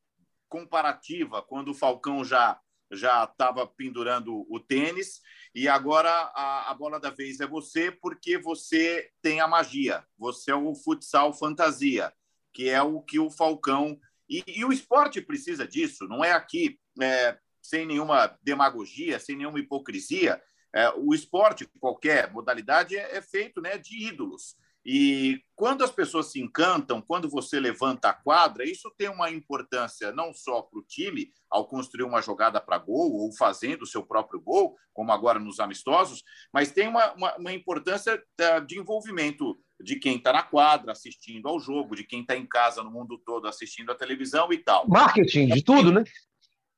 comparativa 0.48 1.42
quando 1.42 1.72
o 1.72 1.74
Falcão 1.74 2.24
já 2.24 2.60
já 2.92 3.24
estava 3.24 3.66
pendurando 3.66 4.46
o 4.48 4.60
tênis 4.60 5.20
e 5.52 5.66
agora 5.66 6.10
a, 6.10 6.70
a, 6.70 6.74
bola 6.74 7.00
da 7.00 7.10
vez 7.10 7.40
é 7.40 7.46
você 7.46 7.90
porque 7.90 8.38
você 8.38 9.10
tem 9.20 9.40
a 9.40 9.48
magia, 9.48 10.04
você 10.16 10.52
é 10.52 10.54
o 10.54 10.74
futsal 10.76 11.32
fantasia, 11.32 12.12
que 12.52 12.68
é 12.68 12.80
o 12.80 13.00
que 13.00 13.18
o 13.18 13.30
Falcão 13.30 13.98
e, 14.28 14.44
e 14.46 14.64
o 14.64 14.72
esporte 14.72 15.20
precisa 15.20 15.66
disso, 15.66 16.06
não 16.06 16.22
é 16.22 16.30
aqui 16.30 16.78
é, 17.00 17.36
sem 17.60 17.84
nenhuma 17.84 18.38
demagogia, 18.42 19.18
sem 19.18 19.34
nenhuma 19.34 19.58
hipocrisia. 19.58 20.40
É, 20.72 20.90
o 20.90 21.14
esporte, 21.14 21.68
qualquer 21.80 22.30
modalidade, 22.30 22.96
é, 22.96 23.16
é 23.16 23.22
feito 23.22 23.60
né, 23.60 23.76
de 23.76 24.06
ídolos. 24.06 24.56
E 24.84 25.40
quando 25.56 25.82
as 25.82 25.90
pessoas 25.90 26.30
se 26.30 26.40
encantam, 26.40 27.00
quando 27.00 27.28
você 27.30 27.58
levanta 27.58 28.10
a 28.10 28.12
quadra, 28.12 28.68
isso 28.68 28.92
tem 28.98 29.08
uma 29.08 29.30
importância 29.30 30.12
não 30.12 30.34
só 30.34 30.60
para 30.60 30.78
o 30.78 30.84
time, 30.84 31.32
ao 31.48 31.66
construir 31.66 32.04
uma 32.04 32.20
jogada 32.20 32.60
para 32.60 32.76
gol 32.76 33.12
ou 33.12 33.32
fazendo 33.34 33.82
o 33.82 33.86
seu 33.86 34.04
próprio 34.04 34.40
gol, 34.40 34.76
como 34.92 35.10
agora 35.10 35.38
nos 35.38 35.58
amistosos, 35.58 36.22
mas 36.52 36.70
tem 36.70 36.86
uma, 36.86 37.12
uma, 37.14 37.36
uma 37.36 37.52
importância 37.52 38.22
eh, 38.38 38.60
de 38.60 38.78
envolvimento 38.78 39.58
de 39.80 39.96
quem 39.96 40.16
está 40.16 40.32
na 40.32 40.42
quadra 40.42 40.92
assistindo 40.92 41.48
ao 41.48 41.58
jogo, 41.58 41.96
de 41.96 42.04
quem 42.04 42.20
está 42.20 42.36
em 42.36 42.46
casa 42.46 42.82
no 42.82 42.90
mundo 42.90 43.18
todo 43.24 43.48
assistindo 43.48 43.90
a 43.90 43.94
televisão 43.94 44.52
e 44.52 44.58
tal. 44.58 44.86
Marketing 44.88 45.46
de 45.46 45.62
tudo, 45.62 45.92
né? 45.92 46.04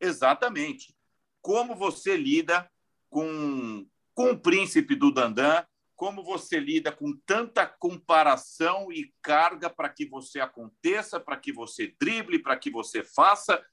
Exatamente. 0.00 0.94
Como 1.42 1.74
você 1.74 2.16
lida 2.16 2.68
com, 3.10 3.86
com 4.14 4.30
o 4.30 4.38
príncipe 4.38 4.94
do 4.94 5.10
Dandan, 5.10 5.64
como 5.96 6.22
você 6.22 6.60
lida 6.60 6.92
com 6.92 7.16
tanta 7.26 7.66
comparação 7.66 8.92
e 8.92 9.12
carga 9.22 9.70
para 9.70 9.88
que 9.88 10.06
você 10.06 10.38
aconteça, 10.38 11.18
para 11.18 11.36
que 11.36 11.52
você 11.52 11.94
drible, 11.98 12.38
para 12.38 12.56
que 12.56 12.70
você 12.70 13.02
faça, 13.02 13.64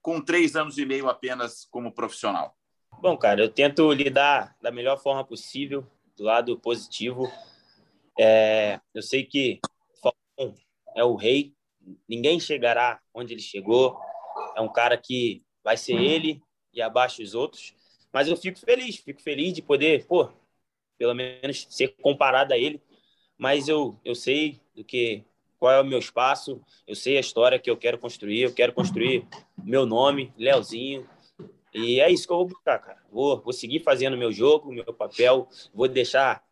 com 0.00 0.20
três 0.20 0.54
anos 0.54 0.78
e 0.78 0.86
meio 0.86 1.08
apenas 1.08 1.66
como 1.70 1.92
profissional? 1.92 2.56
Bom, 3.00 3.16
cara, 3.16 3.42
eu 3.42 3.48
tento 3.48 3.92
lidar 3.92 4.56
da 4.62 4.70
melhor 4.70 4.98
forma 4.98 5.24
possível, 5.24 5.86
do 6.16 6.24
lado 6.24 6.58
positivo. 6.58 7.30
É, 8.18 8.80
eu 8.94 9.02
sei 9.02 9.24
que 9.24 9.60
Falcão 10.00 10.54
é 10.96 11.04
o 11.04 11.16
rei, 11.16 11.54
ninguém 12.08 12.40
chegará 12.40 13.00
onde 13.12 13.34
ele 13.34 13.42
chegou. 13.42 14.00
É 14.56 14.60
um 14.60 14.72
cara 14.72 14.96
que 14.96 15.42
vai 15.62 15.76
ser 15.76 15.94
ele 15.94 16.40
e 16.72 16.80
abaixo 16.80 17.22
os 17.22 17.34
outros. 17.34 17.74
Mas 18.12 18.28
eu 18.28 18.36
fico 18.36 18.58
feliz, 18.58 18.96
fico 18.96 19.20
feliz 19.20 19.52
de 19.52 19.60
poder, 19.60 20.06
pô, 20.06 20.30
pelo 20.98 21.14
menos 21.14 21.66
ser 21.70 21.94
comparado 22.02 22.52
a 22.52 22.58
ele, 22.58 22.82
mas 23.38 23.68
eu, 23.68 23.98
eu 24.04 24.14
sei 24.14 24.60
do 24.74 24.84
que 24.84 25.24
qual 25.58 25.72
é 25.72 25.80
o 25.80 25.84
meu 25.84 25.98
espaço, 25.98 26.60
eu 26.86 26.94
sei 26.94 27.16
a 27.16 27.20
história 27.20 27.58
que 27.58 27.70
eu 27.70 27.76
quero 27.76 27.98
construir, 27.98 28.42
eu 28.42 28.52
quero 28.52 28.72
construir 28.72 29.26
meu 29.62 29.86
nome, 29.86 30.32
Leozinho, 30.36 31.08
E 31.74 32.00
é 32.00 32.10
isso 32.10 32.26
que 32.26 32.32
eu 32.32 32.38
vou 32.38 32.46
buscar, 32.46 32.78
cara. 32.78 33.02
Vou, 33.10 33.40
vou 33.40 33.52
seguir 33.52 33.80
fazendo 33.80 34.16
meu 34.16 34.32
jogo, 34.32 34.72
meu 34.72 34.92
papel, 34.92 35.48
vou 35.74 35.88
deixar 35.88 36.44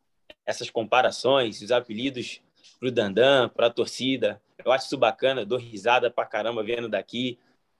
essas 0.45 0.71
comparações, 0.71 1.61
os 1.61 1.73
apelidos 1.73 2.41
pro 2.79 2.91
Dandan, 2.91 3.49
para 3.49 3.67
a 3.67 3.71
torcida. 3.71 4.41
Eu 4.65 4.73
acho 4.73 4.87
isso 4.87 4.99
bacana, 4.99 5.45
dou 5.45 5.59
risada 5.59 6.11
pra 6.11 6.27
caramba 6.27 6.63
vendo 6.63 6.89
daqui. 6.89 7.39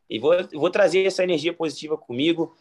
E 0.09 0.19
vou, 0.19 0.33
vou 0.55 0.71
trazer 0.71 1.05
essa 1.05 1.25
energia 1.25 1.53
positiva 1.53 1.97
comigo, 1.97 2.57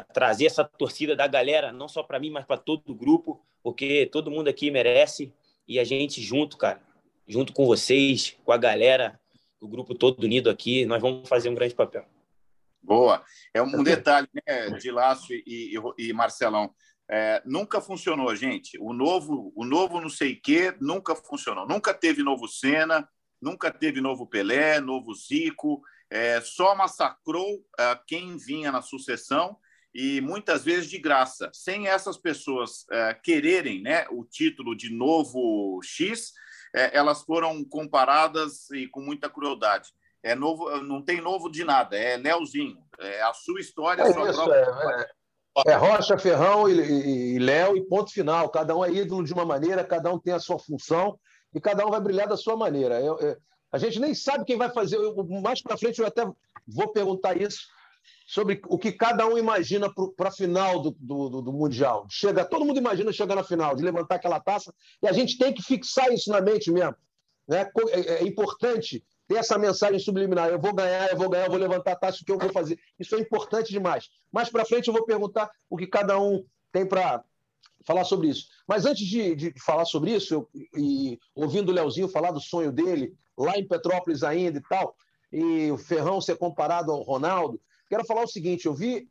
trazer 0.00 0.46
essa 0.46 0.64
torcida 0.64 1.14
da 1.14 1.26
galera, 1.26 1.72
não 1.72 1.88
só 1.88 2.02
para 2.02 2.18
mim, 2.18 2.30
mas 2.30 2.46
para 2.46 2.56
todo 2.56 2.92
o 2.92 2.94
grupo, 2.94 3.44
porque 3.62 4.06
todo 4.06 4.30
mundo 4.30 4.48
aqui 4.48 4.70
merece. 4.70 5.32
E 5.68 5.78
a 5.78 5.84
gente 5.84 6.22
junto, 6.22 6.56
cara, 6.56 6.80
junto 7.26 7.52
com 7.52 7.66
vocês, 7.66 8.36
com 8.44 8.52
a 8.52 8.56
galera, 8.56 9.20
o 9.60 9.68
grupo 9.68 9.94
todo 9.94 10.24
unido 10.24 10.48
aqui, 10.48 10.86
nós 10.86 11.00
vamos 11.00 11.28
fazer 11.28 11.48
um 11.48 11.54
grande 11.54 11.74
papel. 11.74 12.06
Boa. 12.82 13.24
É 13.54 13.62
um 13.62 13.82
detalhe, 13.82 14.28
né, 14.46 14.70
de 14.70 14.90
Laço 14.90 15.32
e, 15.32 15.42
e, 15.46 16.08
e 16.08 16.12
Marcelão. 16.12 16.74
É, 17.08 17.42
nunca 17.44 17.80
funcionou, 17.80 18.34
gente. 18.34 18.78
O 18.80 18.92
novo, 18.92 19.52
o 19.54 19.64
novo 19.64 20.00
não 20.00 20.08
sei 20.08 20.34
quê 20.34 20.74
nunca 20.80 21.14
funcionou. 21.14 21.66
Nunca 21.66 21.94
teve 21.94 22.22
novo 22.22 22.48
Senna, 22.48 23.08
nunca 23.40 23.70
teve 23.70 24.00
novo 24.00 24.26
Pelé, 24.26 24.80
novo 24.80 25.14
Zico. 25.14 25.82
É, 26.10 26.40
só 26.40 26.74
massacrou 26.74 27.64
é, 27.78 27.98
quem 28.06 28.36
vinha 28.36 28.72
na 28.72 28.82
sucessão 28.82 29.56
e 29.94 30.20
muitas 30.20 30.64
vezes 30.64 30.88
de 30.88 30.98
graça. 30.98 31.50
Sem 31.52 31.88
essas 31.88 32.16
pessoas 32.16 32.86
é, 32.90 33.14
quererem 33.14 33.82
né, 33.82 34.06
o 34.10 34.24
título 34.24 34.76
de 34.76 34.90
novo 34.90 35.80
X, 35.82 36.32
é, 36.74 36.96
elas 36.96 37.22
foram 37.22 37.64
comparadas 37.64 38.70
e 38.70 38.88
com 38.88 39.00
muita 39.00 39.28
crueldade. 39.28 39.90
É 40.22 40.34
novo, 40.34 40.70
não 40.82 41.02
tem 41.02 41.20
novo 41.20 41.50
de 41.50 41.64
nada, 41.64 41.96
é 41.96 42.16
Leozinho. 42.16 42.78
É 43.00 43.22
a 43.22 43.34
sua 43.34 43.60
história, 43.60 44.02
é 44.02 44.08
a 44.08 44.12
sua 44.12 44.30
isso, 44.30 44.44
própria 44.44 45.08
é, 45.66 45.72
é, 45.72 45.74
Rocha, 45.74 46.16
Ferrão 46.16 46.68
e, 46.68 46.80
e, 46.80 47.34
e 47.34 47.38
Léo 47.38 47.76
e 47.76 47.84
ponto 47.86 48.10
final. 48.10 48.48
Cada 48.48 48.74
um 48.74 48.84
é 48.84 48.90
ídolo 48.90 49.24
de 49.24 49.34
uma 49.34 49.44
maneira, 49.44 49.84
cada 49.84 50.12
um 50.12 50.18
tem 50.18 50.32
a 50.32 50.38
sua 50.38 50.58
função 50.58 51.18
e 51.54 51.60
cada 51.60 51.86
um 51.86 51.90
vai 51.90 52.00
brilhar 52.00 52.26
da 52.26 52.36
sua 52.36 52.56
maneira. 52.56 53.00
Eu, 53.00 53.18
eu, 53.18 53.36
a 53.70 53.78
gente 53.78 54.00
nem 54.00 54.14
sabe 54.14 54.44
quem 54.44 54.56
vai 54.56 54.70
fazer. 54.70 54.96
Eu, 54.96 55.14
mais 55.42 55.60
para 55.60 55.76
frente 55.76 56.00
eu 56.00 56.06
até 56.06 56.24
vou 56.66 56.92
perguntar 56.92 57.36
isso 57.36 57.66
sobre 58.26 58.60
o 58.66 58.78
que 58.78 58.92
cada 58.92 59.26
um 59.26 59.36
imagina 59.36 59.92
para 60.16 60.28
a 60.28 60.32
final 60.32 60.80
do, 60.80 60.96
do, 60.98 61.42
do, 61.42 61.52
Mundial. 61.52 62.06
Chega, 62.08 62.44
todo 62.44 62.64
mundo 62.64 62.78
imagina 62.78 63.12
chegar 63.12 63.34
na 63.34 63.44
final, 63.44 63.74
de 63.74 63.82
levantar 63.82 64.16
aquela 64.16 64.40
taça, 64.40 64.72
e 65.02 65.08
a 65.08 65.12
gente 65.12 65.38
tem 65.38 65.52
que 65.52 65.62
fixar 65.62 66.12
isso 66.12 66.30
na 66.30 66.40
mente 66.40 66.70
mesmo. 66.70 66.96
Né? 67.48 67.68
É, 67.90 68.14
é 68.14 68.24
importante 68.24 69.04
ter 69.28 69.36
essa 69.36 69.58
mensagem 69.58 69.98
subliminar. 69.98 70.48
Eu 70.48 70.60
vou 70.60 70.74
ganhar, 70.74 71.10
eu 71.10 71.16
vou 71.16 71.28
ganhar, 71.28 71.46
eu 71.46 71.50
vou 71.50 71.58
levantar 71.58 71.92
a 71.92 71.96
taça, 71.96 72.18
o 72.22 72.24
que 72.24 72.32
eu 72.32 72.38
vou 72.38 72.52
fazer. 72.52 72.78
Isso 72.98 73.14
é 73.14 73.20
importante 73.20 73.70
demais. 73.70 74.08
Mais 74.30 74.48
para 74.48 74.64
frente 74.64 74.88
eu 74.88 74.94
vou 74.94 75.04
perguntar 75.04 75.50
o 75.68 75.76
que 75.76 75.86
cada 75.86 76.18
um 76.18 76.44
tem 76.72 76.86
para 76.86 77.22
falar 77.84 78.04
sobre 78.04 78.28
isso. 78.28 78.46
Mas 78.66 78.86
antes 78.86 79.06
de, 79.06 79.34
de 79.34 79.54
falar 79.60 79.84
sobre 79.84 80.12
isso, 80.12 80.34
eu, 80.34 80.48
e 80.76 81.18
ouvindo 81.34 81.70
o 81.70 81.74
Leozinho 81.74 82.08
falar 82.08 82.30
do 82.30 82.40
sonho 82.40 82.72
dele, 82.72 83.14
lá 83.36 83.58
em 83.58 83.66
Petrópolis 83.66 84.22
ainda 84.22 84.58
e 84.58 84.62
tal, 84.62 84.94
e 85.32 85.70
o 85.70 85.78
Ferrão 85.78 86.20
ser 86.20 86.36
comparado 86.36 86.92
ao 86.92 87.02
Ronaldo, 87.02 87.60
quero 87.92 88.06
falar 88.06 88.22
o 88.22 88.28
seguinte: 88.28 88.64
eu 88.64 88.72
vi 88.72 89.06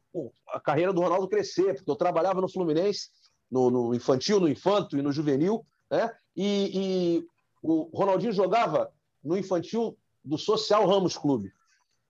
a 0.48 0.60
carreira 0.60 0.92
do 0.92 1.02
Ronaldo 1.02 1.28
crescer, 1.28 1.76
porque 1.76 1.92
eu 1.92 1.96
trabalhava 1.96 2.42
no 2.42 2.50
Fluminense, 2.50 3.10
no, 3.50 3.70
no 3.70 3.94
infantil, 3.94 4.40
no 4.40 4.50
infanto 4.50 4.98
e 4.98 5.04
no 5.04 5.12
juvenil, 5.12 5.64
né? 5.90 6.12
E, 6.36 6.72
e, 6.74 7.26
o 7.62 7.92
Ronaldinho 7.94 8.34
jogava 8.34 8.92
no 9.24 9.38
infantil 9.38 9.96
do 10.26 10.36
Social 10.36 10.88
Ramos 10.88 11.16
Clube. 11.16 11.52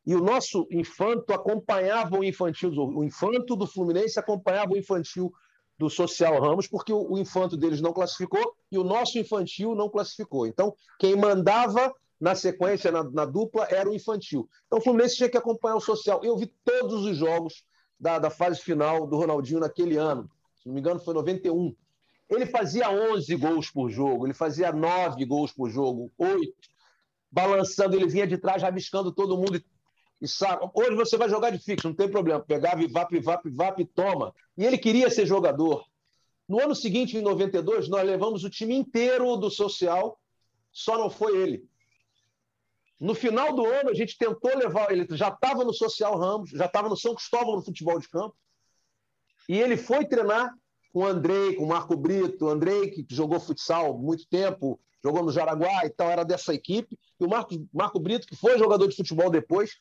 E 0.05 0.15
o 0.15 0.21
nosso 0.21 0.65
infanto 0.71 1.33
acompanhava 1.33 2.17
o 2.17 2.23
infantil, 2.23 2.71
o 2.71 3.03
infanto 3.03 3.57
do 3.57 3.67
Fluminense 3.67 4.17
acompanhava 4.17 4.71
o 4.71 4.77
infantil 4.77 5.31
do 5.77 5.89
Social 5.89 6.39
Ramos, 6.39 6.67
porque 6.67 6.93
o, 6.93 7.11
o 7.11 7.19
infanto 7.19 7.57
deles 7.57 7.81
não 7.81 7.91
classificou 7.91 8.55
e 8.71 8.77
o 8.77 8.83
nosso 8.83 9.19
infantil 9.19 9.75
não 9.75 9.89
classificou. 9.89 10.47
Então, 10.47 10.73
quem 10.97 11.17
mandava 11.17 11.93
na 12.21 12.35
sequência, 12.35 12.91
na, 12.91 13.03
na, 13.03 13.25
dupla, 13.25 13.67
era 13.71 13.89
o 13.89 13.95
infantil. 13.95 14.47
Então 14.67 14.77
o 14.77 14.81
Fluminense 14.81 15.15
tinha 15.15 15.27
que 15.29 15.37
acompanhar 15.37 15.75
o 15.75 15.81
social. 15.81 16.21
Eu 16.23 16.37
vi 16.37 16.45
todos 16.63 17.03
os 17.03 17.17
jogos 17.17 17.65
da, 17.99 18.19
da 18.19 18.29
fase 18.29 18.61
final 18.61 19.07
do 19.07 19.17
Ronaldinho 19.17 19.59
naquele 19.59 19.97
ano. 19.97 20.29
Se 20.55 20.67
não 20.67 20.75
me 20.75 20.79
engano, 20.79 20.99
foi 20.99 21.15
91. 21.15 21.75
Ele 22.29 22.45
fazia 22.45 22.91
11 22.91 23.35
gols 23.35 23.71
por 23.71 23.89
jogo, 23.89 24.27
ele 24.27 24.35
fazia 24.35 24.71
9 24.71 25.25
gols 25.25 25.51
por 25.51 25.69
jogo, 25.71 26.11
8. 26.17 26.53
Balançando, 27.31 27.95
ele 27.95 28.07
vinha 28.07 28.27
de 28.27 28.37
trás, 28.37 28.61
rabiscando 28.61 29.11
todo 29.11 29.35
mundo 29.35 29.57
e, 29.57 29.65
e 30.21 30.27
sabe. 30.27 30.69
Hoje 30.75 30.95
você 30.95 31.17
vai 31.17 31.27
jogar 31.27 31.49
de 31.49 31.57
fixo, 31.57 31.87
não 31.87 31.95
tem 31.95 32.07
problema. 32.07 32.39
Pegava 32.39 32.83
e 32.83 32.87
vap, 32.87 33.11
vap, 33.19 33.49
vap, 33.49 33.83
toma. 33.95 34.31
E 34.55 34.63
ele 34.63 34.77
queria 34.77 35.09
ser 35.09 35.25
jogador. 35.25 35.83
No 36.47 36.61
ano 36.61 36.75
seguinte, 36.75 37.17
em 37.17 37.21
92, 37.21 37.89
nós 37.89 38.05
levamos 38.05 38.43
o 38.43 38.49
time 38.49 38.75
inteiro 38.75 39.35
do 39.37 39.49
social, 39.49 40.19
só 40.71 40.97
não 40.97 41.09
foi 41.09 41.35
ele. 41.35 41.70
No 43.01 43.15
final 43.15 43.51
do 43.55 43.65
ano, 43.65 43.89
a 43.89 43.95
gente 43.95 44.15
tentou 44.15 44.55
levar. 44.55 44.91
Ele 44.91 45.07
já 45.09 45.29
estava 45.29 45.65
no 45.65 45.73
Social 45.73 46.15
Ramos, 46.19 46.51
já 46.51 46.65
estava 46.65 46.87
no 46.87 46.95
São 46.95 47.15
Cristóvão 47.15 47.55
no 47.55 47.65
futebol 47.65 47.99
de 47.99 48.07
campo. 48.07 48.35
E 49.49 49.59
ele 49.59 49.75
foi 49.75 50.05
treinar 50.05 50.53
com 50.93 50.99
o 50.99 51.07
Andrei, 51.07 51.55
com 51.55 51.63
o 51.63 51.67
Marco 51.67 51.97
Brito. 51.97 52.45
O 52.45 52.49
Andrei, 52.49 52.91
que 52.91 53.03
jogou 53.09 53.39
futsal 53.39 53.97
muito 53.97 54.27
tempo, 54.29 54.79
jogou 55.03 55.23
no 55.23 55.31
Jaraguá 55.31 55.83
e 55.83 55.89
tal, 55.89 56.11
era 56.11 56.23
dessa 56.23 56.53
equipe. 56.53 56.95
E 57.19 57.25
o 57.25 57.27
Marco, 57.27 57.55
Marco 57.73 57.99
Brito, 57.99 58.27
que 58.27 58.35
foi 58.35 58.55
jogador 58.59 58.87
de 58.87 58.95
futebol 58.95 59.31
depois, 59.31 59.79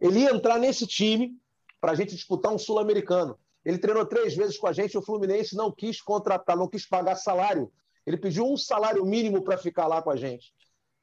ele 0.00 0.20
ia 0.20 0.30
entrar 0.30 0.56
nesse 0.56 0.86
time 0.86 1.36
para 1.80 1.90
a 1.90 1.94
gente 1.96 2.14
disputar 2.14 2.52
um 2.52 2.58
sul-americano. 2.58 3.36
Ele 3.64 3.78
treinou 3.78 4.06
três 4.06 4.36
vezes 4.36 4.56
com 4.56 4.68
a 4.68 4.72
gente. 4.72 4.96
O 4.96 5.02
Fluminense 5.02 5.56
não 5.56 5.72
quis 5.72 6.00
contratar, 6.00 6.56
não 6.56 6.68
quis 6.68 6.86
pagar 6.86 7.16
salário. 7.16 7.72
Ele 8.06 8.16
pediu 8.16 8.46
um 8.46 8.56
salário 8.56 9.04
mínimo 9.04 9.42
para 9.42 9.58
ficar 9.58 9.88
lá 9.88 10.00
com 10.00 10.10
a 10.10 10.16
gente. 10.16 10.54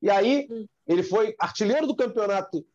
E 0.02 0.10
aí 0.10 0.48
ele 0.88 1.04
foi 1.04 1.36
artilheiro 1.40 1.88
do 1.88 1.96
campeonato 1.96 2.66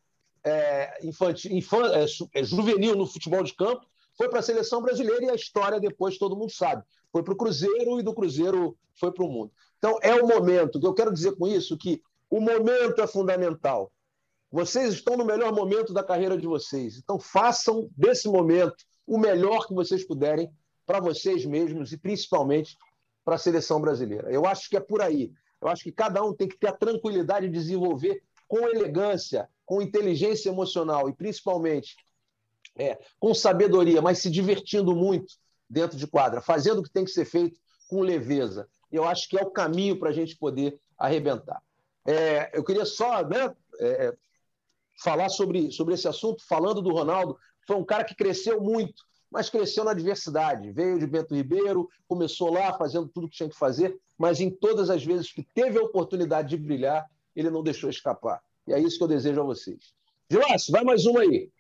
é, 0.45 1.07
infantil, 1.07 1.53
infan, 1.53 1.91
é, 1.93 2.05
é, 2.35 2.45
juvenil 2.45 2.97
no 2.97 3.07
futebol 3.07 3.43
de 3.43 3.55
campo, 3.55 3.87
foi 4.17 4.29
para 4.29 4.41
a 4.41 4.43
seleção 4.43 4.83
brasileira 4.83 5.25
e 5.25 5.31
a 5.31 5.35
história 5.35 5.81
depois 5.81 6.19
todo 6.19 6.37
mundo 6.37 6.53
sabe. 6.53 6.83
Foi 7.11 7.23
para 7.23 7.33
o 7.33 7.37
Cruzeiro 7.37 7.99
e 7.99 8.03
do 8.03 8.15
Cruzeiro 8.15 8.77
foi 8.95 9.13
para 9.13 9.25
o 9.25 9.29
mundo. 9.29 9.53
Então 9.79 9.99
é 10.03 10.15
o 10.15 10.27
momento. 10.27 10.79
que 10.79 10.87
eu 10.87 10.95
quero 10.95 11.13
dizer 11.13 11.37
com 11.37 11.47
isso 11.47 11.79
que 11.79 12.03
o 12.29 12.41
momento 12.41 13.01
é 13.01 13.07
fundamental. 13.07 13.93
Vocês 14.51 14.95
estão 14.95 15.17
no 15.17 15.25
melhor 15.25 15.53
momento 15.53 15.95
da 15.95 16.03
carreira 16.03 16.37
de 16.37 16.47
vocês. 16.47 16.99
Então 16.99 17.19
façam 17.19 17.89
desse 17.97 18.29
momento 18.29 18.85
o 19.07 19.19
melhor 19.19 19.67
que 19.67 19.75
vocês 19.75 20.05
puderem 20.07 20.51
para 20.85 21.01
vocês 21.01 21.45
mesmos 21.47 21.93
e 21.93 21.97
principalmente 21.97 22.77
para 23.25 23.37
a 23.37 23.39
seleção 23.39 23.81
brasileira. 23.81 24.31
Eu 24.31 24.47
acho 24.47 24.69
que 24.69 24.77
é 24.77 24.81
por 24.81 25.01
aí. 25.01 25.33
Eu 25.63 25.69
acho 25.69 25.85
que 25.85 25.93
cada 25.93 26.23
um 26.25 26.35
tem 26.35 26.49
que 26.49 26.59
ter 26.59 26.67
a 26.67 26.77
tranquilidade 26.77 27.47
de 27.47 27.53
desenvolver 27.53 28.21
com 28.49 28.69
elegância, 28.69 29.49
com 29.65 29.81
inteligência 29.81 30.51
emocional 30.51 31.09
e 31.09 31.15
principalmente 31.15 31.97
é, 32.77 32.99
com 33.21 33.33
sabedoria, 33.33 34.03
mas 34.03 34.19
se 34.19 34.29
divertindo 34.29 34.95
muito 34.95 35.35
dentro 35.71 35.97
de 35.97 36.07
quadra, 36.07 36.41
fazendo 36.41 36.81
o 36.81 36.83
que 36.83 36.91
tem 36.91 37.05
que 37.05 37.13
ser 37.13 37.25
feito 37.25 37.59
com 37.89 38.01
leveza. 38.01 38.69
Eu 38.91 39.05
acho 39.05 39.29
que 39.29 39.39
é 39.39 39.43
o 39.43 39.51
caminho 39.51 39.99
para 39.99 40.11
a 40.11 40.13
gente 40.13 40.37
poder 40.37 40.79
arrebentar. 40.99 41.63
É, 42.05 42.51
eu 42.53 42.65
queria 42.65 42.85
só 42.85 43.27
né, 43.27 43.55
é, 43.79 44.13
falar 45.03 45.29
sobre, 45.29 45.71
sobre 45.71 45.95
esse 45.95 46.09
assunto, 46.09 46.45
falando 46.47 46.83
do 46.83 46.93
Ronaldo. 46.93 47.39
Foi 47.67 47.77
um 47.77 47.85
cara 47.85 48.05
que 48.05 48.15
cresceu 48.15 48.61
muito, 48.61 49.05
mas 49.31 49.49
cresceu 49.49 49.85
na 49.85 49.95
diversidade. 49.95 50.73
Veio 50.73 50.99
de 50.99 51.07
Bento 51.07 51.35
Ribeiro, 51.35 51.89
começou 52.09 52.53
lá 52.53 52.77
fazendo 52.77 53.09
tudo 53.09 53.29
que 53.29 53.37
tinha 53.37 53.49
que 53.49 53.57
fazer, 53.57 53.97
mas 54.19 54.41
em 54.41 54.51
todas 54.51 54.91
as 54.91 55.05
vezes 55.05 55.33
que 55.33 55.43
teve 55.43 55.79
a 55.79 55.83
oportunidade 55.83 56.51
de 56.51 56.57
brilhar, 56.57 57.09
ele 57.35 57.51
não 57.51 57.63
deixou 57.63 57.91
escapar. 57.91 58.41
E 58.67 58.73
é 58.73 58.79
isso 58.79 58.99
que 58.99 59.05
eu 59.05 59.09
desejo 59.09 59.41
a 59.41 59.45
vocês. 59.45 59.95
Gilácio, 60.31 60.73
vai 60.73 60.85
mais 60.85 61.05
uma 61.05 61.21
aí. 61.21 61.51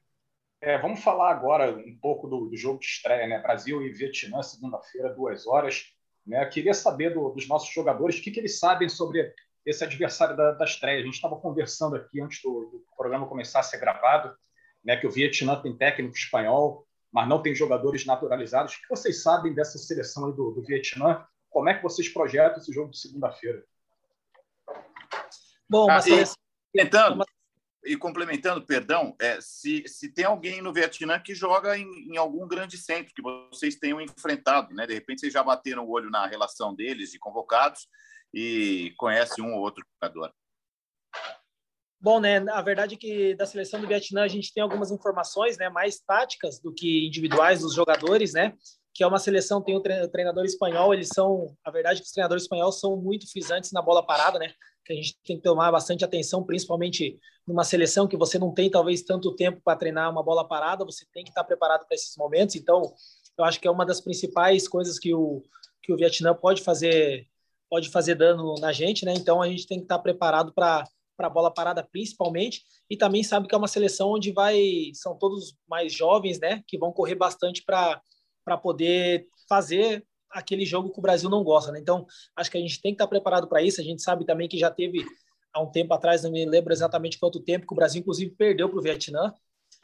É, 0.60 0.78
vamos 0.78 1.02
falar 1.02 1.32
agora 1.32 1.76
um 1.76 1.98
pouco 2.00 2.28
do, 2.28 2.46
do, 2.46 2.56
jogo 2.56 2.78
de 2.78 2.86
estreia, 2.86 3.26
né? 3.26 3.40
Brasil 3.40 3.82
e 3.82 3.90
Vietnã, 3.92 4.40
segunda-feira, 4.42 5.12
duas 5.12 5.44
horas. 5.44 5.86
Né? 6.24 6.44
Queria 6.46 6.72
saber 6.72 7.12
do, 7.12 7.30
dos 7.30 7.48
nossos 7.48 7.72
jogadores 7.74 8.18
o 8.18 8.22
que, 8.22 8.30
que, 8.30 8.38
eles 8.38 8.60
sabem 8.60 8.88
sobre 8.88 9.34
esse 9.66 9.82
adversário 9.82 10.36
da, 10.36 10.52
da 10.52 10.64
estreia. 10.64 11.00
A 11.00 11.04
gente 11.04 11.14
estava 11.14 11.36
conversando 11.36 11.96
aqui 11.96 12.20
antes 12.20 12.40
do, 12.42 12.66
do, 12.66 12.84
programa 12.96 13.26
começar 13.26 13.58
a 13.58 13.64
ser 13.64 13.78
gravado, 13.78 14.32
né? 14.84 14.96
Que 14.96 15.06
o 15.06 15.10
Vietnã 15.10 15.60
tem 15.60 15.76
técnico 15.76 16.16
espanhol, 16.16 16.86
mas 17.10 17.28
não 17.28 17.42
tem 17.42 17.54
jogadores 17.56 18.06
naturalizados. 18.06 18.74
O 18.74 18.82
que 18.82 18.88
vocês 18.88 19.20
sabem 19.20 19.52
dessa 19.52 19.78
seleção 19.78 20.30
do, 20.30 20.52
do 20.52 20.62
Vietnã? 20.62 21.26
Como 21.52 21.68
é 21.68 21.74
que 21.74 21.82
vocês 21.82 22.08
projetam 22.08 22.58
esse 22.58 22.72
jogo 22.72 22.90
de 22.90 22.98
segunda-feira? 22.98 23.62
Bom, 25.68 25.88
ah, 25.90 26.00
e, 26.06 26.24
tentando, 26.78 27.24
e 27.84 27.96
complementando, 27.96 28.64
perdão, 28.64 29.14
é, 29.20 29.38
se, 29.40 29.86
se 29.86 30.12
tem 30.12 30.24
alguém 30.24 30.62
no 30.62 30.72
Vietnã 30.72 31.18
que 31.20 31.34
joga 31.34 31.76
em, 31.76 31.86
em, 32.10 32.16
algum 32.16 32.48
grande 32.48 32.78
centro 32.78 33.14
que 33.14 33.22
vocês 33.22 33.76
tenham 33.76 34.00
enfrentado, 34.00 34.74
né? 34.74 34.86
De 34.86 34.94
repente 34.94 35.20
vocês 35.20 35.32
já 35.32 35.42
bateram 35.42 35.84
o 35.84 35.90
olho 35.90 36.10
na 36.10 36.26
relação 36.26 36.74
deles 36.74 37.10
de 37.10 37.18
convocados 37.18 37.86
e 38.32 38.94
conhece 38.96 39.42
um 39.42 39.54
ou 39.54 39.60
outro 39.60 39.84
jogador. 39.94 40.32
Bom, 42.00 42.18
né, 42.18 42.38
a 42.50 42.60
verdade 42.62 42.96
é 42.96 42.98
que 42.98 43.34
da 43.36 43.46
seleção 43.46 43.80
do 43.80 43.86
Vietnã 43.86 44.24
a 44.24 44.28
gente 44.28 44.52
tem 44.52 44.62
algumas 44.62 44.90
informações, 44.90 45.56
né, 45.56 45.68
mais 45.68 46.00
táticas 46.00 46.58
do 46.60 46.74
que 46.74 47.06
individuais 47.06 47.60
dos 47.60 47.74
jogadores, 47.74 48.32
né, 48.32 48.56
que 48.94 49.02
é 49.02 49.06
uma 49.06 49.18
seleção, 49.18 49.62
tem 49.62 49.74
o 49.74 49.80
treinador 49.80 50.44
espanhol, 50.44 50.92
eles 50.92 51.08
são, 51.08 51.56
a 51.64 51.70
verdade 51.70 51.98
é 51.98 52.02
que 52.02 52.06
os 52.06 52.12
treinadores 52.12 52.42
espanhóis 52.42 52.78
são 52.78 52.96
muito 52.96 53.30
frisantes 53.30 53.72
na 53.72 53.80
bola 53.80 54.04
parada, 54.04 54.38
né, 54.38 54.52
que 54.84 54.92
a 54.92 54.96
gente 54.96 55.16
tem 55.24 55.36
que 55.36 55.42
tomar 55.42 55.70
bastante 55.70 56.04
atenção, 56.04 56.44
principalmente 56.44 57.18
numa 57.46 57.64
seleção 57.64 58.06
que 58.06 58.16
você 58.16 58.38
não 58.38 58.52
tem 58.52 58.70
talvez 58.70 59.02
tanto 59.02 59.34
tempo 59.34 59.60
para 59.64 59.78
treinar 59.78 60.10
uma 60.10 60.22
bola 60.22 60.46
parada, 60.46 60.84
você 60.84 61.06
tem 61.12 61.24
que 61.24 61.30
estar 61.30 61.44
preparado 61.44 61.86
para 61.86 61.94
esses 61.94 62.16
momentos, 62.16 62.54
então 62.54 62.82
eu 63.38 63.44
acho 63.44 63.58
que 63.58 63.66
é 63.66 63.70
uma 63.70 63.86
das 63.86 64.00
principais 64.00 64.68
coisas 64.68 64.98
que 64.98 65.14
o, 65.14 65.42
que 65.82 65.92
o 65.92 65.96
Vietnã 65.96 66.34
pode 66.34 66.62
fazer 66.62 67.26
pode 67.70 67.88
fazer 67.88 68.14
dano 68.16 68.54
na 68.60 68.70
gente, 68.70 69.06
né, 69.06 69.14
então 69.14 69.40
a 69.40 69.48
gente 69.48 69.66
tem 69.66 69.78
que 69.78 69.84
estar 69.84 69.98
preparado 69.98 70.52
para 70.52 70.84
para 71.14 71.26
a 71.26 71.30
bola 71.30 71.52
parada 71.52 71.86
principalmente, 71.92 72.62
e 72.90 72.96
também 72.96 73.22
sabe 73.22 73.46
que 73.46 73.54
é 73.54 73.58
uma 73.58 73.68
seleção 73.68 74.10
onde 74.10 74.32
vai 74.32 74.90
são 74.94 75.16
todos 75.16 75.54
mais 75.68 75.92
jovens, 75.92 76.40
né, 76.40 76.62
que 76.66 76.78
vão 76.78 76.92
correr 76.92 77.14
bastante 77.14 77.62
para 77.64 78.00
para 78.44 78.56
poder 78.56 79.26
fazer 79.48 80.04
aquele 80.30 80.64
jogo 80.64 80.90
que 80.90 80.98
o 80.98 81.02
Brasil 81.02 81.28
não 81.28 81.44
gosta, 81.44 81.70
né? 81.70 81.78
Então, 81.78 82.06
acho 82.36 82.50
que 82.50 82.56
a 82.56 82.60
gente 82.60 82.80
tem 82.80 82.92
que 82.92 82.96
estar 82.96 83.06
preparado 83.06 83.48
para 83.48 83.62
isso. 83.62 83.80
A 83.80 83.84
gente 83.84 84.02
sabe 84.02 84.24
também 84.24 84.48
que 84.48 84.58
já 84.58 84.70
teve 84.70 85.04
há 85.52 85.60
um 85.60 85.70
tempo 85.70 85.92
atrás, 85.92 86.22
não 86.22 86.30
me 86.30 86.44
lembro 86.46 86.72
exatamente 86.72 87.18
quanto 87.18 87.40
tempo, 87.40 87.66
que 87.66 87.72
o 87.72 87.76
Brasil 87.76 88.00
inclusive 88.00 88.30
perdeu 88.32 88.68
para 88.68 88.78
o 88.78 88.82
Vietnã. 88.82 89.34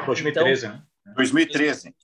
2013, 0.05 0.67
então, 0.67 0.77
né? 0.77 0.83
2013. 1.15 1.95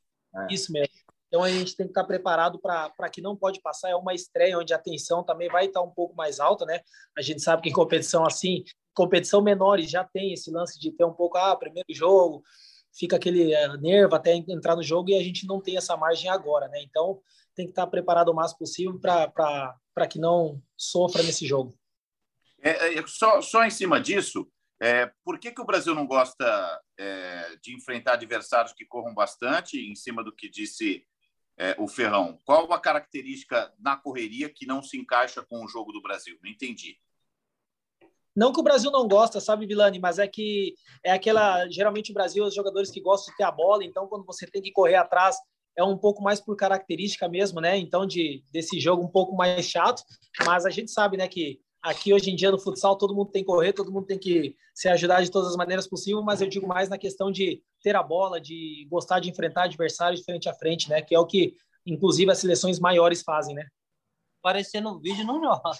Isso 0.51 0.73
mesmo. 0.73 0.93
Então 1.29 1.43
a 1.43 1.49
gente 1.49 1.75
tem 1.75 1.87
que 1.87 1.91
estar 1.91 2.05
preparado 2.05 2.61
para 2.61 3.09
que 3.11 3.21
não 3.21 3.35
pode 3.35 3.61
passar. 3.61 3.91
É 3.91 3.97
uma 3.97 4.15
estreia 4.15 4.59
onde 4.59 4.73
a 4.73 4.79
tensão 4.79 5.25
também 5.25 5.49
vai 5.49 5.67
estar 5.67 5.83
um 5.83 5.91
pouco 5.91 6.15
mais 6.15 6.39
alta, 6.39 6.65
né? 6.65 6.81
A 7.17 7.23
gente 7.23 7.43
sabe 7.43 7.63
que 7.63 7.71
em 7.71 7.73
competição 7.73 8.25
assim 8.25 8.63
competição 8.95 9.43
menores 9.43 9.91
já 9.91 10.05
tem 10.05 10.33
esse 10.33 10.51
lance 10.51 10.79
de 10.79 10.93
ter 10.93 11.05
um 11.05 11.13
pouco, 11.13 11.37
ah, 11.37 11.57
primeiro 11.57 11.89
jogo, 11.91 12.43
fica 12.97 13.17
aquele 13.17 13.53
é, 13.53 13.77
nervo 13.79 14.15
até 14.15 14.35
entrar 14.35 14.77
no 14.77 14.83
jogo 14.83 15.11
e 15.11 15.15
a 15.15 15.23
gente 15.23 15.47
não 15.47 15.61
tem 15.61 15.77
essa 15.77 15.97
margem 15.97 16.31
agora, 16.31 16.69
né? 16.69 16.83
Então 16.83 17.21
tem 17.55 17.67
que 17.67 17.73
estar 17.73 17.87
preparado 17.87 18.29
o 18.29 18.35
máximo 18.35 18.61
possível 18.61 18.99
para 18.99 20.07
que 20.09 20.19
não 20.19 20.63
sofra 20.77 21.23
nesse 21.23 21.47
jogo. 21.47 21.77
É, 22.63 22.95
é, 22.95 23.07
só, 23.07 23.41
só 23.43 23.65
em 23.65 23.71
cima 23.71 24.01
disso, 24.01 24.51
é, 24.81 25.11
por 25.23 25.39
que, 25.39 25.53
que 25.53 25.61
o 25.61 25.67
Brasil 25.67 25.95
não 25.95 26.07
gosta 26.07 26.81
é, 26.99 27.57
de 27.63 27.75
enfrentar 27.75 28.15
adversários 28.15 28.73
que 28.73 28.85
corram 28.85 29.15
bastante, 29.15 29.79
em 29.79 29.95
cima 29.95 30.25
do 30.25 30.35
que 30.35 30.49
disse 30.49 31.07
é, 31.57 31.77
o 31.79 31.87
Ferrão? 31.87 32.41
Qual 32.45 32.73
a 32.73 32.81
característica 32.81 33.73
na 33.79 33.97
correria 33.97 34.49
que 34.49 34.67
não 34.67 34.83
se 34.83 34.99
encaixa 34.99 35.43
com 35.43 35.65
o 35.65 35.69
jogo 35.69 35.93
do 35.93 36.03
Brasil? 36.03 36.39
Não 36.43 36.51
entendi. 36.51 36.99
Não 38.35 38.53
que 38.53 38.61
o 38.61 38.65
Brasil 38.65 38.91
não 38.91 39.07
gosta, 39.07 39.41
sabe, 39.41 39.67
Vilani, 39.67 39.99
mas 39.99 40.19
é 40.19 40.27
que 40.27 40.75
é 41.05 41.13
aquela. 41.13 41.69
Geralmente 41.69 42.11
o 42.11 42.15
Brasil, 42.15 42.45
os 42.45 42.55
jogadores 42.55 42.91
que 42.91 43.01
gostam 43.01 43.33
de 43.33 43.37
ter 43.37 43.45
a 43.45 43.51
bola, 43.51 43.85
então 43.85 44.09
quando 44.09 44.25
você 44.25 44.47
tem 44.47 44.61
que 44.61 44.73
correr 44.73 44.97
atrás, 44.97 45.37
é 45.77 45.85
um 45.85 45.97
pouco 45.97 46.23
mais 46.23 46.41
por 46.41 46.57
característica 46.57 47.29
mesmo, 47.29 47.61
né? 47.61 47.77
Então, 47.77 48.07
de, 48.07 48.45
desse 48.53 48.79
jogo 48.81 49.05
um 49.05 49.09
pouco 49.09 49.37
mais 49.37 49.67
chato, 49.67 50.03
mas 50.45 50.65
a 50.65 50.71
gente 50.71 50.91
sabe, 50.91 51.17
né, 51.17 51.29
que 51.29 51.61
aqui 51.83 52.15
hoje 52.15 52.31
em 52.31 52.37
dia 52.37 52.51
no 52.51 52.59
futsal 52.59 52.97
todo 52.97 53.15
mundo 53.15 53.31
tem 53.31 53.43
que 53.43 53.47
correr, 53.47 53.73
todo 53.73 53.93
mundo 53.93 54.07
tem 54.07 54.19
que 54.19 54.57
se 54.75 54.89
ajudar 54.89 55.23
de 55.23 55.31
todas 55.31 55.51
as 55.51 55.57
maneiras 55.57 55.87
possíveis, 55.87 56.25
mas 56.25 56.41
eu 56.41 56.49
digo 56.49 56.67
mais 56.67 56.89
na 56.89 56.97
questão 56.97 57.31
de 57.31 57.63
ter 57.83 57.95
a 57.95 58.03
bola, 58.03 58.41
de 58.41 58.87
gostar 58.91 59.21
de 59.21 59.29
enfrentar 59.29 59.65
adversários 59.65 60.25
frente 60.25 60.49
a 60.49 60.55
frente, 60.55 60.89
né? 60.89 61.03
Que 61.03 61.15
é 61.15 61.19
o 61.19 61.27
que, 61.27 61.55
inclusive, 61.87 62.31
as 62.31 62.39
seleções 62.39 62.79
maiores 62.79 63.23
fazem, 63.23 63.55
né? 63.55 63.67
Aparecer 64.45 64.83
no 64.83 65.01
vídeo 65.01 65.25
não 65.25 65.43
joga. 65.43 65.71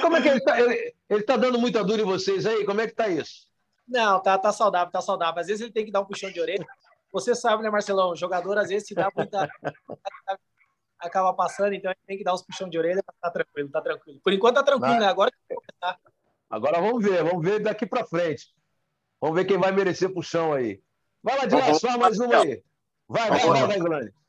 Como 0.00 0.16
é 0.16 0.22
que 0.22 0.28
ele 0.28 0.38
está 0.38 0.60
ele, 0.60 0.94
ele 1.10 1.22
tá 1.24 1.36
dando 1.36 1.58
muita 1.58 1.82
dura 1.82 2.02
em 2.02 2.04
vocês 2.04 2.46
aí? 2.46 2.64
Como 2.64 2.80
é 2.80 2.86
que 2.86 2.94
tá 2.94 3.08
isso? 3.08 3.48
Não, 3.86 4.22
tá, 4.22 4.38
tá 4.38 4.52
saudável, 4.52 4.92
tá 4.92 5.00
saudável. 5.00 5.40
Às 5.40 5.48
vezes 5.48 5.62
ele 5.62 5.72
tem 5.72 5.84
que 5.84 5.90
dar 5.90 6.00
um 6.00 6.06
puxão 6.06 6.30
de 6.30 6.40
orelha. 6.40 6.64
Você 7.12 7.34
sabe, 7.34 7.62
né, 7.62 7.70
Marcelão? 7.70 8.12
O 8.12 8.16
jogador, 8.16 8.56
às 8.56 8.68
vezes, 8.68 8.86
se 8.86 8.94
dá 8.94 9.10
muita. 9.14 9.48
acaba 10.98 11.34
passando, 11.34 11.74
então 11.74 11.90
ele 11.90 12.00
tem 12.06 12.16
que 12.16 12.22
dar 12.22 12.32
uns 12.32 12.42
puxão 12.42 12.68
de 12.68 12.78
orelha 12.78 13.02
para 13.02 13.14
tá 13.20 13.30
tranquilo, 13.30 13.68
tá 13.68 13.80
tranquilo. 13.80 14.20
Por 14.22 14.32
enquanto 14.32 14.54
tá 14.54 14.62
tranquilo, 14.62 15.00
né? 15.00 15.06
Agora 15.06 15.32
Agora 16.48 16.80
vamos 16.80 17.02
ver, 17.02 17.24
vamos 17.24 17.44
ver 17.44 17.58
daqui 17.60 17.84
para 17.84 18.06
frente. 18.06 18.54
Vamos 19.20 19.34
ver 19.36 19.44
quem 19.44 19.58
vai 19.58 19.72
merecer 19.72 20.12
puxão 20.12 20.52
aí. 20.52 20.80
Vai 21.20 21.36
lá, 21.38 21.46
Dias, 21.46 21.80
só 21.80 21.98
mais 21.98 22.20
uma 22.20 22.36
aí. 22.42 22.62
Vai, 23.08 23.28
vai, 23.30 23.40
vai, 23.40 23.66
vai, 23.66 23.80
Grande. 23.80 24.21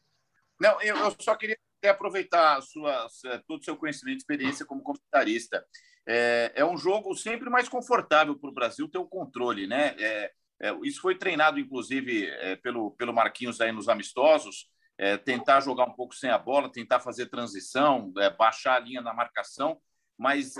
Não, 0.63 0.81
eu, 0.81 0.95
eu 0.95 1.13
só 1.19 1.35
queria 1.35 1.57
aproveitar 1.85 2.61
sua, 2.61 3.09
todo 3.45 3.59
o 3.59 3.63
seu 3.65 3.75
conhecimento 3.75 4.15
e 4.15 4.19
experiência 4.19 4.65
como 4.65 4.81
comentarista. 4.81 5.61
É, 6.07 6.53
é 6.55 6.65
um 6.65 6.77
jogo 6.77 7.13
sempre 7.15 7.49
mais 7.49 7.67
confortável 7.67 8.39
para 8.39 8.49
o 8.49 8.53
Brasil 8.53 8.87
ter 8.87 8.97
o 8.97 9.05
controle, 9.05 9.67
né? 9.67 9.93
É, 9.99 10.31
é, 10.61 10.73
isso 10.83 11.01
foi 11.01 11.17
treinado, 11.17 11.59
inclusive, 11.59 12.27
é, 12.27 12.55
pelo, 12.55 12.91
pelo 12.91 13.13
Marquinhos 13.13 13.59
aí 13.59 13.73
nos 13.73 13.89
amistosos, 13.89 14.69
é, 14.97 15.17
tentar 15.17 15.59
jogar 15.59 15.83
um 15.83 15.95
pouco 15.95 16.15
sem 16.15 16.29
a 16.29 16.37
bola, 16.37 16.71
tentar 16.71 17.01
fazer 17.01 17.25
transição, 17.25 18.13
é, 18.17 18.29
baixar 18.29 18.75
a 18.75 18.79
linha 18.79 19.01
na 19.01 19.13
marcação, 19.13 19.81
mas 20.17 20.55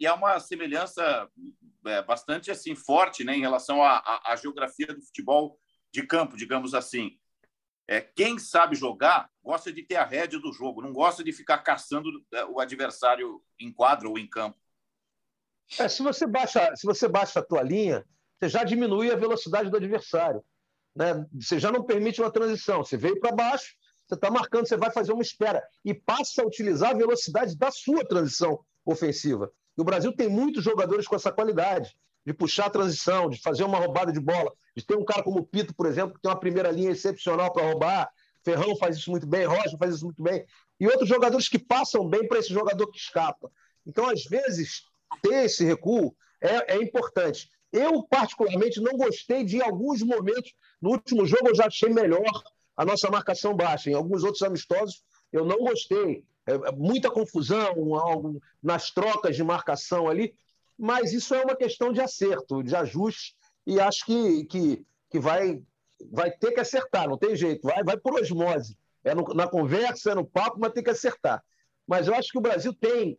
e 0.00 0.06
é 0.06 0.12
uma 0.12 0.40
semelhança 0.40 1.28
bastante 2.06 2.50
assim 2.50 2.74
forte, 2.74 3.22
né, 3.22 3.36
em 3.36 3.40
relação 3.40 3.84
à 3.84 4.34
geografia 4.40 4.86
do 4.86 5.02
futebol 5.02 5.58
de 5.92 6.02
campo, 6.06 6.36
digamos 6.36 6.72
assim. 6.72 7.20
É, 7.90 8.00
quem 8.00 8.38
sabe 8.38 8.76
jogar 8.76 9.28
gosta 9.42 9.72
de 9.72 9.82
ter 9.82 9.96
a 9.96 10.04
rédea 10.04 10.38
do 10.38 10.52
jogo, 10.52 10.80
não 10.80 10.92
gosta 10.92 11.24
de 11.24 11.32
ficar 11.32 11.58
caçando 11.58 12.08
é, 12.32 12.44
o 12.44 12.60
adversário 12.60 13.42
em 13.58 13.72
quadro 13.72 14.10
ou 14.10 14.16
em 14.16 14.28
campo. 14.28 14.56
É, 15.76 15.88
se 15.88 16.00
você 16.00 16.24
baixa, 16.24 16.72
se 16.76 16.86
você 16.86 17.08
baixa 17.08 17.40
a 17.40 17.44
tua 17.44 17.64
linha, 17.64 18.06
você 18.38 18.48
já 18.48 18.62
diminui 18.62 19.10
a 19.10 19.16
velocidade 19.16 19.68
do 19.68 19.76
adversário, 19.76 20.40
né? 20.94 21.26
Você 21.34 21.58
já 21.58 21.72
não 21.72 21.82
permite 21.82 22.20
uma 22.20 22.30
transição. 22.30 22.84
Você 22.84 22.96
veio 22.96 23.18
para 23.18 23.34
baixo, 23.34 23.74
você 24.06 24.14
está 24.14 24.30
marcando, 24.30 24.68
você 24.68 24.76
vai 24.76 24.92
fazer 24.92 25.12
uma 25.12 25.22
espera 25.22 25.60
e 25.84 25.92
passa 25.92 26.42
a 26.42 26.46
utilizar 26.46 26.90
a 26.90 26.96
velocidade 26.96 27.58
da 27.58 27.72
sua 27.72 28.06
transição 28.06 28.64
ofensiva. 28.84 29.50
E 29.76 29.82
o 29.82 29.84
Brasil 29.84 30.14
tem 30.14 30.28
muitos 30.28 30.62
jogadores 30.62 31.08
com 31.08 31.16
essa 31.16 31.32
qualidade 31.32 31.92
de 32.24 32.32
puxar 32.32 32.66
a 32.66 32.70
transição, 32.70 33.28
de 33.28 33.40
fazer 33.40 33.64
uma 33.64 33.78
roubada 33.78 34.12
de 34.12 34.20
bola, 34.20 34.52
ter 34.84 34.96
um 34.96 35.04
cara 35.04 35.22
como 35.22 35.40
o 35.40 35.46
Pito, 35.46 35.74
por 35.74 35.86
exemplo, 35.86 36.14
que 36.14 36.20
tem 36.20 36.30
uma 36.30 36.38
primeira 36.38 36.70
linha 36.70 36.90
excepcional 36.90 37.52
para 37.52 37.66
roubar. 37.66 38.10
Ferrão 38.44 38.76
faz 38.76 38.96
isso 38.96 39.10
muito 39.10 39.26
bem, 39.26 39.44
Rocha 39.44 39.76
faz 39.78 39.96
isso 39.96 40.04
muito 40.04 40.22
bem. 40.22 40.44
E 40.78 40.86
outros 40.86 41.08
jogadores 41.08 41.48
que 41.48 41.58
passam 41.58 42.08
bem 42.08 42.26
para 42.26 42.38
esse 42.38 42.52
jogador 42.52 42.86
que 42.90 42.98
escapa. 42.98 43.50
Então, 43.86 44.08
às 44.08 44.24
vezes, 44.24 44.82
ter 45.22 45.44
esse 45.44 45.64
recuo 45.64 46.14
é, 46.40 46.74
é 46.74 46.82
importante. 46.82 47.50
Eu, 47.72 48.02
particularmente, 48.02 48.80
não 48.80 48.96
gostei 48.96 49.44
de, 49.44 49.58
em 49.58 49.62
alguns 49.62 50.02
momentos, 50.02 50.52
no 50.80 50.90
último 50.90 51.26
jogo 51.26 51.48
eu 51.48 51.54
já 51.54 51.66
achei 51.66 51.90
melhor 51.90 52.42
a 52.76 52.84
nossa 52.84 53.10
marcação 53.10 53.54
baixa. 53.54 53.90
Em 53.90 53.94
alguns 53.94 54.24
outros 54.24 54.42
amistosos, 54.42 55.02
eu 55.32 55.44
não 55.44 55.58
gostei. 55.58 56.24
É, 56.46 56.52
é 56.52 56.72
muita 56.72 57.10
confusão 57.10 57.94
algo, 57.94 58.40
nas 58.62 58.90
trocas 58.90 59.36
de 59.36 59.44
marcação 59.44 60.08
ali 60.08 60.34
mas 60.80 61.12
isso 61.12 61.34
é 61.34 61.44
uma 61.44 61.54
questão 61.54 61.92
de 61.92 62.00
acerto, 62.00 62.62
de 62.62 62.74
ajuste, 62.74 63.36
e 63.66 63.80
acho 63.80 64.04
que, 64.04 64.44
que, 64.44 64.86
que 65.10 65.18
vai, 65.18 65.62
vai 66.10 66.30
ter 66.30 66.52
que 66.52 66.60
acertar, 66.60 67.08
não 67.08 67.18
tem 67.18 67.36
jeito, 67.36 67.66
vai, 67.66 67.82
vai 67.82 67.96
por 67.96 68.14
osmose. 68.14 68.76
É 69.02 69.14
no, 69.14 69.22
na 69.34 69.48
conversa, 69.48 70.12
é 70.12 70.14
no 70.14 70.24
papo, 70.24 70.58
mas 70.60 70.72
tem 70.72 70.82
que 70.82 70.90
acertar. 70.90 71.42
Mas 71.86 72.06
eu 72.06 72.14
acho 72.14 72.30
que 72.30 72.38
o 72.38 72.42
Brasil 72.42 72.72
tem 72.72 73.18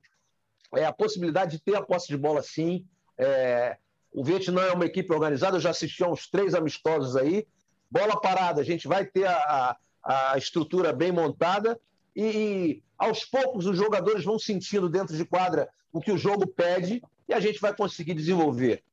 é, 0.75 0.85
a 0.85 0.93
possibilidade 0.93 1.57
de 1.57 1.59
ter 1.63 1.75
a 1.75 1.81
posse 1.81 2.07
de 2.07 2.17
bola 2.17 2.41
sim. 2.41 2.85
É, 3.17 3.77
o 4.11 4.23
Vietnã 4.23 4.61
é 4.61 4.73
uma 4.73 4.85
equipe 4.85 5.11
organizada, 5.13 5.57
eu 5.57 5.61
já 5.61 5.69
assisti 5.69 6.03
a 6.03 6.07
uns 6.07 6.27
três 6.27 6.53
amistosos 6.53 7.15
aí. 7.15 7.47
Bola 7.89 8.19
parada, 8.19 8.61
a 8.61 8.63
gente 8.63 8.87
vai 8.87 9.05
ter 9.05 9.25
a, 9.25 9.77
a, 10.03 10.33
a 10.33 10.37
estrutura 10.37 10.93
bem 10.93 11.11
montada 11.11 11.79
e, 12.15 12.23
e, 12.23 12.83
aos 12.97 13.25
poucos 13.25 13.65
os 13.65 13.77
jogadores 13.77 14.23
vão 14.23 14.37
sentindo 14.37 14.89
dentro 14.89 15.15
de 15.15 15.25
quadra 15.25 15.69
o 15.91 15.99
que 15.99 16.11
o 16.11 16.17
jogo 16.17 16.47
pede 16.47 17.01
e 17.27 17.33
a 17.33 17.39
gente 17.39 17.59
vai 17.59 17.75
conseguir 17.75 18.13
desenvolver. 18.13 18.83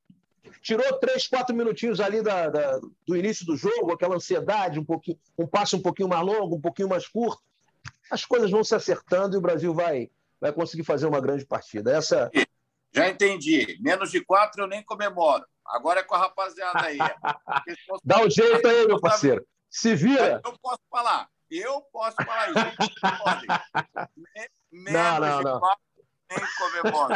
Tirou 0.61 0.99
três, 0.99 1.27
quatro 1.27 1.55
minutinhos 1.55 2.01
ali 2.01 2.23
da, 2.23 2.49
da, 2.49 2.81
do 3.07 3.17
início 3.17 3.45
do 3.47 3.57
jogo, 3.57 3.93
aquela 3.93 4.17
ansiedade, 4.17 4.79
um 4.79 4.85
pouquinho, 4.85 5.19
um 5.39 5.47
passo 5.47 5.77
um 5.77 5.83
pouquinho 5.83 6.09
mais 6.09 6.25
longo, 6.25 6.57
um 6.57 6.61
pouquinho 6.61 6.89
mais 6.89 7.07
curto. 7.07 7.43
As 8.11 8.25
coisas 8.25 8.51
vão 8.51 8.65
se 8.65 8.75
acertando 8.75 9.37
e 9.37 9.39
o 9.39 9.43
Brasil 9.43 9.75
vai, 9.75 10.11
vai 10.41 10.53
conseguir 10.53 10.85
fazer 10.85 11.07
uma 11.07 11.21
grande 11.21 11.45
partida. 11.45 11.97
Essa. 11.97 12.31
Já 12.93 13.09
entendi. 13.09 13.79
Menos 13.81 14.11
de 14.11 14.25
quatro 14.25 14.63
eu 14.63 14.67
nem 14.67 14.83
comemoro. 14.83 15.45
Agora 15.67 16.01
é 16.01 16.03
com 16.03 16.15
a 16.15 16.19
rapaziada 16.19 16.81
aí. 16.81 16.99
Dá 18.03 18.25
um 18.25 18.31
jeito 18.31 18.67
aí, 18.67 18.87
meu 18.87 19.01
parceiro. 19.01 19.47
Se 19.69 19.95
vira. 19.95 20.41
Eu 20.45 20.59
posso 20.59 20.81
falar. 20.91 21.29
Eu 21.51 21.83
posso 21.93 22.17
falar 22.17 22.49
isso. 22.51 22.91
Menos 24.73 24.93
não, 24.93 25.21
não, 25.21 25.43
não. 25.43 25.61
Quatro, 25.61 25.85
nem 26.31 26.41
comemoro. 26.59 27.15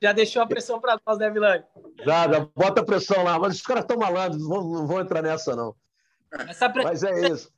Já 0.00 0.12
deixou 0.12 0.42
a 0.42 0.46
pressão 0.46 0.80
para 0.80 0.98
nós, 1.04 1.18
né, 1.18 1.30
Vilani? 1.30 1.64
Já, 2.04 2.30
já, 2.30 2.40
bota 2.54 2.80
a 2.80 2.84
pressão 2.84 3.22
lá. 3.22 3.38
Mas 3.38 3.56
os 3.56 3.62
caras 3.62 3.84
estão 3.84 3.96
malandros, 3.96 4.42
não 4.42 4.48
vão, 4.48 4.72
não 4.72 4.86
vão 4.86 5.00
entrar 5.00 5.22
nessa, 5.22 5.56
não. 5.56 5.74
Pressão... 6.30 6.72
Mas 6.82 7.02
é 7.02 7.28
isso. 7.28 7.52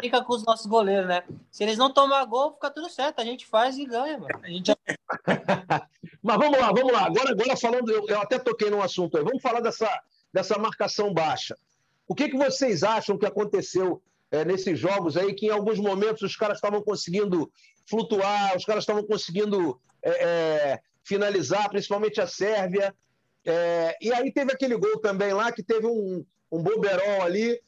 fica 0.00 0.22
com 0.22 0.34
os 0.34 0.44
nossos 0.44 0.66
goleiros, 0.66 1.06
né? 1.06 1.24
Se 1.50 1.64
eles 1.64 1.78
não 1.78 1.92
tomar 1.92 2.24
gol, 2.24 2.52
fica 2.54 2.70
tudo 2.70 2.88
certo. 2.88 3.20
A 3.20 3.24
gente 3.24 3.46
faz 3.46 3.76
e 3.78 3.84
ganha, 3.84 4.18
mano. 4.18 4.40
A 4.42 4.48
gente... 4.48 4.72
Mas 6.22 6.38
vamos 6.38 6.58
lá, 6.58 6.66
vamos 6.68 6.92
lá. 6.92 7.06
Agora, 7.06 7.30
agora 7.32 7.56
falando, 7.56 7.90
eu, 7.90 8.06
eu 8.08 8.20
até 8.20 8.38
toquei 8.38 8.70
num 8.70 8.82
assunto 8.82 9.16
aí. 9.16 9.24
Vamos 9.24 9.42
falar 9.42 9.60
dessa, 9.60 9.88
dessa 10.32 10.58
marcação 10.58 11.12
baixa. 11.12 11.56
O 12.06 12.14
que, 12.14 12.28
que 12.28 12.36
vocês 12.36 12.82
acham 12.82 13.18
que 13.18 13.26
aconteceu 13.26 14.02
é, 14.30 14.44
nesses 14.44 14.78
jogos 14.78 15.16
aí, 15.16 15.34
que 15.34 15.46
em 15.46 15.50
alguns 15.50 15.78
momentos 15.78 16.22
os 16.22 16.36
caras 16.36 16.58
estavam 16.58 16.82
conseguindo 16.82 17.50
flutuar, 17.86 18.56
os 18.56 18.64
caras 18.64 18.82
estavam 18.82 19.04
conseguindo 19.04 19.80
é, 20.02 20.24
é, 20.24 20.80
finalizar, 21.04 21.68
principalmente 21.68 22.20
a 22.20 22.26
Sérvia. 22.26 22.94
É, 23.44 23.96
e 24.00 24.12
aí 24.12 24.32
teve 24.32 24.52
aquele 24.52 24.76
gol 24.76 24.98
também 24.98 25.32
lá, 25.32 25.52
que 25.52 25.62
teve 25.62 25.86
um, 25.86 26.24
um 26.50 26.62
boberol 26.62 27.22
ali. 27.22 27.60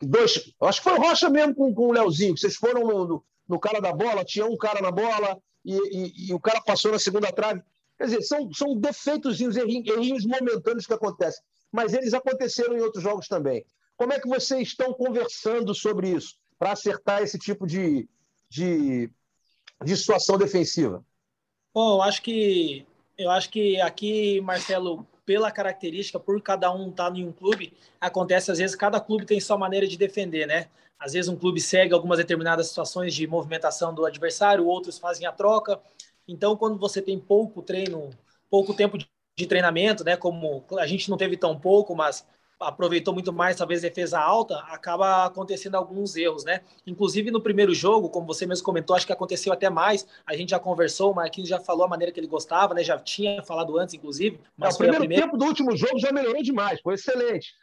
Dois, 0.00 0.52
acho 0.60 0.82
que 0.82 0.88
foi 0.88 0.98
Rocha 0.98 1.30
mesmo 1.30 1.54
com, 1.54 1.74
com 1.74 1.88
o 1.88 1.92
Leozinho, 1.92 2.36
vocês 2.36 2.56
foram 2.56 2.86
no, 2.86 3.06
no, 3.06 3.24
no, 3.48 3.58
cara 3.58 3.80
da 3.80 3.92
bola, 3.92 4.24
tinha 4.24 4.44
um 4.44 4.56
cara 4.56 4.82
na 4.82 4.90
bola 4.90 5.40
e, 5.64 5.74
e, 5.74 6.28
e, 6.28 6.34
o 6.34 6.40
cara 6.40 6.60
passou 6.60 6.92
na 6.92 6.98
segunda 6.98 7.32
trave. 7.32 7.62
Quer 7.96 8.04
dizer, 8.04 8.22
são, 8.22 8.52
são 8.52 8.76
defeitos, 8.76 9.40
errinhos, 9.40 9.88
errinhos 9.88 10.26
momentâneos 10.26 10.86
que 10.86 10.92
acontecem, 10.92 11.42
mas 11.72 11.94
eles 11.94 12.12
aconteceram 12.12 12.76
em 12.76 12.80
outros 12.80 13.02
jogos 13.02 13.28
também. 13.28 13.64
Como 13.96 14.12
é 14.12 14.20
que 14.20 14.28
vocês 14.28 14.68
estão 14.68 14.92
conversando 14.92 15.74
sobre 15.74 16.10
isso 16.10 16.36
para 16.58 16.72
acertar 16.72 17.22
esse 17.22 17.38
tipo 17.38 17.66
de, 17.66 18.08
de, 18.48 19.08
de 19.82 19.96
situação 19.96 20.36
defensiva? 20.36 21.04
Bom, 21.74 21.96
eu 21.96 22.02
acho 22.02 22.22
que 22.22 22.86
eu 23.18 23.30
acho 23.30 23.50
que 23.50 23.80
aqui, 23.80 24.40
Marcelo, 24.40 25.04
pela 25.26 25.50
característica, 25.50 26.18
por 26.20 26.40
cada 26.42 26.72
um 26.72 26.90
estar 26.90 27.10
tá 27.10 27.18
em 27.18 27.26
um 27.26 27.32
clube, 27.32 27.72
acontece 28.00 28.50
às 28.50 28.58
vezes 28.58 28.76
cada 28.76 29.00
clube 29.00 29.26
tem 29.26 29.40
sua 29.40 29.58
maneira 29.58 29.86
de 29.86 29.96
defender, 29.96 30.46
né? 30.46 30.68
Às 30.98 31.12
vezes 31.14 31.28
um 31.28 31.36
clube 31.36 31.60
segue 31.60 31.92
algumas 31.92 32.18
determinadas 32.18 32.68
situações 32.68 33.12
de 33.14 33.26
movimentação 33.26 33.92
do 33.94 34.06
adversário, 34.06 34.66
outros 34.66 34.98
fazem 34.98 35.26
a 35.26 35.32
troca. 35.32 35.80
Então, 36.28 36.56
quando 36.56 36.78
você 36.78 37.02
tem 37.02 37.18
pouco 37.18 37.60
treino, 37.62 38.10
pouco 38.48 38.72
tempo 38.74 38.96
de 38.98 39.46
treinamento, 39.46 40.04
né? 40.04 40.16
Como 40.16 40.64
a 40.78 40.86
gente 40.86 41.10
não 41.10 41.16
teve 41.16 41.36
tão 41.36 41.58
pouco, 41.58 41.94
mas 41.94 42.24
aproveitou 42.64 43.14
muito 43.14 43.32
mais, 43.32 43.56
talvez 43.56 43.82
defesa 43.82 44.18
alta, 44.18 44.58
acaba 44.68 45.26
acontecendo 45.26 45.74
alguns 45.74 46.16
erros, 46.16 46.44
né? 46.44 46.60
Inclusive 46.86 47.30
no 47.30 47.40
primeiro 47.40 47.74
jogo, 47.74 48.08
como 48.08 48.26
você 48.26 48.46
mesmo 48.46 48.64
comentou, 48.64 48.96
acho 48.96 49.06
que 49.06 49.12
aconteceu 49.12 49.52
até 49.52 49.70
mais. 49.70 50.06
A 50.26 50.36
gente 50.36 50.50
já 50.50 50.58
conversou, 50.58 51.12
o 51.12 51.14
Marquinhos 51.14 51.48
já 51.48 51.60
falou 51.60 51.84
a 51.84 51.88
maneira 51.88 52.12
que 52.12 52.18
ele 52.18 52.26
gostava, 52.26 52.74
né? 52.74 52.82
Já 52.82 52.98
tinha 52.98 53.42
falado 53.42 53.78
antes, 53.78 53.94
inclusive. 53.94 54.40
Mas 54.56 54.74
o 54.74 54.78
primeiro 54.78 55.00
primeira... 55.00 55.24
tempo 55.24 55.36
do 55.36 55.44
último 55.44 55.76
jogo 55.76 55.98
já 55.98 56.12
melhorou 56.12 56.42
demais, 56.42 56.80
foi 56.80 56.94
excelente. 56.94 57.54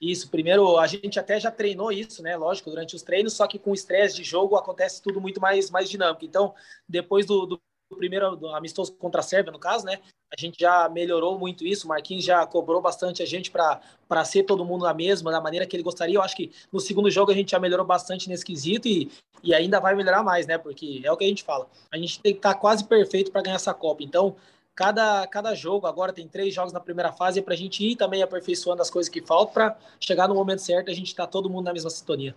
Isso, 0.00 0.30
primeiro 0.30 0.76
a 0.78 0.86
gente 0.86 1.18
até 1.18 1.38
já 1.38 1.50
treinou 1.50 1.90
isso, 1.92 2.22
né? 2.22 2.36
Lógico, 2.36 2.70
durante 2.70 2.94
os 2.94 3.02
treinos, 3.02 3.32
só 3.32 3.46
que 3.46 3.58
com 3.58 3.72
estresse 3.72 4.16
de 4.16 4.24
jogo 4.24 4.56
acontece 4.56 5.00
tudo 5.00 5.20
muito 5.20 5.40
mais, 5.40 5.70
mais 5.70 5.88
dinâmico. 5.88 6.24
Então, 6.24 6.54
depois 6.88 7.24
do, 7.24 7.46
do 7.46 7.60
primeiro 7.96 8.36
do 8.36 8.48
amistoso 8.48 8.92
contra 8.96 9.20
a 9.20 9.22
Sérvia, 9.22 9.52
no 9.52 9.58
caso, 9.58 9.86
né? 9.86 10.00
A 10.36 10.40
gente 10.40 10.58
já 10.58 10.88
melhorou 10.88 11.38
muito 11.38 11.64
isso. 11.64 11.86
O 11.86 11.88
Marquinhos 11.88 12.24
já 12.24 12.44
cobrou 12.44 12.80
bastante 12.80 13.22
a 13.22 13.26
gente 13.26 13.50
para 13.50 14.24
ser 14.24 14.42
todo 14.42 14.64
mundo 14.64 14.84
na 14.84 14.92
mesma, 14.92 15.30
da 15.30 15.40
maneira 15.40 15.64
que 15.64 15.76
ele 15.76 15.82
gostaria. 15.82 16.16
Eu 16.16 16.22
acho 16.22 16.34
que 16.34 16.50
no 16.72 16.80
segundo 16.80 17.08
jogo 17.08 17.30
a 17.30 17.34
gente 17.34 17.52
já 17.52 17.60
melhorou 17.60 17.86
bastante 17.86 18.28
nesse 18.28 18.44
quesito 18.44 18.88
e, 18.88 19.10
e 19.42 19.54
ainda 19.54 19.78
vai 19.78 19.94
melhorar 19.94 20.24
mais, 20.24 20.46
né? 20.46 20.58
Porque 20.58 21.00
é 21.04 21.12
o 21.12 21.16
que 21.16 21.24
a 21.24 21.28
gente 21.28 21.44
fala. 21.44 21.68
A 21.92 21.96
gente 21.96 22.20
tem 22.20 22.32
que 22.32 22.38
estar 22.38 22.54
tá 22.54 22.58
quase 22.58 22.84
perfeito 22.84 23.30
para 23.30 23.42
ganhar 23.42 23.56
essa 23.56 23.72
Copa. 23.72 24.02
Então, 24.02 24.34
cada, 24.74 25.26
cada 25.28 25.54
jogo, 25.54 25.86
agora 25.86 26.12
tem 26.12 26.26
três 26.26 26.52
jogos 26.52 26.72
na 26.72 26.80
primeira 26.80 27.12
fase, 27.12 27.38
é 27.38 27.42
para 27.42 27.54
a 27.54 27.56
gente 27.56 27.84
ir 27.84 27.96
também 27.96 28.22
aperfeiçoando 28.22 28.82
as 28.82 28.90
coisas 28.90 29.08
que 29.08 29.22
faltam 29.22 29.54
para 29.54 29.78
chegar 30.00 30.26
no 30.26 30.34
momento 30.34 30.62
certo 30.62 30.88
e 30.88 30.92
a 30.92 30.96
gente 30.96 31.08
estar 31.08 31.26
tá 31.26 31.30
todo 31.30 31.48
mundo 31.48 31.66
na 31.66 31.72
mesma 31.72 31.90
sintonia. 31.90 32.34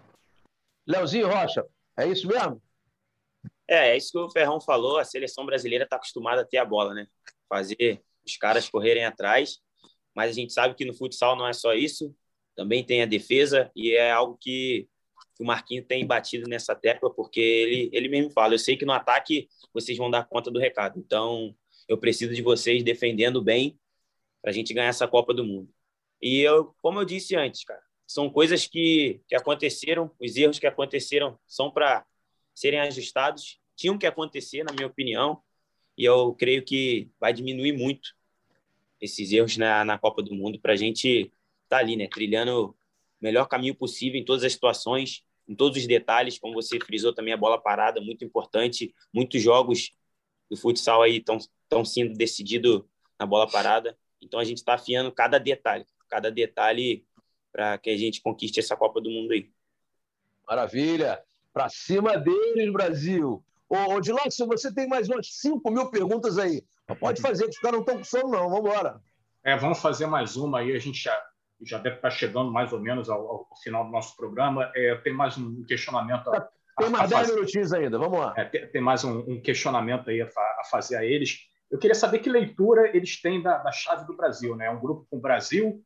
Leozinho 0.86 1.28
Rocha, 1.28 1.66
é 1.98 2.08
isso 2.08 2.28
mesmo? 2.28 2.62
É, 3.68 3.90
é 3.90 3.98
isso 3.98 4.12
que 4.12 4.18
o 4.18 4.30
Ferrão 4.30 4.62
falou. 4.62 4.98
A 4.98 5.04
seleção 5.04 5.46
brasileira 5.46 5.84
está 5.84 5.98
acostumada 5.98 6.42
a 6.42 6.46
ter 6.46 6.58
a 6.58 6.66
bola, 6.66 6.94
né? 6.94 7.08
Fazer 7.50 8.02
os 8.26 8.38
caras 8.38 8.70
correrem 8.70 9.06
atrás. 9.06 9.60
Mas 10.16 10.32
a 10.32 10.34
gente 10.34 10.54
sabe 10.54 10.76
que 10.76 10.86
no 10.86 10.94
futsal 10.94 11.36
não 11.36 11.48
é 11.48 11.54
só 11.54 11.74
isso. 11.74 12.16
Também 12.56 12.84
tem 12.84 13.02
a 13.02 13.06
defesa 13.06 13.72
e 13.76 13.92
é 13.92 14.12
algo 14.12 14.38
que 14.40 14.88
o 15.40 15.46
Marquinho 15.46 15.86
tem 15.86 16.06
batido 16.06 16.50
nessa 16.50 16.76
tecla, 16.76 17.14
porque 17.14 17.40
ele, 17.40 17.90
ele 17.94 18.08
mesmo 18.10 18.32
fala: 18.32 18.56
eu 18.56 18.60
sei 18.60 18.76
que 18.76 18.86
no 18.86 18.94
ataque 18.94 19.48
vocês 19.74 19.98
vão 19.98 20.10
dar 20.10 20.28
conta 20.28 20.50
do 20.50 20.60
recado. 20.60 21.00
Então, 21.00 21.56
eu 21.88 21.98
preciso 21.98 22.34
de 22.34 22.42
vocês 22.42 22.84
defendendo 22.84 23.42
bem 23.42 23.80
para 24.42 24.52
a 24.52 24.54
gente 24.54 24.74
ganhar 24.74 24.88
essa 24.88 25.08
Copa 25.08 25.34
do 25.34 25.44
Mundo. 25.44 25.70
E 26.22 26.40
eu, 26.40 26.76
como 26.82 27.00
eu 27.00 27.06
disse 27.06 27.36
antes, 27.36 27.64
cara, 27.64 27.82
são 28.08 28.30
coisas 28.30 28.66
que, 28.66 29.22
que 29.28 29.36
aconteceram, 29.36 30.12
os 30.20 30.36
erros 30.36 30.60
que 30.60 30.66
aconteceram 30.66 31.40
são 31.46 31.70
para 31.70 32.06
serem 32.56 32.80
ajustados, 32.80 33.60
tinham 33.76 33.98
que 33.98 34.08
acontecer, 34.08 34.64
na 34.64 34.74
minha 34.74 34.88
opinião, 34.88 35.42
e 35.98 36.06
eu 36.06 36.34
creio 36.34 36.64
que 36.64 37.10
vai 37.20 37.34
diminuir 37.34 37.74
muito 37.74 38.16
esses 39.02 39.32
erros 39.32 39.58
na, 39.58 39.84
na 39.84 39.98
Copa 39.98 40.22
do 40.22 40.34
Mundo 40.34 40.60
para 40.60 40.74
a 40.74 40.76
gente 40.76 41.08
estar 41.08 41.32
tá 41.70 41.78
ali, 41.78 41.96
né, 41.96 42.08
trilhando 42.08 42.70
o 42.70 42.76
melhor 43.20 43.48
caminho 43.48 43.76
possível 43.76 44.20
em 44.20 44.26
todas 44.26 44.44
as 44.44 44.54
situações, 44.54 45.24
em 45.48 45.56
todos 45.56 45.78
os 45.78 45.88
detalhes, 45.88 46.38
como 46.38 46.54
você 46.54 46.80
frisou 46.80 47.14
também 47.14 47.34
a 47.34 47.38
bola 47.38 47.60
parada, 47.60 48.02
muito 48.02 48.24
importante, 48.24 48.94
muitos 49.14 49.42
jogos 49.42 49.92
do 50.50 50.56
futsal 50.56 51.02
aí 51.02 51.18
estão 51.18 51.86
sendo 51.86 52.16
decididos 52.16 52.84
na 53.20 53.26
bola 53.26 53.50
parada, 53.50 53.98
então 54.22 54.40
a 54.40 54.44
gente 54.44 54.58
está 54.58 54.76
afiando 54.76 55.12
cada 55.12 55.38
detalhe, 55.38 55.86
cada 56.10 56.30
detalhe 56.30 57.06
para 57.52 57.78
que 57.78 57.90
a 57.90 57.98
gente 57.98 58.22
conquiste 58.22 58.60
essa 58.60 58.76
Copa 58.76 59.02
do 59.02 59.10
Mundo 59.10 59.32
aí. 59.32 59.50
Maravilha! 60.48 61.24
Para 61.52 61.70
cima 61.70 62.18
deles, 62.18 62.72
Brasil. 62.72 63.44
Ô, 63.70 63.96
ô 63.96 64.00
Dilácio, 64.00 64.48
você 64.48 64.74
tem 64.74 64.88
mais 64.88 65.10
umas 65.10 65.28
5 65.30 65.70
mil 65.72 65.90
perguntas 65.90 66.38
aí. 66.38 66.64
Pode 67.00 67.22
fazer, 67.22 67.44
que 67.44 67.50
os 67.50 67.60
caras 67.60 67.74
não 67.74 67.82
estão 67.82 67.98
com 67.98 68.04
sono, 68.04 68.30
não. 68.30 68.50
Vamos 68.50 68.60
embora. 68.60 69.02
É, 69.44 69.58
vamos 69.58 69.80
fazer 69.80 70.08
mais 70.08 70.36
uma 70.38 70.60
aí. 70.60 70.76
A 70.76 70.80
gente 70.80 71.02
já, 71.02 71.22
já 71.62 71.78
deve 71.78 71.98
estar 71.98 72.10
chegando 72.10 72.52
mais 72.52 72.72
ou 72.72 72.80
menos 72.80 73.10
ao, 73.10 73.20
ao 73.20 73.48
final 73.62 73.86
do 73.86 73.92
nosso 73.92 74.16
programa. 74.16 74.72
É, 74.76 74.96
tem 74.96 75.14
mais 75.14 75.38
um 75.38 75.64
questionamento. 75.66 76.34
A, 76.34 76.48
tem 76.78 76.90
mais 76.90 77.10
10 77.10 77.34
minutinhos 77.34 77.74
ainda, 77.74 77.98
vamos 77.98 78.20
lá. 78.20 78.34
É, 78.38 78.46
tem, 78.46 78.68
tem, 78.68 78.82
mais 78.82 79.04
um, 79.04 79.20
um, 79.20 79.42
questionamento 79.42 80.10
aí 80.10 80.22
a, 80.22 80.26
a, 80.26 80.62
fazer 80.70 80.96
a 80.96 81.04
eles. 81.04 81.40
Eu 81.70 81.78
queria 81.78 81.96
saber 81.96 82.20
que 82.20 82.30
leitura 82.30 82.96
eles 82.96 83.22
têm 83.22 83.42
da, 83.42 83.58
da 83.58 83.72
chave 83.72 84.06
do 84.06 84.16
Brasil, 84.16 84.56
né? 84.56 84.70
Um 84.70 84.80
grupo 84.80 85.06
com 85.10 85.20
Brasil, 85.20 85.84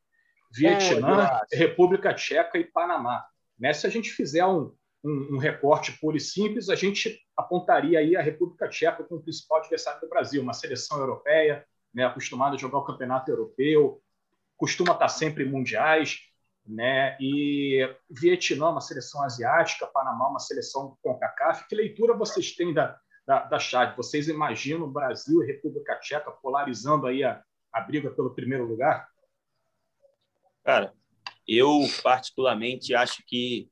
Vietnã, 0.54 1.40
República 1.52 2.14
Tcheca 2.14 2.58
e 2.58 2.66
Panamá. 2.66 3.26
Né? 3.58 3.74
Se 3.74 3.88
a 3.88 3.90
gente 3.90 4.12
fizer 4.12 4.46
um, 4.46 4.72
um, 5.04 5.36
um, 5.36 5.38
recorte 5.38 5.98
puro 6.00 6.18
e 6.18 6.20
simples, 6.20 6.70
a 6.70 6.76
gente 6.76 7.20
apontaria 7.36 8.00
aí 8.00 8.16
a 8.16 8.22
República 8.22 8.70
Tcheca 8.70 9.04
como 9.04 9.22
principal 9.22 9.60
adversário 9.60 10.02
do 10.02 10.10
Brasil, 10.10 10.42
uma 10.42 10.54
seleção 10.54 11.00
europeia, 11.00 11.66
né, 11.94 12.06
acostumada 12.06 12.56
a 12.56 12.60
jogar 12.60 12.80
o 12.80 12.86
campeonato 12.86 13.30
europeu, 13.32 14.02
costuma 14.56 14.94
estar 14.94 15.10
sempre 15.10 15.44
em 15.44 15.50
mundiais, 15.50 16.20
né, 16.66 17.18
e 17.20 17.88
Vietnã, 18.10 18.70
uma 18.70 18.82
seleção 18.82 19.24
asiática, 19.24 19.88
Panamá, 19.88 20.30
uma 20.30 20.40
seleção 20.40 20.98
com 21.02 21.18
CACAF. 21.18 21.68
Que 21.68 21.76
leitura 21.76 22.16
vocês 22.16 22.56
têm 22.56 22.74
da, 22.74 22.98
da, 23.26 23.46
da? 23.46 23.96
Vocês 23.96 24.28
imaginam 24.28 24.92
Brasil 24.92 25.42
e 25.42 25.48
República 25.48 26.00
Tcheca 26.00 26.32
polarizando 26.32 27.08
aí 27.08 27.24
a, 27.24 27.44
a 27.74 27.82
briga 27.82 28.12
pelo 28.12 28.36
primeiro 28.36 28.66
lugar? 28.66 29.10
Cara, 30.64 30.94
eu 31.48 31.80
particularmente 32.04 32.94
acho 32.94 33.24
que 33.26 33.68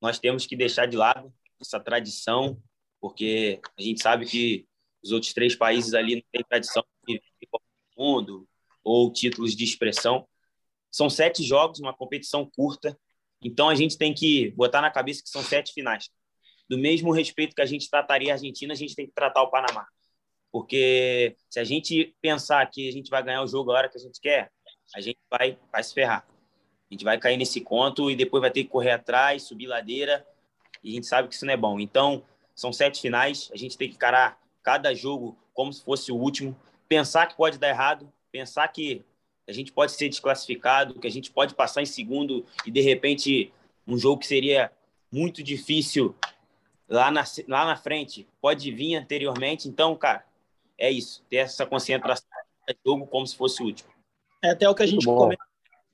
nós 0.00 0.18
temos 0.18 0.46
que 0.46 0.56
deixar 0.56 0.86
de 0.86 0.96
lado 0.96 1.32
essa 1.60 1.78
tradição, 1.78 2.60
porque 3.00 3.60
a 3.78 3.82
gente 3.82 4.02
sabe 4.02 4.26
que 4.26 4.66
os 5.02 5.12
outros 5.12 5.32
três 5.32 5.54
países 5.54 5.94
ali 5.94 6.16
não 6.16 6.22
têm 6.32 6.44
tradição 6.48 6.84
de 7.06 7.20
mundo 7.96 8.48
ou 8.82 9.12
títulos 9.12 9.54
de 9.54 9.64
expressão. 9.64 10.26
São 10.90 11.08
sete 11.08 11.42
jogos, 11.42 11.80
uma 11.80 11.94
competição 11.94 12.48
curta, 12.50 12.98
então 13.42 13.68
a 13.68 13.74
gente 13.74 13.96
tem 13.96 14.12
que 14.12 14.50
botar 14.52 14.80
na 14.80 14.90
cabeça 14.90 15.22
que 15.22 15.28
são 15.28 15.42
sete 15.42 15.72
finais. 15.72 16.08
Do 16.68 16.78
mesmo 16.78 17.12
respeito 17.12 17.54
que 17.54 17.62
a 17.62 17.66
gente 17.66 17.88
trataria 17.90 18.32
a 18.32 18.34
Argentina, 18.34 18.72
a 18.72 18.76
gente 18.76 18.94
tem 18.94 19.06
que 19.06 19.12
tratar 19.12 19.42
o 19.42 19.50
Panamá. 19.50 19.86
Porque 20.52 21.36
se 21.48 21.60
a 21.60 21.64
gente 21.64 22.14
pensar 22.20 22.64
que 22.70 22.88
a 22.88 22.92
gente 22.92 23.10
vai 23.10 23.22
ganhar 23.22 23.42
o 23.42 23.46
jogo 23.46 23.70
a 23.70 23.74
hora 23.78 23.88
que 23.88 23.96
a 23.96 24.00
gente 24.00 24.20
quer, 24.20 24.50
a 24.94 25.00
gente 25.00 25.18
vai, 25.30 25.58
vai 25.70 25.82
se 25.82 25.94
ferrar. 25.94 26.26
A 26.90 26.94
gente 26.94 27.04
vai 27.04 27.18
cair 27.18 27.36
nesse 27.36 27.60
conto 27.60 28.10
e 28.10 28.16
depois 28.16 28.40
vai 28.40 28.50
ter 28.50 28.64
que 28.64 28.68
correr 28.68 28.90
atrás, 28.90 29.44
subir 29.44 29.66
ladeira. 29.66 30.26
E 30.82 30.90
a 30.90 30.94
gente 30.94 31.06
sabe 31.06 31.28
que 31.28 31.34
isso 31.34 31.46
não 31.46 31.52
é 31.52 31.56
bom. 31.56 31.78
Então, 31.78 32.24
são 32.54 32.72
sete 32.72 33.00
finais. 33.00 33.48
A 33.52 33.56
gente 33.56 33.78
tem 33.78 33.88
que 33.88 33.94
encarar 33.94 34.40
cada 34.60 34.92
jogo 34.92 35.38
como 35.54 35.72
se 35.72 35.84
fosse 35.84 36.10
o 36.10 36.16
último. 36.16 36.56
Pensar 36.88 37.26
que 37.26 37.36
pode 37.36 37.58
dar 37.58 37.68
errado. 37.68 38.12
Pensar 38.32 38.66
que 38.68 39.04
a 39.46 39.52
gente 39.52 39.72
pode 39.72 39.92
ser 39.92 40.08
desclassificado, 40.08 40.98
que 40.98 41.06
a 41.06 41.10
gente 41.10 41.30
pode 41.30 41.54
passar 41.54 41.80
em 41.80 41.86
segundo 41.86 42.44
e, 42.66 42.70
de 42.72 42.80
repente, 42.80 43.52
um 43.86 43.96
jogo 43.96 44.20
que 44.20 44.26
seria 44.26 44.72
muito 45.12 45.44
difícil 45.44 46.14
lá 46.88 47.10
na, 47.10 47.22
lá 47.46 47.64
na 47.66 47.76
frente 47.76 48.26
pode 48.40 48.70
vir 48.72 48.96
anteriormente. 48.96 49.68
Então, 49.68 49.94
cara, 49.94 50.24
é 50.76 50.90
isso. 50.90 51.22
Ter 51.30 51.36
essa 51.36 51.64
concentração. 51.64 52.26
Jogo 52.84 53.06
como 53.06 53.26
se 53.26 53.36
fosse 53.36 53.62
o 53.62 53.66
último. 53.66 53.90
É 54.42 54.50
até 54.50 54.68
o 54.68 54.74
que 54.74 54.82
a 54.82 54.86
gente 54.86 55.04
comenta 55.04 55.49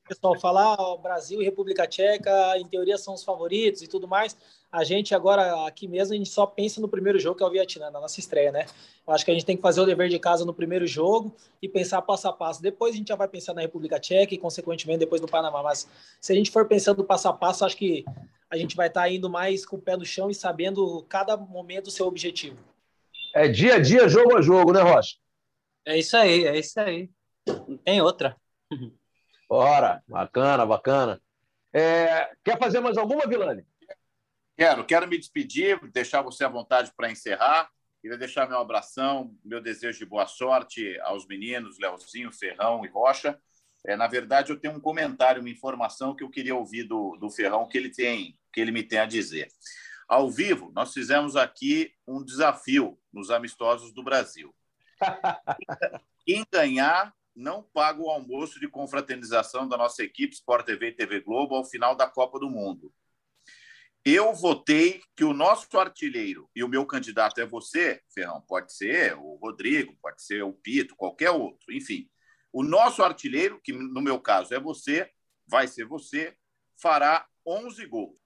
pessoal 0.07 0.39
falar, 0.39 0.77
ó, 0.79 0.97
Brasil 0.97 1.43
e 1.43 1.45
República 1.45 1.87
Tcheca, 1.87 2.59
em 2.59 2.67
teoria, 2.67 2.97
são 2.97 3.15
os 3.15 3.25
favoritos 3.25 3.83
e 3.83 3.89
tudo 3.89 4.07
mais. 4.07 4.37
A 4.71 4.85
gente 4.85 5.15
agora, 5.15 5.67
aqui 5.67 5.89
mesmo, 5.89 6.15
a 6.15 6.17
gente 6.17 6.29
só 6.29 6.47
pensa 6.47 6.81
no 6.81 6.89
primeiro 6.89 7.19
jogo, 7.19 7.37
que 7.37 7.43
é 7.43 7.47
o 7.47 7.51
Vietnã, 7.51 7.91
na 7.91 8.01
nossa 8.01 8.21
estreia, 8.21 8.53
né? 8.53 8.67
Eu 9.07 9.13
acho 9.13 9.25
que 9.25 9.31
a 9.31 9.35
gente 9.35 9.47
tem 9.47 9.57
que 9.57 9.63
fazer 9.63 9.81
o 9.81 9.87
dever 9.87 10.09
de 10.09 10.19
casa 10.19 10.45
no 10.45 10.53
primeiro 10.53 10.87
jogo 10.87 11.35
e 11.63 11.69
pensar 11.69 12.03
passo 12.03 12.29
a 12.29 12.33
passo. 12.33 12.63
Depois 12.63 12.95
a 12.95 12.99
gente 12.99 13.09
já 13.09 13.17
vai 13.17 13.29
pensar 13.29 13.55
na 13.55 13.61
República 13.61 13.99
Tcheca 13.99 14.35
e, 14.35 14.39
consequentemente, 14.39 15.01
depois 15.01 15.21
no 15.21 15.29
Panamá. 15.29 15.63
Mas 15.63 15.89
se 16.21 16.33
a 16.33 16.37
gente 16.37 16.51
for 16.51 16.67
pensando 16.67 17.05
passo 17.05 17.29
a 17.29 17.33
passo, 17.33 17.65
acho 17.65 17.77
que 17.77 18.05
a 18.51 18.57
gente 18.57 18.77
vai 18.77 18.89
estar 18.89 19.03
tá 19.03 19.11
indo 19.11 19.31
mais 19.31 19.65
com 19.65 19.77
o 19.77 19.81
pé 19.81 19.97
no 19.97 20.05
chão 20.05 20.31
e 20.31 20.35
sabendo 20.35 21.05
cada 21.09 21.37
momento 21.37 21.89
o 21.89 21.91
seu 21.91 22.07
objetivo. 22.07 22.59
É 23.35 23.49
dia 23.49 23.75
a 23.75 23.79
dia, 23.79 24.09
jogo 24.09 24.37
a 24.37 24.43
jogo, 24.43 24.73
né, 24.73 24.81
Rocha? 24.81 25.17
É 25.85 25.99
isso 25.99 26.17
aí, 26.17 26.45
é 26.45 26.59
isso 26.59 26.79
aí. 26.81 27.11
Não 27.69 27.77
tem 27.77 28.01
outra. 28.01 28.37
Bora, 29.49 30.03
bacana, 30.09 30.67
bacana. 30.67 31.23
É, 31.73 32.33
quer 32.45 32.59
fazer 32.59 32.81
mais 32.81 32.97
alguma, 32.97 33.27
Vilani? 33.27 33.65
Quero, 34.57 34.85
quero 34.85 35.07
me 35.07 35.19
despedir, 35.19 35.79
deixar 35.91 36.23
você 36.23 36.45
à 36.45 36.49
vontade 36.49 36.93
para 36.97 37.11
encerrar. 37.11 37.71
Queria 38.01 38.17
deixar 38.17 38.49
meu 38.49 38.59
abração, 38.59 39.37
meu 39.45 39.61
desejo 39.61 39.99
de 39.99 40.07
boa 40.07 40.27
sorte 40.27 40.99
aos 41.01 41.27
meninos, 41.27 41.79
Leozinho, 41.79 42.33
Ferrão 42.33 42.85
e 42.85 42.89
Rocha. 42.89 43.39
É, 43.87 43.97
na 43.97 44.07
verdade, 44.07 44.51
eu 44.51 44.59
tenho 44.59 44.75
um 44.75 44.81
comentário, 44.81 45.41
uma 45.41 45.51
informação 45.51 46.15
que 46.15 46.25
eu 46.25 46.31
queria 46.31 46.55
ouvir 46.55 46.85
do, 46.85 47.17
do 47.17 47.31
Ferrão 47.31 47.69
que 47.69 47.77
ele 47.77 47.91
tem, 47.91 48.39
que 48.53 48.61
ele 48.61 48.73
me 48.73 48.83
tem 48.83 48.99
a 48.99 49.07
dizer. 49.07 49.49
Ao 50.09 50.31
vivo, 50.31 50.73
nós 50.75 50.93
fizemos 50.93 51.37
aqui 51.37 51.93
um 52.07 52.25
desafio 52.25 52.99
nos 53.13 53.31
amistosos 53.31 53.93
do 53.93 54.03
Brasil. 54.03 54.55
Quem 56.25 56.45
ganhar 56.51 57.15
não 57.37 57.63
paga 57.63 58.01
o 58.01 58.09
almoço 58.09 58.59
de 58.59 58.67
confraternização 58.67 59.69
da 59.69 59.77
nossa 59.77 60.03
equipe 60.03 60.35
Sport 60.35 60.65
TV 60.65 60.89
e 60.89 60.93
TV 60.93 61.21
Globo 61.21 61.55
ao 61.55 61.65
final 61.65 61.95
da 61.95 62.09
Copa 62.09 62.39
do 62.39 62.49
Mundo. 62.49 62.93
Eu 64.03 64.33
votei 64.33 65.03
que 65.17 65.25
o 65.25 65.35
nosso 65.35 65.77
artilheiro 65.79 66.49
e 66.55 66.65
o 66.65 66.69
meu 66.69 66.87
candidato 66.87 67.41
é 67.41 67.45
você, 67.45 68.01
Ferrão, 68.15 68.41
pode 68.41 68.73
ser 68.73 69.17
o 69.17 69.35
Rodrigo, 69.35 69.97
pode 70.01 70.23
ser 70.23 70.43
o 70.45 70.53
Pito, 70.53 70.97
qualquer 70.97 71.31
outro, 71.31 71.73
enfim. 71.75 72.09
O 72.53 72.63
nosso 72.63 73.03
artilheiro, 73.03 73.61
que 73.61 73.73
no 73.73 74.01
meu 74.01 74.21
caso 74.21 74.55
é 74.55 74.61
você, 74.61 75.11
vai 75.47 75.69
ser 75.69 75.85
você, 75.85 76.37
fará 76.81 77.27
11 77.45 77.85
gols. 77.87 78.17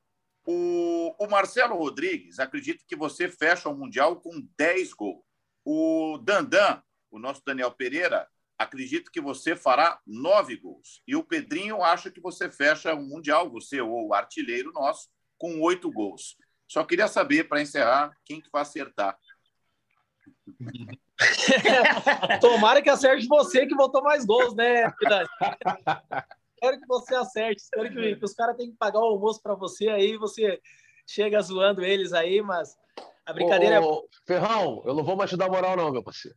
O, 0.47 1.17
o 1.19 1.27
Marcelo 1.29 1.77
Rodrigues, 1.77 2.39
acredito 2.39 2.85
que 2.87 2.95
você 2.95 3.29
fecha 3.29 3.69
o 3.69 3.77
Mundial 3.77 4.21
com 4.21 4.47
10 4.57 4.93
gols. 4.93 5.25
O 5.65 6.19
Dandan, 6.19 6.83
o 7.11 7.19
nosso 7.19 7.43
Daniel 7.45 7.73
Pereira, 7.73 8.29
acredito 8.61 9.11
que 9.11 9.23
você 9.23 9.57
fará 9.57 9.99
nove 10.07 10.55
gols. 10.55 11.03
E 11.09 11.17
o 11.17 11.25
Pedrinho 11.25 11.83
acha 11.83 12.11
que 12.11 12.21
você 12.21 12.51
fecha 12.51 12.95
o 12.95 13.03
Mundial, 13.03 13.51
você 13.51 13.81
ou 13.81 14.09
o 14.09 14.15
artilheiro 14.15 14.71
nosso, 14.73 15.09
com 15.39 15.63
oito 15.63 15.91
gols. 15.91 16.37
Só 16.69 16.85
queria 16.85 17.09
saber, 17.09 17.49
para 17.49 17.63
encerrar, 17.63 18.15
quem 18.23 18.39
que 18.39 18.51
vai 18.53 18.61
acertar. 18.61 19.19
Tomara 22.43 22.83
que 22.83 22.91
acerte 22.91 23.27
você 23.27 23.67
que 23.67 23.75
botou 23.75 24.03
mais 24.03 24.27
gols, 24.27 24.55
né, 24.55 24.93
Espero 26.55 26.79
que 26.79 26.87
você 26.87 27.15
acerte. 27.15 27.63
Espero 27.63 27.91
que, 27.91 28.17
que 28.17 28.25
os 28.25 28.35
caras 28.35 28.59
tenham 28.59 28.73
que 28.73 28.77
pagar 28.77 29.01
o 29.01 29.05
almoço 29.05 29.41
para 29.43 29.55
você 29.55 29.89
aí, 29.89 30.19
você 30.19 30.61
chega 31.07 31.41
zoando 31.41 31.83
eles 31.83 32.13
aí, 32.13 32.43
mas 32.43 32.77
a 33.25 33.33
brincadeira 33.33 33.81
ô, 33.81 34.05
é. 34.05 34.27
Ferrão, 34.27 34.83
eu 34.85 34.95
não 34.95 35.03
vou 35.03 35.17
mais 35.17 35.31
te 35.31 35.37
dar 35.39 35.49
moral, 35.49 35.75
não, 35.79 35.91
meu 35.91 36.05
parceiro. 36.05 36.37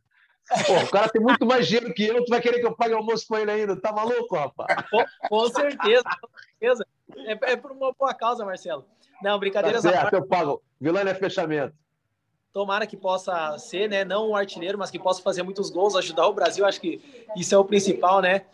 Pô, 0.66 0.74
o 0.74 0.90
cara 0.90 1.08
tem 1.08 1.22
muito 1.22 1.46
mais 1.46 1.66
dinheiro 1.66 1.92
que 1.94 2.04
eu, 2.04 2.24
tu 2.24 2.28
vai 2.28 2.40
querer 2.40 2.60
que 2.60 2.66
eu 2.66 2.76
pague 2.76 2.94
almoço 2.94 3.26
com 3.26 3.36
ele 3.36 3.50
ainda? 3.50 3.80
Tá 3.80 3.92
maluco, 3.92 4.36
rapaz? 4.36 4.88
Com, 4.90 5.04
com 5.28 5.48
certeza, 5.48 6.04
com 6.20 6.28
certeza. 6.38 6.86
É, 7.16 7.52
é, 7.52 7.56
por 7.56 7.72
uma 7.72 7.92
boa 7.92 8.14
causa, 8.14 8.44
Marcelo. 8.44 8.84
Não, 9.22 9.38
brincadeira. 9.38 9.80
Tá 9.80 9.90
certo, 9.90 10.14
eu 10.14 10.26
pago. 10.26 10.62
Vilânia 10.80 11.12
é 11.12 11.14
fechamento. 11.14 11.74
Tomara 12.52 12.86
que 12.86 12.96
possa 12.96 13.58
ser, 13.58 13.88
né? 13.88 14.04
Não 14.04 14.30
um 14.30 14.36
artilheiro, 14.36 14.78
mas 14.78 14.90
que 14.90 14.98
possa 14.98 15.22
fazer 15.22 15.42
muitos 15.42 15.70
gols, 15.70 15.96
ajudar 15.96 16.28
o 16.28 16.32
Brasil. 16.32 16.64
Acho 16.64 16.80
que 16.80 17.00
isso 17.36 17.54
é 17.54 17.58
o 17.58 17.64
principal, 17.64 18.20
né? 18.20 18.44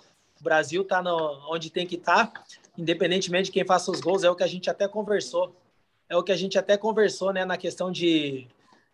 O 0.41 0.45
Brasil 0.45 0.85
tá 0.85 1.03
no, 1.03 1.53
onde 1.53 1.71
tem 1.71 1.87
que 1.87 1.97
estar, 1.97 2.29
tá, 2.29 2.43
independentemente 2.79 3.47
de 3.47 3.53
quem 3.53 3.65
faça 3.65 3.91
os 3.91 4.01
gols, 4.01 4.25
é 4.25 4.31
o 4.31 4.35
que 4.35 4.43
a 4.43 4.47
gente 4.47 4.71
até 4.71 4.89
conversou. 4.89 5.55
É 6.09 6.17
o 6.17 6.23
que 6.23 6.33
a 6.33 6.37
gente 6.37 6.59
até 6.59 6.79
conversou, 6.79 7.33
né? 7.33 7.45
Na 7.45 7.57
questão 7.57 7.93
de 7.93 8.49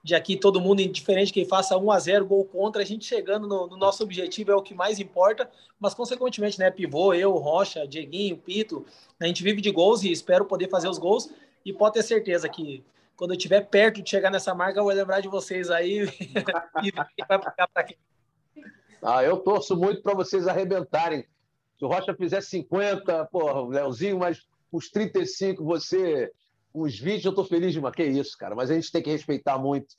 de 0.06 0.14
aqui 0.14 0.36
todo 0.36 0.60
mundo 0.60 0.80
indiferente 0.80 1.32
quem 1.32 1.44
faça 1.44 1.76
1 1.76 1.90
a 1.90 1.98
0 1.98 2.26
gol 2.26 2.44
contra, 2.44 2.80
a 2.80 2.84
gente 2.84 3.04
chegando 3.04 3.48
no, 3.48 3.66
no, 3.66 3.76
nosso 3.76 4.04
objetivo 4.04 4.52
é 4.52 4.54
o 4.54 4.62
que 4.62 4.72
mais 4.72 5.00
importa, 5.00 5.50
mas 5.80 5.94
consequentemente, 5.94 6.60
né, 6.60 6.70
pivô, 6.70 7.12
eu, 7.12 7.32
Rocha, 7.32 7.84
Dieguinho, 7.88 8.36
Pito, 8.36 8.86
a 9.18 9.26
gente 9.26 9.42
vive 9.42 9.60
de 9.60 9.68
gols 9.72 10.04
e 10.04 10.12
espero 10.12 10.44
poder 10.44 10.70
fazer 10.70 10.88
os 10.88 10.96
gols 10.96 11.28
e 11.64 11.72
pode 11.72 11.94
ter 11.94 12.04
certeza 12.04 12.48
que 12.48 12.84
quando 13.16 13.32
eu 13.32 13.36
estiver 13.36 13.62
perto 13.62 14.00
de 14.00 14.08
chegar 14.08 14.30
nessa 14.30 14.54
marca, 14.54 14.78
eu 14.78 14.84
vou 14.84 14.92
lembrar 14.92 15.18
de 15.18 15.26
vocês 15.26 15.70
aí 15.70 16.06
e 16.84 16.92
vai 17.26 17.40
pagar 17.40 17.66
para 17.66 17.82
quem. 17.82 17.96
Ah, 19.02 19.24
eu 19.24 19.38
torço 19.38 19.76
muito 19.76 20.02
para 20.02 20.14
vocês 20.14 20.46
arrebentarem. 20.46 21.26
Se 21.76 21.84
o 21.84 21.88
Rocha 21.88 22.14
fizer 22.14 22.40
50, 22.40 23.24
porra, 23.24 23.60
o 23.60 23.70
Leozinho, 23.70 24.20
mas 24.20 24.46
os 24.70 24.88
35 24.88 25.64
você 25.64 26.30
os 26.76 26.98
20 26.98 27.24
eu 27.24 27.30
estou 27.30 27.44
feliz 27.44 27.72
demais. 27.72 27.94
Que 27.94 28.04
isso, 28.04 28.36
cara. 28.36 28.54
Mas 28.54 28.70
a 28.70 28.74
gente 28.74 28.92
tem 28.92 29.02
que 29.02 29.10
respeitar 29.10 29.58
muito. 29.58 29.94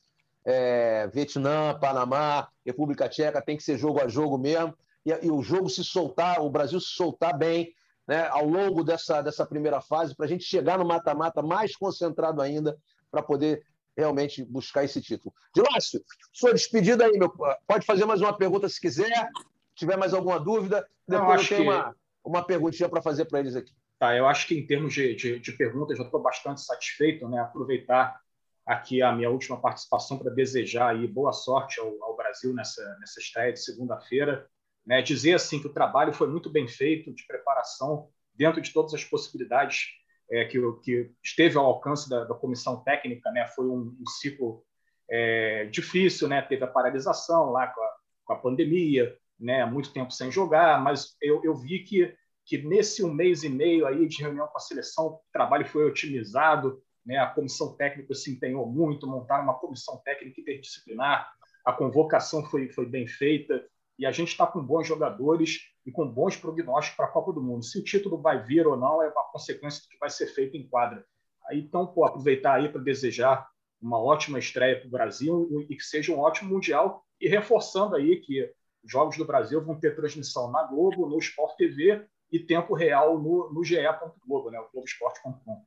É, 0.46 1.08
Vietnã, 1.08 1.78
Panamá, 1.80 2.48
República 2.66 3.10
Tcheca, 3.10 3.42
tem 3.42 3.58
que 3.58 3.64
ser 3.64 3.78
jogo 3.78 4.02
a 4.02 4.08
jogo 4.08 4.38
mesmo. 4.38 4.74
E, 5.06 5.12
e 5.26 5.32
o 5.32 5.42
jogo 5.42 5.70
se 5.70 5.84
soltar, 5.84 6.40
o 6.42 6.50
Brasil 6.50 6.80
se 6.80 6.90
soltar 6.90 7.38
bem 7.38 7.74
né, 8.08 8.28
ao 8.30 8.46
longo 8.46 8.84
dessa, 8.84 9.22
dessa 9.22 9.46
primeira 9.46 9.82
fase, 9.82 10.16
para 10.16 10.26
a 10.26 10.30
gente 10.30 10.46
chegar 10.46 10.78
no 10.78 10.86
mata-mata 10.86 11.42
mais 11.42 11.76
concentrado 11.76 12.42
ainda, 12.42 12.78
para 13.12 13.22
poder 13.22 13.66
realmente 13.98 14.44
buscar 14.46 14.84
esse 14.84 15.02
título. 15.02 15.34
Dilácio, 15.54 16.02
sua 16.32 16.54
despedida 16.54 17.06
aí, 17.06 17.18
meu. 17.18 17.34
Pode 17.68 17.86
fazer 17.86 18.06
mais 18.06 18.22
uma 18.22 18.38
pergunta 18.38 18.70
se 18.70 18.80
quiser. 18.80 19.30
Se 19.70 19.76
tiver 19.76 19.98
mais 19.98 20.14
alguma 20.14 20.40
dúvida, 20.40 20.88
depois 21.08 21.42
eu, 21.50 21.58
eu 21.58 21.64
tenho 21.64 21.72
que... 21.72 21.78
uma, 21.78 21.96
uma 22.24 22.44
perguntinha 22.44 22.88
para 22.88 23.02
fazer 23.02 23.26
para 23.26 23.40
eles 23.40 23.56
aqui. 23.56 23.74
Tá, 24.00 24.16
eu 24.16 24.28
acho 24.28 24.48
que 24.48 24.56
em 24.56 24.66
termos 24.66 24.94
de, 24.94 25.16
de, 25.16 25.40
de 25.40 25.52
perguntas, 25.54 25.98
já 25.98 26.04
estou 26.04 26.22
bastante 26.22 26.62
satisfeito, 26.62 27.28
né? 27.28 27.40
Aproveitar 27.40 28.20
aqui 28.68 29.02
a 29.02 29.12
minha 29.12 29.30
última 29.30 29.60
participação 29.60 30.20
para 30.20 30.34
desejar 30.34 30.90
aí 30.90 31.08
boa 31.08 31.32
sorte 31.32 31.80
ao, 31.80 32.04
ao 32.04 32.16
Brasil 32.16 32.54
nessa, 32.54 32.84
nessa 33.00 33.20
estreia 33.20 33.54
de 33.54 33.64
segunda-feira. 33.64 34.48
Né? 34.86 35.02
Dizer 35.02 35.34
assim 35.34 35.60
que 35.60 35.68
o 35.68 35.74
trabalho 35.74 36.14
foi 36.14 36.28
muito 36.28 36.50
bem 36.50 36.68
feito, 36.68 37.14
de 37.14 37.26
preparação, 37.26 38.10
dentro 38.36 38.62
de 38.62 38.72
todas 38.72 38.94
as 38.94 39.04
possibilidades 39.04 39.88
é, 40.30 40.46
que, 40.46 40.60
que 40.84 41.12
esteve 41.24 41.58
ao 41.58 41.66
alcance 41.66 42.10
da, 42.10 42.26
da 42.26 42.36
comissão 42.36 42.84
técnica. 42.84 43.32
Né? 43.32 43.48
Foi 43.48 43.66
um, 43.66 43.98
um 44.00 44.06
ciclo 44.20 44.64
é, 45.10 45.66
difícil, 45.66 46.28
né? 46.28 46.42
teve 46.42 46.64
a 46.64 46.68
paralisação 46.68 47.52
lá 47.52 47.68
com 47.68 47.82
a, 47.82 47.96
com 48.26 48.34
a 48.34 48.40
pandemia, 48.40 49.18
né? 49.40 49.66
muito 49.66 49.94
tempo 49.94 50.12
sem 50.12 50.30
jogar, 50.30 50.84
mas 50.84 51.16
eu, 51.22 51.42
eu 51.44 51.56
vi 51.56 51.80
que 51.80 52.14
que 52.48 52.58
nesse 52.58 53.04
um 53.04 53.14
mês 53.14 53.44
e 53.44 53.50
meio 53.50 53.86
aí 53.86 54.08
de 54.08 54.24
reunião 54.24 54.48
com 54.48 54.58
a 54.58 54.62
seleção, 54.62 55.08
o 55.08 55.22
trabalho 55.34 55.68
foi 55.68 55.86
otimizado, 55.86 56.82
né? 57.06 57.18
a 57.18 57.28
comissão 57.28 57.76
técnica 57.76 58.16
se 58.16 58.32
empenhou 58.32 58.66
muito, 58.66 59.06
montaram 59.06 59.44
uma 59.44 59.60
comissão 59.60 60.02
técnica 60.04 60.40
interdisciplinar, 60.40 61.30
a 61.66 61.74
convocação 61.74 62.46
foi, 62.46 62.70
foi 62.70 62.86
bem 62.86 63.06
feita, 63.06 63.68
e 64.00 64.06
a 64.06 64.12
gente 64.12 64.30
está 64.30 64.48
com 64.48 64.64
bons 64.64 64.88
jogadores 64.88 65.60
e 65.86 65.92
com 65.92 66.08
bons 66.08 66.38
prognósticos 66.38 66.96
para 66.96 67.08
a 67.08 67.12
Copa 67.12 67.34
do 67.34 67.44
Mundo. 67.44 67.66
Se 67.66 67.80
o 67.80 67.84
título 67.84 68.22
vai 68.22 68.42
vir 68.42 68.66
ou 68.66 68.78
não 68.78 69.04
é 69.04 69.10
uma 69.10 69.24
consequência 69.26 69.84
do 69.84 69.90
que 69.90 69.98
vai 69.98 70.10
ser 70.10 70.28
feito 70.28 70.56
em 70.56 70.66
quadra. 70.66 71.04
Aí, 71.50 71.60
então, 71.60 71.86
pô, 71.88 72.06
aproveitar 72.06 72.54
aí 72.54 72.70
para 72.70 72.82
desejar 72.82 73.46
uma 73.82 74.02
ótima 74.02 74.40
estreia 74.40 74.80
para 74.80 74.88
o 74.88 74.92
Brasil 74.92 75.66
e 75.70 75.76
que 75.76 75.84
seja 75.84 76.14
um 76.14 76.20
ótimo 76.20 76.54
Mundial, 76.54 77.04
e 77.20 77.28
reforçando 77.28 77.96
aí 77.96 78.22
que 78.22 78.50
os 78.84 78.92
Jogos 78.92 79.18
do 79.18 79.26
Brasil 79.26 79.62
vão 79.62 79.78
ter 79.78 79.96
transmissão 79.96 80.50
na 80.50 80.64
Globo, 80.64 81.10
no 81.10 81.18
Sport 81.18 81.58
TV 81.58 82.08
e 82.32 82.40
tempo 82.40 82.74
real 82.74 83.20
no, 83.20 83.52
no 83.54 83.64
ge.globo, 83.64 84.52
né, 84.52 84.60
o 84.60 84.70
globoesporte.com. 84.72 85.64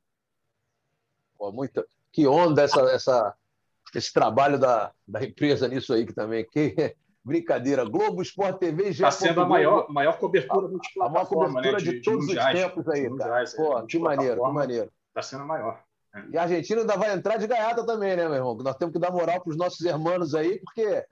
Muito, 1.51 1.83
que 2.11 2.27
onda 2.27 2.61
essa, 2.61 2.81
essa, 2.91 3.35
esse 3.95 4.13
trabalho 4.13 4.59
da, 4.59 4.91
da 5.07 5.23
empresa 5.23 5.67
nisso 5.67 5.93
aí 5.93 6.05
que 6.05 6.13
também. 6.13 6.45
Que 6.45 6.95
brincadeira. 7.23 7.85
Globo 7.85 8.21
Esporte 8.21 8.59
TV 8.59 8.89
Está 8.89 9.11
sendo 9.11 9.41
a 9.41 9.45
maior, 9.45 9.89
maior 9.89 10.17
cobertura 10.17 10.67
multiplataforma. 10.67 11.07
A 11.07 11.09
maior 11.09 11.27
cobertura 11.27 11.71
né, 11.71 11.77
de, 11.77 11.99
de, 11.99 12.01
todos 12.01 12.25
mundiais, 12.25 12.55
os 12.55 12.65
tempos 12.65 12.87
aí, 12.89 13.17
cara. 13.17 13.45
Pô, 13.55 13.85
que 13.85 13.99
maneiro, 13.99 14.43
que 14.43 14.51
maneiro. 14.51 14.91
Está 15.09 15.21
sendo 15.21 15.43
a 15.43 15.45
maior. 15.45 15.83
Né? 16.13 16.29
E 16.31 16.37
a 16.37 16.43
Argentina 16.43 16.81
ainda 16.81 16.97
vai 16.97 17.13
entrar 17.13 17.37
de 17.37 17.47
gaiata 17.47 17.85
também, 17.85 18.15
né, 18.15 18.27
meu 18.27 18.35
irmão? 18.35 18.55
Nós 18.55 18.75
temos 18.75 18.93
que 18.93 18.99
dar 18.99 19.11
moral 19.11 19.41
para 19.41 19.49
os 19.49 19.57
nossos 19.57 19.81
irmãos 19.81 20.33
aí, 20.35 20.59
porque 20.59 21.05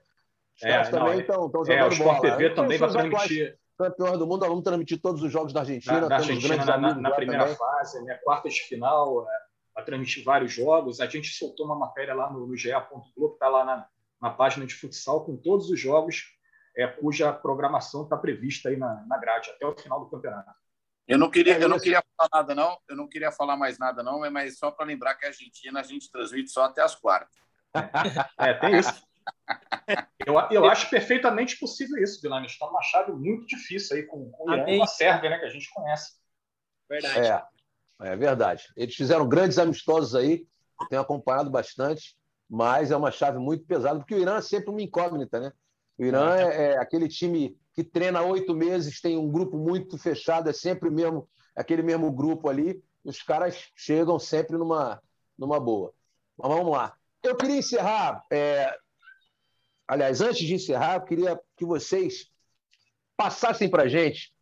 os 0.56 0.62
é, 0.62 0.82
também 0.90 1.20
estão 1.20 1.46
é, 1.46 1.50
jogando 1.50 1.70
é, 1.70 1.84
o 1.84 1.88
Sport 1.88 2.20
bola. 2.20 2.36
TV 2.36 2.50
também 2.54 2.78
vai 2.78 2.90
transmitir 2.90 3.58
campeões 3.80 4.18
do 4.18 4.26
mundo, 4.26 4.46
vamos 4.46 4.62
transmitir 4.62 5.00
todos 5.00 5.22
os 5.22 5.32
jogos 5.32 5.52
da 5.52 5.60
Argentina. 5.60 6.08
Da 6.08 6.16
Argentina 6.16 6.64
na, 6.64 6.76
na, 6.76 6.94
na 6.94 7.10
primeira 7.12 7.44
também. 7.44 7.56
fase, 7.56 8.02
né, 8.04 8.14
quartas 8.22 8.52
de 8.52 8.60
final, 8.62 9.26
é, 9.26 9.32
vai 9.74 9.84
transmitir 9.84 10.22
vários 10.22 10.52
jogos. 10.52 11.00
A 11.00 11.06
gente 11.06 11.28
soltou 11.28 11.64
uma 11.64 11.76
matéria 11.76 12.14
lá 12.14 12.30
no, 12.30 12.46
no 12.46 12.56
GE.globo, 12.56 13.34
está 13.34 13.48
lá 13.48 13.64
na, 13.64 13.86
na 14.20 14.30
página 14.30 14.66
de 14.66 14.74
futsal, 14.74 15.24
com 15.24 15.36
todos 15.36 15.70
os 15.70 15.80
jogos 15.80 16.24
é, 16.76 16.86
cuja 16.86 17.32
programação 17.32 18.04
está 18.04 18.16
prevista 18.16 18.68
aí 18.68 18.76
na, 18.76 19.04
na 19.06 19.18
grade, 19.18 19.50
até 19.50 19.66
o 19.66 19.76
final 19.76 20.00
do 20.00 20.10
campeonato. 20.10 20.50
Eu 21.08 21.18
não 21.18 21.30
queria, 21.30 21.58
eu 21.58 21.68
não 21.68 21.78
queria 21.78 22.02
falar 22.16 22.28
nada, 22.32 22.54
não. 22.54 22.78
Eu 22.88 22.96
não 22.96 23.08
queria 23.08 23.32
falar 23.32 23.56
mais 23.56 23.78
nada, 23.78 24.02
não, 24.02 24.20
mas 24.30 24.58
só 24.58 24.70
para 24.70 24.86
lembrar 24.86 25.16
que 25.16 25.24
a 25.24 25.28
Argentina 25.28 25.80
a 25.80 25.82
gente 25.82 26.10
transmite 26.10 26.50
só 26.50 26.64
até 26.64 26.82
as 26.82 26.94
quartas. 26.94 27.34
É, 28.38 28.54
tem 28.54 28.78
isso. 28.78 29.09
Eu, 30.26 30.34
eu 30.50 30.64
acho 30.66 30.88
perfeitamente 30.90 31.58
possível 31.58 32.02
isso, 32.02 32.20
Vilani. 32.20 32.46
Está 32.46 32.66
numa 32.66 32.82
chave 32.82 33.12
muito 33.12 33.46
difícil 33.46 33.96
aí 33.96 34.02
com, 34.04 34.30
com 34.30 34.50
o 34.50 34.54
Irã 34.54 34.68
e 34.68 34.78
com 34.78 34.84
a 34.84 34.86
Sérvia, 34.86 35.30
né, 35.30 35.38
que 35.38 35.46
a 35.46 35.50
gente 35.50 35.70
conhece. 35.72 36.12
Verdade. 36.88 37.44
É, 38.00 38.12
é 38.12 38.16
verdade. 38.16 38.64
Eles 38.76 38.94
fizeram 38.94 39.28
grandes 39.28 39.58
amistosos 39.58 40.14
aí, 40.14 40.46
eu 40.80 40.88
tenho 40.88 41.02
acompanhado 41.02 41.50
bastante, 41.50 42.16
mas 42.48 42.90
é 42.90 42.96
uma 42.96 43.10
chave 43.10 43.38
muito 43.38 43.64
pesada, 43.64 43.98
porque 43.98 44.14
o 44.14 44.18
Irã 44.18 44.36
é 44.36 44.42
sempre 44.42 44.70
uma 44.70 44.82
incógnita, 44.82 45.40
né? 45.40 45.52
O 45.98 46.04
Irã 46.04 46.36
é, 46.36 46.72
é 46.72 46.78
aquele 46.78 47.08
time 47.08 47.56
que 47.74 47.84
treina 47.84 48.22
oito 48.22 48.54
meses, 48.54 49.00
tem 49.00 49.16
um 49.16 49.30
grupo 49.30 49.56
muito 49.56 49.96
fechado, 49.98 50.48
é 50.48 50.52
sempre 50.52 50.90
mesmo 50.90 51.28
aquele 51.54 51.82
mesmo 51.82 52.10
grupo 52.10 52.48
ali, 52.48 52.82
e 53.04 53.08
os 53.08 53.22
caras 53.22 53.70
chegam 53.74 54.18
sempre 54.18 54.56
numa, 54.56 55.02
numa 55.38 55.60
boa. 55.60 55.92
Mas 56.36 56.50
vamos 56.50 56.72
lá. 56.72 56.94
Eu 57.22 57.36
queria 57.36 57.58
encerrar. 57.58 58.24
É... 58.30 58.74
Aliás, 59.90 60.20
antes 60.20 60.46
de 60.46 60.54
encerrar, 60.54 60.94
eu 60.94 61.00
queria 61.00 61.40
que 61.56 61.64
vocês 61.64 62.30
passassem 63.16 63.68
para 63.68 63.82
a 63.82 63.88
gente, 63.88 64.32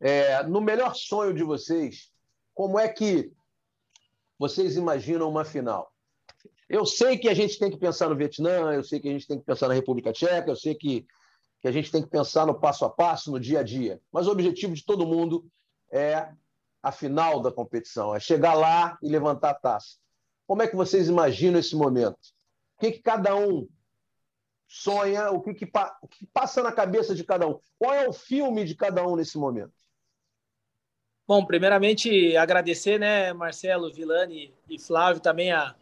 é, 0.00 0.42
no 0.44 0.62
melhor 0.62 0.94
sonho 0.94 1.34
de 1.34 1.44
vocês, 1.44 2.10
como 2.54 2.78
é 2.78 2.88
que 2.88 3.30
vocês 4.38 4.76
imaginam 4.76 5.28
uma 5.28 5.44
final? 5.44 5.92
Eu 6.70 6.86
sei 6.86 7.18
que 7.18 7.28
a 7.28 7.34
gente 7.34 7.58
tem 7.58 7.70
que 7.70 7.76
pensar 7.76 8.08
no 8.08 8.16
Vietnã, 8.16 8.72
eu 8.72 8.82
sei 8.82 8.98
que 8.98 9.10
a 9.10 9.12
gente 9.12 9.26
tem 9.26 9.38
que 9.38 9.44
pensar 9.44 9.68
na 9.68 9.74
República 9.74 10.10
Tcheca, 10.10 10.50
eu 10.50 10.56
sei 10.56 10.74
que, 10.74 11.06
que 11.60 11.68
a 11.68 11.72
gente 11.72 11.92
tem 11.92 12.02
que 12.02 12.08
pensar 12.08 12.46
no 12.46 12.58
passo 12.58 12.86
a 12.86 12.88
passo, 12.88 13.30
no 13.30 13.38
dia 13.38 13.60
a 13.60 13.62
dia. 13.62 14.00
Mas 14.10 14.26
o 14.26 14.30
objetivo 14.30 14.72
de 14.72 14.86
todo 14.86 15.06
mundo 15.06 15.46
é 15.92 16.32
a 16.82 16.90
final 16.90 17.42
da 17.42 17.52
competição, 17.52 18.16
é 18.16 18.20
chegar 18.20 18.54
lá 18.54 18.96
e 19.02 19.08
levantar 19.10 19.50
a 19.50 19.54
taça. 19.54 19.98
Como 20.46 20.62
é 20.62 20.66
que 20.66 20.74
vocês 20.74 21.10
imaginam 21.10 21.60
esse 21.60 21.76
momento? 21.76 22.16
O 22.76 22.80
que, 22.80 22.92
que 22.92 23.02
cada 23.02 23.36
um 23.36 23.68
sonha? 24.68 25.30
O 25.30 25.40
que, 25.40 25.54
que, 25.54 25.70
o 26.02 26.06
que 26.06 26.26
passa 26.26 26.62
na 26.62 26.70
cabeça 26.70 27.14
de 27.14 27.24
cada 27.24 27.48
um? 27.48 27.58
Qual 27.78 27.94
é 27.94 28.06
o 28.06 28.12
filme 28.12 28.64
de 28.64 28.74
cada 28.74 29.04
um 29.06 29.16
nesse 29.16 29.38
momento? 29.38 29.72
Bom, 31.26 31.44
primeiramente 31.44 32.36
agradecer, 32.36 32.98
né, 32.98 33.32
Marcelo, 33.32 33.92
Vilani 33.92 34.54
e 34.68 34.78
Flávio 34.78 35.20
também 35.20 35.52
a, 35.52 35.74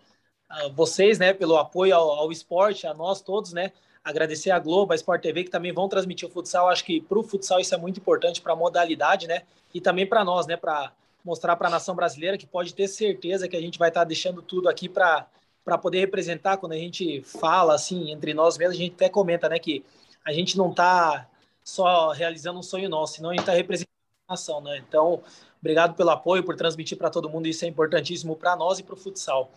a 0.48 0.68
vocês, 0.68 1.18
né, 1.18 1.32
pelo 1.32 1.56
apoio 1.56 1.94
ao, 1.94 2.10
ao, 2.10 2.32
esporte, 2.32 2.86
a 2.86 2.94
nós 2.94 3.20
todos, 3.20 3.52
né. 3.52 3.72
Agradecer 4.02 4.50
a 4.50 4.58
Globo, 4.58 4.92
a 4.92 4.96
Sport 4.96 5.20
TV 5.20 5.44
que 5.44 5.50
também 5.50 5.72
vão 5.72 5.88
transmitir 5.88 6.28
o 6.28 6.30
futsal. 6.30 6.68
Acho 6.68 6.84
que 6.84 7.00
para 7.00 7.18
o 7.18 7.24
futsal 7.24 7.58
isso 7.58 7.74
é 7.74 7.78
muito 7.78 7.98
importante 7.98 8.40
para 8.40 8.52
a 8.52 8.56
modalidade, 8.56 9.26
né, 9.26 9.42
e 9.72 9.80
também 9.80 10.06
para 10.06 10.24
nós, 10.24 10.46
né, 10.46 10.56
para 10.56 10.92
mostrar 11.24 11.56
para 11.56 11.68
a 11.68 11.70
nação 11.70 11.94
brasileira 11.94 12.38
que 12.38 12.46
pode 12.46 12.74
ter 12.74 12.86
certeza 12.88 13.48
que 13.48 13.56
a 13.56 13.60
gente 13.60 13.78
vai 13.78 13.88
estar 13.88 14.00
tá 14.00 14.04
deixando 14.04 14.42
tudo 14.42 14.68
aqui 14.68 14.88
para 14.88 15.28
para 15.66 15.76
poder 15.76 15.98
representar 15.98 16.58
quando 16.58 16.74
a 16.74 16.78
gente 16.78 17.22
fala 17.22 17.74
assim 17.74 18.12
entre 18.12 18.32
nós 18.32 18.56
mesmos, 18.56 18.76
a 18.76 18.80
gente 18.80 18.94
até 18.94 19.08
comenta, 19.08 19.48
né, 19.48 19.58
que 19.58 19.84
a 20.24 20.32
gente 20.32 20.56
não 20.56 20.70
está 20.70 21.28
só 21.64 22.12
realizando 22.12 22.60
um 22.60 22.62
sonho 22.62 22.88
nosso, 22.88 23.14
senão 23.14 23.30
a 23.30 23.32
gente 23.32 23.40
está 23.40 23.52
representando 23.52 23.90
a 24.28 24.32
nação, 24.32 24.60
né? 24.60 24.78
Então, 24.88 25.20
obrigado 25.60 25.96
pelo 25.96 26.10
apoio, 26.10 26.44
por 26.44 26.54
transmitir 26.54 26.96
para 26.96 27.10
todo 27.10 27.28
mundo, 27.28 27.48
isso 27.48 27.64
é 27.64 27.68
importantíssimo 27.68 28.36
para 28.36 28.54
nós 28.54 28.78
e 28.78 28.84
para 28.84 28.94
o 28.94 28.96
futsal. 28.96 29.50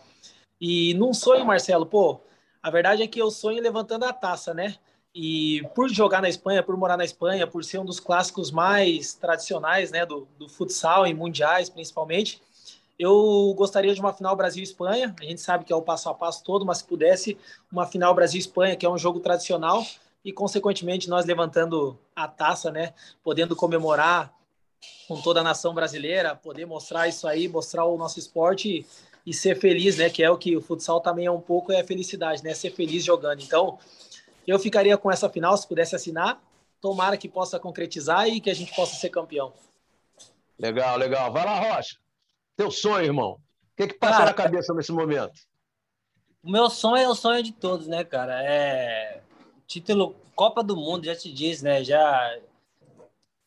E 0.59 0.95
num 0.95 1.13
sonho, 1.13 1.45
Marcelo, 1.45 1.85
pô, 1.85 2.19
a 2.61 2.71
verdade 2.71 3.03
é 3.03 3.07
que 3.07 3.21
eu 3.21 3.29
sonho 3.29 3.61
levantando 3.61 4.05
a 4.05 4.11
taça, 4.11 4.51
né? 4.51 4.77
E 5.13 5.61
por 5.75 5.89
jogar 5.89 6.23
na 6.23 6.29
Espanha, 6.29 6.63
por 6.63 6.75
morar 6.75 6.97
na 6.97 7.05
Espanha, 7.05 7.45
por 7.45 7.63
ser 7.63 7.77
um 7.77 7.85
dos 7.85 7.99
clássicos 7.99 8.49
mais 8.49 9.13
tradicionais 9.13 9.91
né, 9.91 10.07
do, 10.07 10.27
do 10.39 10.49
futsal 10.49 11.05
e 11.05 11.13
mundiais, 11.13 11.69
principalmente, 11.69 12.41
eu 12.99 13.53
gostaria 13.55 13.93
de 13.95 14.01
uma 14.01 14.11
final 14.11 14.35
Brasil-Espanha. 14.35 15.15
A 15.21 15.23
gente 15.23 15.39
sabe 15.39 15.63
que 15.63 15.71
é 15.71 15.75
o 15.75 15.81
passo 15.81 16.09
a 16.09 16.13
passo 16.13 16.43
todo, 16.43 16.65
mas 16.65 16.79
se 16.79 16.83
pudesse, 16.83 17.37
uma 17.71 17.87
final 17.87 18.13
Brasil-Espanha, 18.13 18.75
que 18.75 18.85
é 18.85 18.89
um 18.89 18.97
jogo 18.97 19.21
tradicional, 19.21 19.85
e 20.23 20.33
consequentemente 20.33 21.09
nós 21.09 21.25
levantando 21.25 21.97
a 22.13 22.27
taça, 22.27 22.69
né, 22.69 22.93
podendo 23.23 23.55
comemorar 23.55 24.33
com 25.07 25.21
toda 25.21 25.39
a 25.39 25.43
nação 25.43 25.73
brasileira, 25.73 26.35
poder 26.35 26.65
mostrar 26.65 27.07
isso 27.07 27.25
aí, 27.25 27.47
mostrar 27.47 27.85
o 27.85 27.97
nosso 27.97 28.19
esporte 28.19 28.85
e, 29.25 29.33
ser 29.33 29.57
feliz, 29.57 29.97
né, 29.97 30.09
que 30.09 30.21
é 30.21 30.29
o 30.29 30.37
que 30.37 30.57
o 30.57 30.61
futsal 30.61 30.99
também 30.99 31.25
é 31.25 31.31
um 31.31 31.39
pouco 31.39 31.71
é 31.71 31.79
a 31.79 31.87
felicidade, 31.87 32.43
né, 32.43 32.53
ser 32.53 32.71
feliz 32.71 33.05
jogando. 33.05 33.41
Então, 33.41 33.79
eu 34.45 34.59
ficaria 34.59 34.97
com 34.97 35.09
essa 35.09 35.29
final, 35.29 35.55
se 35.55 35.65
pudesse 35.65 35.95
assinar. 35.95 36.41
Tomara 36.81 37.15
que 37.15 37.29
possa 37.29 37.59
concretizar 37.59 38.27
e 38.27 38.41
que 38.41 38.49
a 38.49 38.53
gente 38.53 38.73
possa 38.73 38.95
ser 38.95 39.09
campeão. 39.09 39.53
Legal, 40.57 40.97
legal. 40.97 41.31
Vai 41.31 41.45
lá, 41.45 41.59
Rocha. 41.59 41.97
Teu 42.59 42.69
sonho, 42.69 43.05
irmão. 43.05 43.31
O 43.35 43.41
que, 43.77 43.87
que 43.87 43.93
passa 43.93 44.17
cara, 44.17 44.25
na 44.25 44.33
cabeça 44.33 44.73
nesse 44.73 44.91
momento? 44.91 45.31
O 46.43 46.51
meu 46.51 46.69
sonho 46.69 46.97
é 46.97 47.07
o 47.07 47.15
sonho 47.15 47.41
de 47.41 47.53
todos, 47.53 47.87
né, 47.87 48.03
cara? 48.03 48.43
É 48.43 49.21
título 49.65 50.13
Copa 50.35 50.61
do 50.61 50.75
Mundo, 50.75 51.05
já 51.05 51.15
te 51.15 51.31
diz, 51.31 51.61
né? 51.61 51.85
Já 51.85 52.37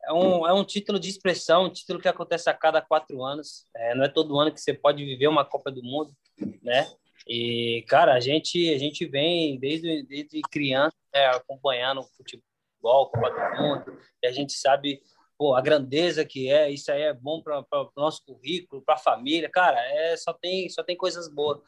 é 0.03 0.13
um, 0.15 0.47
é 0.47 0.55
um 0.55 0.65
título 0.65 0.99
de 0.99 1.11
expressão, 1.11 1.67
um 1.67 1.71
título 1.71 2.01
que 2.01 2.09
acontece 2.09 2.49
a 2.49 2.55
cada 2.55 2.81
quatro 2.81 3.23
anos. 3.23 3.67
É, 3.77 3.95
não 3.95 4.03
é 4.03 4.09
todo 4.09 4.41
ano 4.41 4.51
que 4.51 4.59
você 4.59 4.73
pode 4.73 5.05
viver 5.05 5.27
uma 5.27 5.45
Copa 5.45 5.71
do 5.71 5.83
Mundo, 5.83 6.17
né? 6.63 6.91
E, 7.29 7.85
cara, 7.89 8.15
a 8.15 8.21
gente, 8.21 8.73
a 8.73 8.79
gente 8.79 9.05
vem 9.05 9.59
desde, 9.59 10.05
desde 10.05 10.41
criança 10.51 10.97
né, 11.13 11.27
acompanhando 11.27 12.01
o 12.01 12.09
futebol, 12.17 13.11
Copa 13.11 13.29
do 13.29 13.63
Mundo, 13.63 13.99
e 14.23 14.27
a 14.27 14.33
gente 14.33 14.55
sabe 14.55 15.03
pô, 15.43 15.57
a 15.57 15.61
grandeza 15.61 16.25
que 16.25 16.49
é, 16.49 16.71
isso 16.71 16.93
aí 16.93 17.03
é 17.03 17.13
bom 17.13 17.43
para 17.43 17.65
o 17.73 17.91
nosso 17.97 18.23
currículo, 18.25 18.81
para 18.81 18.95
a 18.95 18.99
família, 18.99 19.51
cara, 19.51 19.77
é, 19.81 20.17
só, 20.17 20.33
tem, 20.33 20.69
só 20.69 20.85
tem 20.85 20.97
coisas 20.97 21.27
boas. 21.27 21.59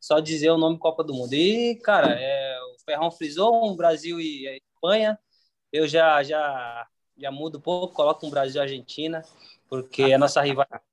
Só 0.00 0.20
dizer 0.20 0.50
o 0.50 0.56
nome 0.56 0.78
Copa 0.78 1.02
do 1.02 1.12
Mundo. 1.12 1.32
E, 1.34 1.74
cara, 1.82 2.14
é, 2.16 2.56
o 2.76 2.84
Ferrão 2.84 3.10
frisou 3.10 3.68
um 3.68 3.74
Brasil 3.74 4.20
e 4.20 4.46
a 4.46 4.56
Espanha. 4.56 5.18
Eu 5.72 5.88
já, 5.88 6.22
já, 6.22 6.86
já 7.18 7.32
mudo 7.32 7.58
um 7.58 7.60
pouco, 7.60 7.92
coloco 7.92 8.24
um 8.24 8.30
Brasil 8.30 8.60
e 8.60 8.62
Argentina, 8.62 9.24
porque 9.68 10.12
a 10.12 10.18
nossa 10.18 10.40
rivalidade 10.40 10.84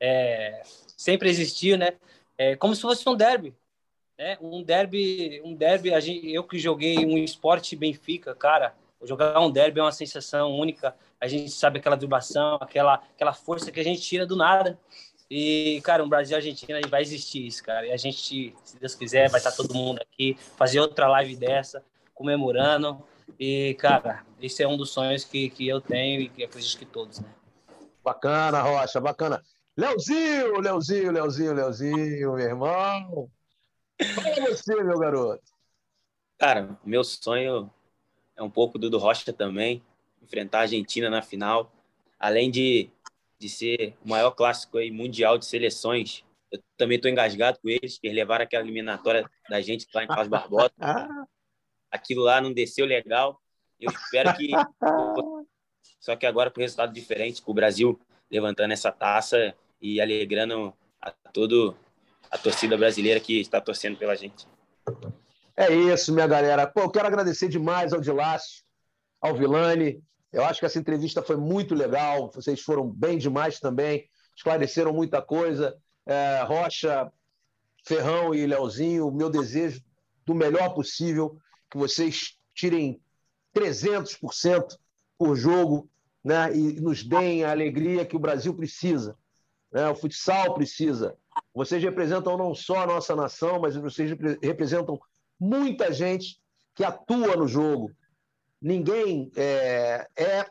é, 0.00 0.62
sempre 0.96 1.28
existiu, 1.28 1.76
né? 1.76 1.98
é 2.38 2.54
como 2.54 2.72
se 2.72 2.82
fosse 2.82 3.08
um 3.08 3.16
derby, 3.16 3.52
né? 4.16 4.38
Um 4.40 4.62
derby, 4.62 5.42
um 5.44 5.56
derby. 5.56 5.92
A 5.92 5.98
gente, 5.98 6.30
eu 6.30 6.44
que 6.44 6.56
joguei 6.56 7.04
um 7.04 7.18
esporte 7.18 7.74
Benfica, 7.74 8.32
cara, 8.32 8.76
jogar 9.02 9.40
um 9.40 9.50
derby 9.50 9.80
é 9.80 9.82
uma 9.82 9.90
sensação 9.90 10.54
única. 10.54 10.94
A 11.20 11.26
gente 11.26 11.50
sabe 11.50 11.78
aquela 11.78 11.96
vibração, 11.96 12.58
aquela, 12.60 12.94
aquela 12.94 13.32
força 13.32 13.72
que 13.72 13.80
a 13.80 13.84
gente 13.84 14.00
tira 14.02 14.26
do 14.26 14.36
nada. 14.36 14.78
E, 15.30 15.80
cara, 15.82 16.04
um 16.04 16.08
Brasil 16.08 16.34
e 16.34 16.36
Argentina 16.36 16.80
vai 16.88 17.02
existir 17.02 17.46
isso, 17.46 17.62
cara. 17.64 17.86
E 17.86 17.92
a 17.92 17.96
gente, 17.96 18.54
se 18.64 18.78
Deus 18.78 18.94
quiser, 18.94 19.28
vai 19.28 19.40
estar 19.40 19.52
todo 19.52 19.74
mundo 19.74 20.00
aqui, 20.00 20.36
fazer 20.56 20.80
outra 20.80 21.08
live 21.08 21.36
dessa, 21.36 21.84
comemorando. 22.14 23.02
E, 23.38 23.74
cara, 23.74 24.24
esse 24.40 24.62
é 24.62 24.68
um 24.68 24.76
dos 24.76 24.90
sonhos 24.90 25.24
que, 25.24 25.50
que 25.50 25.66
eu 25.66 25.80
tenho 25.80 26.20
e 26.20 26.28
que 26.28 26.44
acredito 26.44 26.78
que 26.78 26.86
todos, 26.86 27.18
né? 27.18 27.28
Bacana, 28.04 28.62
Rocha, 28.62 29.00
bacana. 29.00 29.42
Leozinho, 29.76 30.60
Leozinho, 30.60 31.10
Leozinho, 31.10 31.52
Leozinho, 31.54 32.34
meu 32.34 32.38
irmão. 32.38 33.30
Fala 34.14 34.48
você, 34.48 34.74
meu 34.82 34.98
garoto. 34.98 35.42
Cara, 36.38 36.78
meu 36.84 37.02
sonho 37.02 37.70
é 38.36 38.42
um 38.42 38.50
pouco 38.50 38.78
do 38.78 38.88
do 38.88 38.98
Rocha 38.98 39.32
também, 39.32 39.82
enfrentar 40.26 40.58
a 40.58 40.62
Argentina 40.62 41.08
na 41.08 41.22
final. 41.22 41.72
Além 42.18 42.50
de, 42.50 42.90
de 43.38 43.48
ser 43.48 43.94
o 44.04 44.08
maior 44.08 44.30
clássico 44.32 44.78
aí 44.78 44.90
mundial 44.90 45.38
de 45.38 45.46
seleções, 45.46 46.24
eu 46.50 46.60
também 46.76 46.96
estou 46.96 47.10
engasgado 47.10 47.58
com 47.60 47.68
eles, 47.68 47.98
que 47.98 48.06
eles 48.06 48.16
levaram 48.16 48.44
aquela 48.44 48.64
eliminatória 48.64 49.28
da 49.48 49.60
gente 49.60 49.86
lá 49.94 50.04
em 50.04 50.08
Carlos 50.08 50.28
Barbosa. 50.28 50.72
Aquilo 51.90 52.22
lá 52.22 52.40
não 52.40 52.52
desceu 52.52 52.84
legal. 52.84 53.40
Eu 53.80 53.90
espero 53.90 54.34
que. 54.36 54.50
Só 56.00 56.14
que 56.14 56.26
agora 56.26 56.50
com 56.50 56.60
resultado 56.60 56.92
diferente, 56.92 57.42
com 57.42 57.50
o 57.50 57.54
Brasil 57.54 57.98
levantando 58.30 58.72
essa 58.72 58.92
taça, 58.92 59.54
e 59.80 60.00
alegrando 60.00 60.74
a 61.00 61.10
todo 61.32 61.76
a 62.30 62.38
torcida 62.38 62.76
brasileira 62.76 63.20
que 63.20 63.40
está 63.40 63.60
torcendo 63.60 63.96
pela 63.96 64.16
gente. 64.16 64.46
É 65.56 65.72
isso, 65.72 66.12
minha 66.12 66.26
galera. 66.26 66.66
Pô, 66.66 66.82
eu 66.82 66.90
quero 66.90 67.06
agradecer 67.06 67.48
demais 67.48 67.92
ao 67.92 68.00
Dilácio, 68.00 68.64
ao 69.20 69.34
Vilani. 69.34 70.02
Eu 70.36 70.44
acho 70.44 70.60
que 70.60 70.66
essa 70.66 70.78
entrevista 70.78 71.22
foi 71.22 71.38
muito 71.38 71.74
legal. 71.74 72.30
Vocês 72.30 72.60
foram 72.60 72.86
bem 72.86 73.16
demais 73.16 73.58
também, 73.58 74.06
esclareceram 74.36 74.92
muita 74.92 75.22
coisa. 75.22 75.74
É, 76.04 76.42
Rocha, 76.42 77.10
Ferrão 77.82 78.34
e 78.34 78.46
Leozinho, 78.46 79.10
meu 79.10 79.30
desejo 79.30 79.82
do 80.26 80.34
melhor 80.34 80.74
possível, 80.74 81.38
que 81.70 81.78
vocês 81.78 82.36
tirem 82.54 83.00
300% 83.56 84.76
por 85.16 85.36
jogo 85.36 85.88
né, 86.22 86.54
e 86.54 86.78
nos 86.82 87.02
deem 87.02 87.42
a 87.42 87.50
alegria 87.50 88.04
que 88.04 88.14
o 88.14 88.20
Brasil 88.20 88.52
precisa. 88.52 89.16
Né? 89.72 89.88
O 89.88 89.94
futsal 89.96 90.52
precisa. 90.52 91.16
Vocês 91.54 91.82
representam 91.82 92.36
não 92.36 92.54
só 92.54 92.80
a 92.80 92.86
nossa 92.86 93.16
nação, 93.16 93.58
mas 93.58 93.74
vocês 93.74 94.10
representam 94.42 95.00
muita 95.40 95.90
gente 95.90 96.38
que 96.74 96.84
atua 96.84 97.36
no 97.36 97.48
jogo. 97.48 97.90
Ninguém 98.66 99.30
é, 99.36 100.08
é 100.16 100.46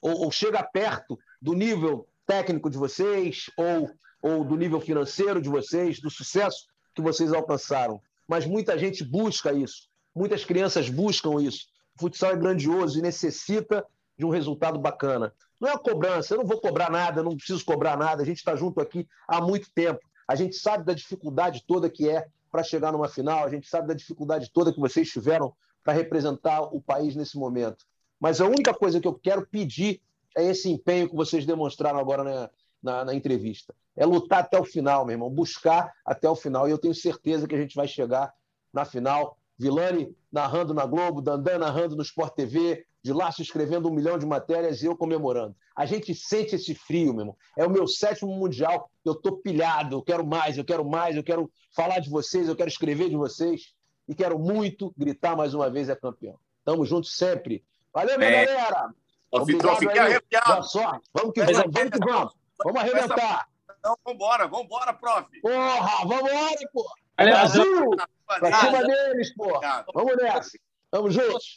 ou, 0.00 0.26
ou 0.26 0.30
chega 0.30 0.62
perto 0.62 1.18
do 1.42 1.54
nível 1.54 2.06
técnico 2.24 2.70
de 2.70 2.78
vocês 2.78 3.50
ou, 3.56 3.90
ou 4.22 4.44
do 4.44 4.56
nível 4.56 4.80
financeiro 4.80 5.42
de 5.42 5.48
vocês, 5.48 6.00
do 6.00 6.08
sucesso 6.08 6.68
que 6.94 7.02
vocês 7.02 7.32
alcançaram. 7.32 8.00
Mas 8.28 8.46
muita 8.46 8.78
gente 8.78 9.02
busca 9.02 9.52
isso. 9.52 9.88
Muitas 10.14 10.44
crianças 10.44 10.88
buscam 10.88 11.42
isso. 11.42 11.66
O 11.96 12.02
futsal 12.02 12.30
é 12.30 12.36
grandioso 12.36 12.96
e 12.96 13.02
necessita 13.02 13.84
de 14.16 14.24
um 14.24 14.30
resultado 14.30 14.78
bacana. 14.78 15.34
Não 15.60 15.68
é 15.68 15.76
cobrança, 15.76 16.32
eu 16.32 16.38
não 16.38 16.46
vou 16.46 16.60
cobrar 16.60 16.92
nada, 16.92 17.24
não 17.24 17.36
preciso 17.36 17.64
cobrar 17.64 17.96
nada, 17.96 18.22
a 18.22 18.26
gente 18.26 18.38
está 18.38 18.54
junto 18.54 18.80
aqui 18.80 19.04
há 19.26 19.40
muito 19.40 19.68
tempo. 19.74 19.98
A 20.28 20.36
gente 20.36 20.54
sabe 20.54 20.84
da 20.84 20.94
dificuldade 20.94 21.64
toda 21.66 21.90
que 21.90 22.08
é 22.08 22.28
para 22.52 22.62
chegar 22.62 22.92
numa 22.92 23.08
final, 23.08 23.44
a 23.44 23.50
gente 23.50 23.68
sabe 23.68 23.88
da 23.88 23.94
dificuldade 23.94 24.48
toda 24.52 24.72
que 24.72 24.78
vocês 24.78 25.10
tiveram 25.10 25.52
para 25.86 25.94
representar 25.94 26.62
o 26.62 26.80
país 26.80 27.14
nesse 27.14 27.38
momento. 27.38 27.86
Mas 28.18 28.40
a 28.40 28.44
única 28.44 28.74
coisa 28.74 29.00
que 29.00 29.06
eu 29.06 29.14
quero 29.14 29.46
pedir 29.46 30.02
é 30.36 30.44
esse 30.50 30.68
empenho 30.68 31.08
que 31.08 31.14
vocês 31.14 31.46
demonstraram 31.46 32.00
agora 32.00 32.24
na, 32.24 32.50
na, 32.82 33.04
na, 33.04 33.14
entrevista. 33.14 33.72
É 33.94 34.04
lutar 34.04 34.40
até 34.40 34.58
o 34.58 34.64
final, 34.64 35.06
meu 35.06 35.14
irmão, 35.14 35.30
buscar 35.30 35.92
até 36.04 36.28
o 36.28 36.34
final. 36.34 36.66
E 36.66 36.72
eu 36.72 36.78
tenho 36.78 36.92
certeza 36.92 37.46
que 37.46 37.54
a 37.54 37.58
gente 37.58 37.76
vai 37.76 37.86
chegar 37.86 38.34
na 38.72 38.84
final. 38.84 39.38
Vilani 39.56 40.12
narrando 40.30 40.74
na 40.74 40.84
Globo, 40.84 41.22
Dandan 41.22 41.58
narrando 41.58 41.94
no 41.94 42.02
Sport 42.02 42.34
TV, 42.34 42.84
de 43.00 43.12
Laço 43.12 43.40
escrevendo 43.40 43.88
um 43.88 43.94
milhão 43.94 44.18
de 44.18 44.26
matérias 44.26 44.82
e 44.82 44.86
eu 44.86 44.96
comemorando. 44.96 45.54
A 45.76 45.86
gente 45.86 46.12
sente 46.16 46.56
esse 46.56 46.74
frio, 46.74 47.12
meu 47.12 47.20
irmão. 47.20 47.36
É 47.56 47.64
o 47.64 47.70
meu 47.70 47.86
sétimo 47.86 48.34
mundial. 48.34 48.90
Eu 49.04 49.12
estou 49.12 49.36
pilhado, 49.36 49.94
eu 49.94 50.02
quero 50.02 50.26
mais, 50.26 50.58
eu 50.58 50.64
quero 50.64 50.84
mais, 50.84 51.14
eu 51.14 51.22
quero 51.22 51.48
falar 51.70 52.00
de 52.00 52.10
vocês, 52.10 52.48
eu 52.48 52.56
quero 52.56 52.68
escrever 52.68 53.08
de 53.08 53.16
vocês 53.16 53.75
e 54.08 54.14
quero 54.14 54.38
muito 54.38 54.92
gritar 54.96 55.36
mais 55.36 55.54
uma 55.54 55.68
vez 55.70 55.88
é 55.88 55.96
campeão. 55.96 56.38
Tamo 56.64 56.84
juntos 56.84 57.16
sempre. 57.16 57.64
Valeu, 57.92 58.18
minha 58.18 58.30
é. 58.30 58.46
galera! 58.46 58.94
Obrigado 59.30 59.76
fiquei 59.76 59.98
arrepiado. 59.98 60.46
Boa 60.46 60.62
sorte. 60.62 61.10
Vamos 61.12 61.32
que 61.32 61.40
vamos, 61.42 61.72
vamos 61.72 61.90
que 61.90 61.98
vamos. 61.98 62.34
Vamos 62.64 62.80
arrebentar. 62.80 63.48
Então, 63.78 63.96
vambora, 64.04 64.48
vambora, 64.48 64.92
prof. 64.92 65.40
Porra, 65.40 66.04
vambora, 66.06 66.70
pô. 66.72 66.84
Brasil! 67.16 67.90
Pra 68.26 68.58
cima 68.58 68.82
deles, 68.82 69.34
pô. 69.34 69.60
Vamos 69.94 70.16
nessa. 70.16 70.58
Vamos 70.90 71.14
juntos. 71.14 71.56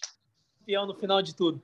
Campeão 0.59 0.85
no 0.85 0.95
final 0.95 1.21
de 1.21 1.35
tudo. 1.35 1.61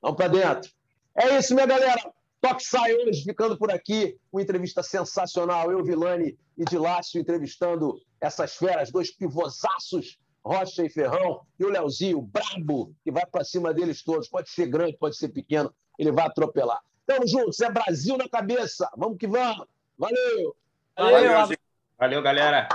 Vamos 0.00 0.16
pra 0.16 0.28
dentro. 0.28 0.70
É 1.14 1.36
isso, 1.38 1.54
minha 1.54 1.66
galera. 1.66 2.12
Toque 2.40 2.62
sai 2.62 2.94
hoje, 2.94 3.22
ficando 3.24 3.56
por 3.58 3.70
aqui. 3.70 4.16
Uma 4.32 4.42
entrevista 4.42 4.82
sensacional. 4.82 5.70
Eu, 5.70 5.84
Vilani 5.84 6.38
e 6.56 6.64
Dilácio 6.64 7.20
entrevistando 7.20 8.00
essas 8.20 8.54
feras, 8.56 8.90
dois 8.90 9.10
pivosaços 9.10 10.18
Rocha 10.48 10.84
e 10.84 10.88
Ferrão, 10.88 11.42
e 11.58 11.64
o 11.64 11.68
Leozinho, 11.68 12.22
brabo, 12.22 12.94
que 13.04 13.10
vai 13.10 13.26
para 13.26 13.44
cima 13.44 13.74
deles 13.74 14.02
todos. 14.02 14.28
Pode 14.28 14.48
ser 14.48 14.66
grande, 14.66 14.96
pode 14.96 15.16
ser 15.16 15.28
pequeno, 15.28 15.72
ele 15.98 16.10
vai 16.10 16.26
atropelar. 16.26 16.80
Tamo 17.06 17.26
juntos, 17.26 17.60
é 17.60 17.70
Brasil 17.70 18.16
na 18.16 18.28
cabeça. 18.28 18.88
Vamos 18.96 19.18
que 19.18 19.26
vamos. 19.26 19.66
Valeu! 19.98 20.56
Valeu, 20.96 21.32
Valeu, 21.32 21.56
Valeu 21.98 22.22
galera! 22.22 22.68